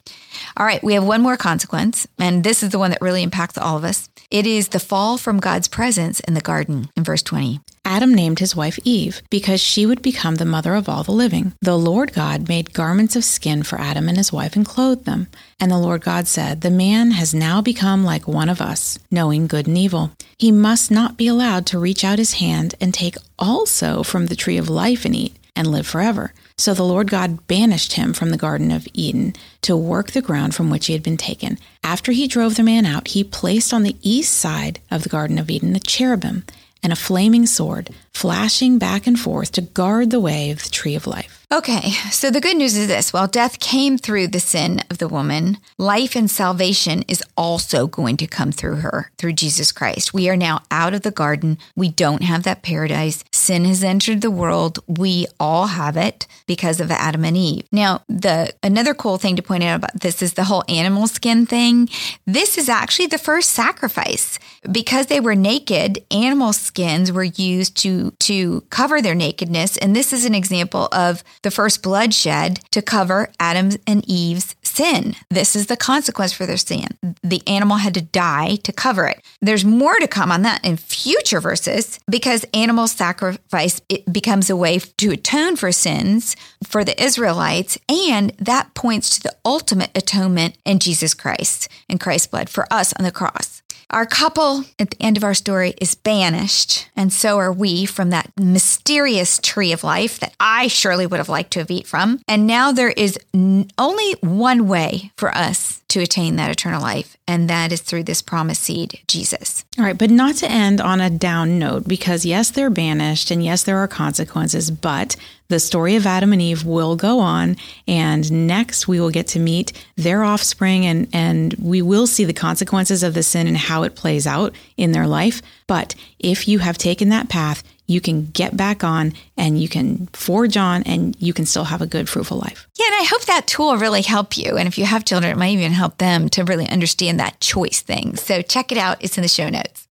All 0.55 0.65
right, 0.65 0.83
we 0.83 0.93
have 0.93 1.05
one 1.05 1.21
more 1.21 1.37
consequence, 1.37 2.07
and 2.17 2.43
this 2.43 2.63
is 2.63 2.69
the 2.69 2.79
one 2.79 2.91
that 2.91 3.01
really 3.01 3.23
impacts 3.23 3.57
all 3.57 3.77
of 3.77 3.83
us. 3.83 4.09
It 4.31 4.45
is 4.45 4.69
the 4.69 4.79
fall 4.79 5.17
from 5.17 5.39
God's 5.39 5.67
presence 5.67 6.19
in 6.21 6.33
the 6.33 6.41
garden 6.41 6.89
in 6.95 7.03
verse 7.03 7.23
20. 7.23 7.59
Adam 7.87 8.13
named 8.13 8.39
his 8.39 8.53
wife 8.53 8.77
Eve 8.83 9.21
because 9.29 9.61
she 9.61 9.85
would 9.85 10.01
become 10.01 10.35
the 10.35 10.43
mother 10.45 10.75
of 10.75 10.89
all 10.89 11.03
the 11.03 11.11
living. 11.13 11.53
The 11.61 11.77
Lord 11.77 12.11
God 12.11 12.49
made 12.49 12.73
garments 12.73 13.15
of 13.15 13.23
skin 13.23 13.63
for 13.63 13.79
Adam 13.79 14.09
and 14.09 14.17
his 14.17 14.33
wife 14.33 14.57
and 14.57 14.65
clothed 14.65 15.05
them. 15.05 15.27
And 15.57 15.71
the 15.71 15.77
Lord 15.77 16.01
God 16.01 16.27
said, 16.27 16.59
The 16.59 16.69
man 16.69 17.11
has 17.11 17.33
now 17.33 17.61
become 17.61 18.03
like 18.03 18.27
one 18.27 18.49
of 18.49 18.59
us, 18.59 18.99
knowing 19.09 19.47
good 19.47 19.67
and 19.67 19.77
evil. 19.77 20.11
He 20.37 20.51
must 20.51 20.91
not 20.91 21.15
be 21.15 21.27
allowed 21.27 21.65
to 21.67 21.79
reach 21.79 22.03
out 22.03 22.19
his 22.19 22.33
hand 22.33 22.75
and 22.81 22.93
take 22.93 23.15
also 23.39 24.03
from 24.03 24.25
the 24.25 24.35
tree 24.35 24.57
of 24.57 24.67
life 24.67 25.05
and 25.05 25.15
eat 25.15 25.37
and 25.55 25.67
live 25.67 25.87
forever. 25.87 26.33
So 26.57 26.73
the 26.73 26.83
Lord 26.83 27.09
God 27.09 27.47
banished 27.47 27.93
him 27.93 28.11
from 28.11 28.31
the 28.31 28.37
Garden 28.37 28.69
of 28.69 28.85
Eden 28.93 29.33
to 29.61 29.77
work 29.77 30.11
the 30.11 30.21
ground 30.21 30.53
from 30.53 30.69
which 30.69 30.87
he 30.87 30.93
had 30.93 31.03
been 31.03 31.15
taken. 31.15 31.57
After 31.85 32.11
he 32.11 32.27
drove 32.27 32.55
the 32.55 32.63
man 32.63 32.85
out, 32.85 33.09
he 33.09 33.23
placed 33.23 33.73
on 33.73 33.83
the 33.83 33.95
east 34.01 34.33
side 34.33 34.81
of 34.91 35.03
the 35.03 35.09
Garden 35.09 35.37
of 35.39 35.49
Eden 35.49 35.73
a 35.73 35.79
cherubim 35.79 36.43
and 36.83 36.93
a 36.93 36.95
flaming 36.95 37.45
sword, 37.45 37.89
flashing 38.13 38.77
back 38.77 39.07
and 39.07 39.19
forth 39.19 39.51
to 39.53 39.61
guard 39.61 40.09
the 40.09 40.19
way 40.19 40.51
of 40.51 40.63
the 40.63 40.69
tree 40.69 40.95
of 40.95 41.07
life. 41.07 41.45
Okay, 41.49 41.91
so 42.11 42.29
the 42.29 42.41
good 42.41 42.57
news 42.57 42.75
is 42.75 42.87
this 42.87 43.13
while 43.13 43.27
death 43.27 43.61
came 43.61 43.97
through 43.97 44.27
the 44.27 44.39
sin 44.39 44.81
of 44.89 44.97
the 44.97 45.07
woman, 45.07 45.57
life 45.77 46.13
and 46.13 46.29
salvation 46.29 47.03
is 47.07 47.23
also 47.37 47.87
going 47.87 48.17
to 48.17 48.27
come 48.27 48.51
through 48.51 48.75
her, 48.77 49.11
through 49.17 49.31
Jesus 49.31 49.71
Christ. 49.71 50.13
We 50.13 50.27
are 50.29 50.35
now 50.35 50.63
out 50.71 50.93
of 50.93 51.03
the 51.03 51.11
garden. 51.11 51.57
We 51.73 51.87
don't 51.89 52.23
have 52.23 52.43
that 52.43 52.63
paradise. 52.63 53.23
Sin 53.47 53.63
has 53.63 53.81
entered 53.81 54.19
the 54.19 54.29
world. 54.29 54.79
We 54.87 55.25
all 55.39 55.67
have 55.67 55.95
it 55.95 56.27
because 56.47 56.81
of 56.81 56.91
Adam 56.91 57.23
and 57.23 57.37
Eve. 57.37 57.65
Now, 57.71 58.01
the 58.09 58.53
another 58.61 58.93
cool 58.93 59.17
thing 59.17 59.37
to 59.37 59.41
point 59.41 59.63
out 59.63 59.77
about 59.77 60.01
this 60.01 60.21
is 60.21 60.33
the 60.33 60.43
whole 60.43 60.65
animal 60.67 61.07
skin 61.07 61.45
thing. 61.45 61.87
This 62.25 62.57
is 62.57 62.67
actually 62.67 63.05
the 63.07 63.17
first 63.17 63.51
sacrifice. 63.51 64.37
Because 64.69 65.05
they 65.05 65.21
were 65.21 65.33
naked, 65.33 66.03
animal 66.11 66.51
skins 66.51 67.09
were 67.09 67.23
used 67.23 67.77
to 67.77 68.11
to 68.19 68.65
cover 68.69 69.01
their 69.01 69.15
nakedness, 69.15 69.77
and 69.77 69.95
this 69.95 70.11
is 70.11 70.25
an 70.25 70.35
example 70.35 70.89
of 70.91 71.23
the 71.43 71.51
first 71.51 71.81
bloodshed 71.81 72.59
to 72.71 72.81
cover 72.81 73.29
Adam's 73.39 73.77
and 73.87 74.03
Eve's 74.09 74.55
sin. 74.61 75.15
This 75.29 75.55
is 75.55 75.67
the 75.67 75.77
consequence 75.77 76.33
for 76.33 76.45
their 76.45 76.57
sin. 76.57 76.87
The 77.23 77.41
animal 77.47 77.77
had 77.77 77.93
to 77.93 78.01
die 78.01 78.57
to 78.57 78.73
cover 78.73 79.07
it. 79.07 79.23
There's 79.41 79.65
more 79.65 79.95
to 79.95 80.07
come 80.07 80.31
on 80.31 80.41
that 80.41 80.65
in 80.65 80.75
future 80.75 81.39
verses 81.39 81.99
because 82.09 82.45
animal 82.53 82.87
sacrifice 83.37 83.81
it 83.89 84.11
becomes 84.11 84.49
a 84.49 84.55
way 84.55 84.79
to 84.79 85.11
atone 85.11 85.55
for 85.55 85.71
sins 85.71 86.35
for 86.63 86.83
the 86.83 87.01
Israelites 87.01 87.77
and 87.87 88.31
that 88.39 88.73
points 88.73 89.09
to 89.11 89.23
the 89.23 89.35
ultimate 89.45 89.91
atonement 89.95 90.57
in 90.65 90.79
Jesus 90.79 91.13
Christ 91.13 91.69
and 91.89 91.99
Christ's 91.99 92.27
blood 92.27 92.49
for 92.49 92.71
us 92.71 92.93
on 92.93 93.03
the 93.03 93.11
cross. 93.11 93.61
Our 93.89 94.05
couple 94.05 94.65
at 94.79 94.91
the 94.91 95.01
end 95.01 95.15
of 95.15 95.23
our 95.23 95.33
story 95.33 95.73
is 95.79 95.95
banished, 95.95 96.89
and 96.97 97.13
so 97.13 97.37
are 97.37 97.53
we 97.53 97.85
from 97.85 98.09
that 98.09 98.33
mysterious 98.37 99.39
tree 99.41 99.71
of 99.71 99.85
life 99.85 100.19
that 100.19 100.33
I 100.41 100.67
surely 100.67 101.05
would 101.05 101.19
have 101.19 101.29
liked 101.29 101.51
to 101.51 101.59
have 101.59 101.71
eaten 101.71 101.87
from. 101.87 102.19
And 102.27 102.45
now 102.45 102.73
there 102.73 102.89
is 102.89 103.17
only 103.33 104.11
one 104.19 104.67
way 104.67 105.11
for 105.15 105.33
us 105.33 105.81
to 105.89 106.01
attain 106.01 106.35
that 106.35 106.51
eternal 106.51 106.81
life, 106.81 107.15
and 107.27 107.49
that 107.49 107.71
is 107.71 107.81
through 107.81 108.03
this 108.03 108.21
promised 108.21 108.63
seed, 108.63 108.99
Jesus. 109.07 109.63
All 109.77 109.85
right, 109.85 109.97
but 109.97 110.09
not 110.09 110.35
to 110.37 110.51
end 110.51 110.81
on 110.81 110.99
a 110.99 111.09
down 111.09 111.57
note, 111.57 111.87
because 111.87 112.25
yes, 112.25 112.49
they're 112.49 112.69
banished, 112.69 113.31
and 113.31 113.43
yes, 113.43 113.63
there 113.63 113.77
are 113.77 113.87
consequences, 113.87 114.69
but 114.69 115.15
the 115.47 115.59
story 115.59 115.95
of 115.95 116.05
Adam 116.05 116.33
and 116.33 116.41
Eve 116.41 116.65
will 116.65 116.97
go 116.97 117.19
on, 117.19 117.55
and 117.87 118.47
next 118.47 118.87
we 118.87 118.99
will 118.99 119.11
get 119.11 119.27
to 119.27 119.39
meet 119.39 119.71
their 119.95 120.23
offspring, 120.23 120.85
and, 120.85 121.07
and 121.13 121.53
we 121.53 121.81
will 121.81 122.05
see 122.05 122.25
the 122.25 122.33
consequences 122.33 123.01
of 123.01 123.13
the 123.13 123.23
sin 123.23 123.47
and 123.47 123.57
how 123.57 123.83
it 123.83 123.95
plays 123.95 124.27
out 124.27 124.53
in 124.75 124.91
their 124.91 125.07
life. 125.07 125.41
But 125.67 125.95
if 126.19 126.49
you 126.49 126.59
have 126.59 126.77
taken 126.77 127.07
that 127.09 127.29
path, 127.29 127.63
you 127.87 128.01
can 128.01 128.25
get 128.27 128.55
back 128.55 128.83
on 128.83 129.13
and 129.37 129.59
you 129.59 129.69
can 129.69 130.07
forge 130.07 130.57
on 130.57 130.83
and 130.83 131.15
you 131.19 131.33
can 131.33 131.45
still 131.45 131.63
have 131.63 131.81
a 131.81 131.85
good, 131.87 132.09
fruitful 132.09 132.37
life. 132.37 132.67
Yeah, 132.77 132.85
and 132.87 132.95
I 132.95 133.05
hope 133.09 133.25
that 133.25 133.47
tool 133.47 133.67
will 133.67 133.77
really 133.77 134.01
help 134.01 134.37
you. 134.37 134.57
And 134.57 134.67
if 134.67 134.77
you 134.77 134.85
have 134.85 135.05
children, 135.05 135.31
it 135.31 135.37
might 135.37 135.51
even 135.51 135.71
help 135.71 135.97
them 135.97 136.29
to 136.29 136.43
really 136.43 136.67
understand 136.69 137.19
that 137.19 137.39
choice 137.39 137.81
thing. 137.81 138.17
So 138.17 138.41
check 138.41 138.71
it 138.71 138.77
out, 138.77 138.97
it's 138.99 139.17
in 139.17 139.21
the 139.21 139.29
show 139.29 139.49
notes. 139.49 139.87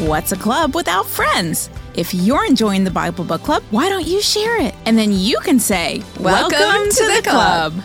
What's 0.00 0.30
a 0.30 0.36
club 0.36 0.74
without 0.76 1.06
friends? 1.06 1.70
If 1.94 2.14
you're 2.14 2.46
enjoying 2.46 2.84
the 2.84 2.90
Bible 2.90 3.24
Book 3.24 3.42
Club, 3.42 3.64
why 3.70 3.88
don't 3.88 4.06
you 4.06 4.22
share 4.22 4.60
it? 4.62 4.72
And 4.86 4.96
then 4.96 5.12
you 5.12 5.40
can 5.40 5.58
say, 5.58 6.02
Welcome, 6.20 6.52
Welcome 6.58 6.90
to, 6.90 6.96
to, 6.96 7.12
the, 7.16 7.22
club. 7.22 7.72
club. 7.72 7.84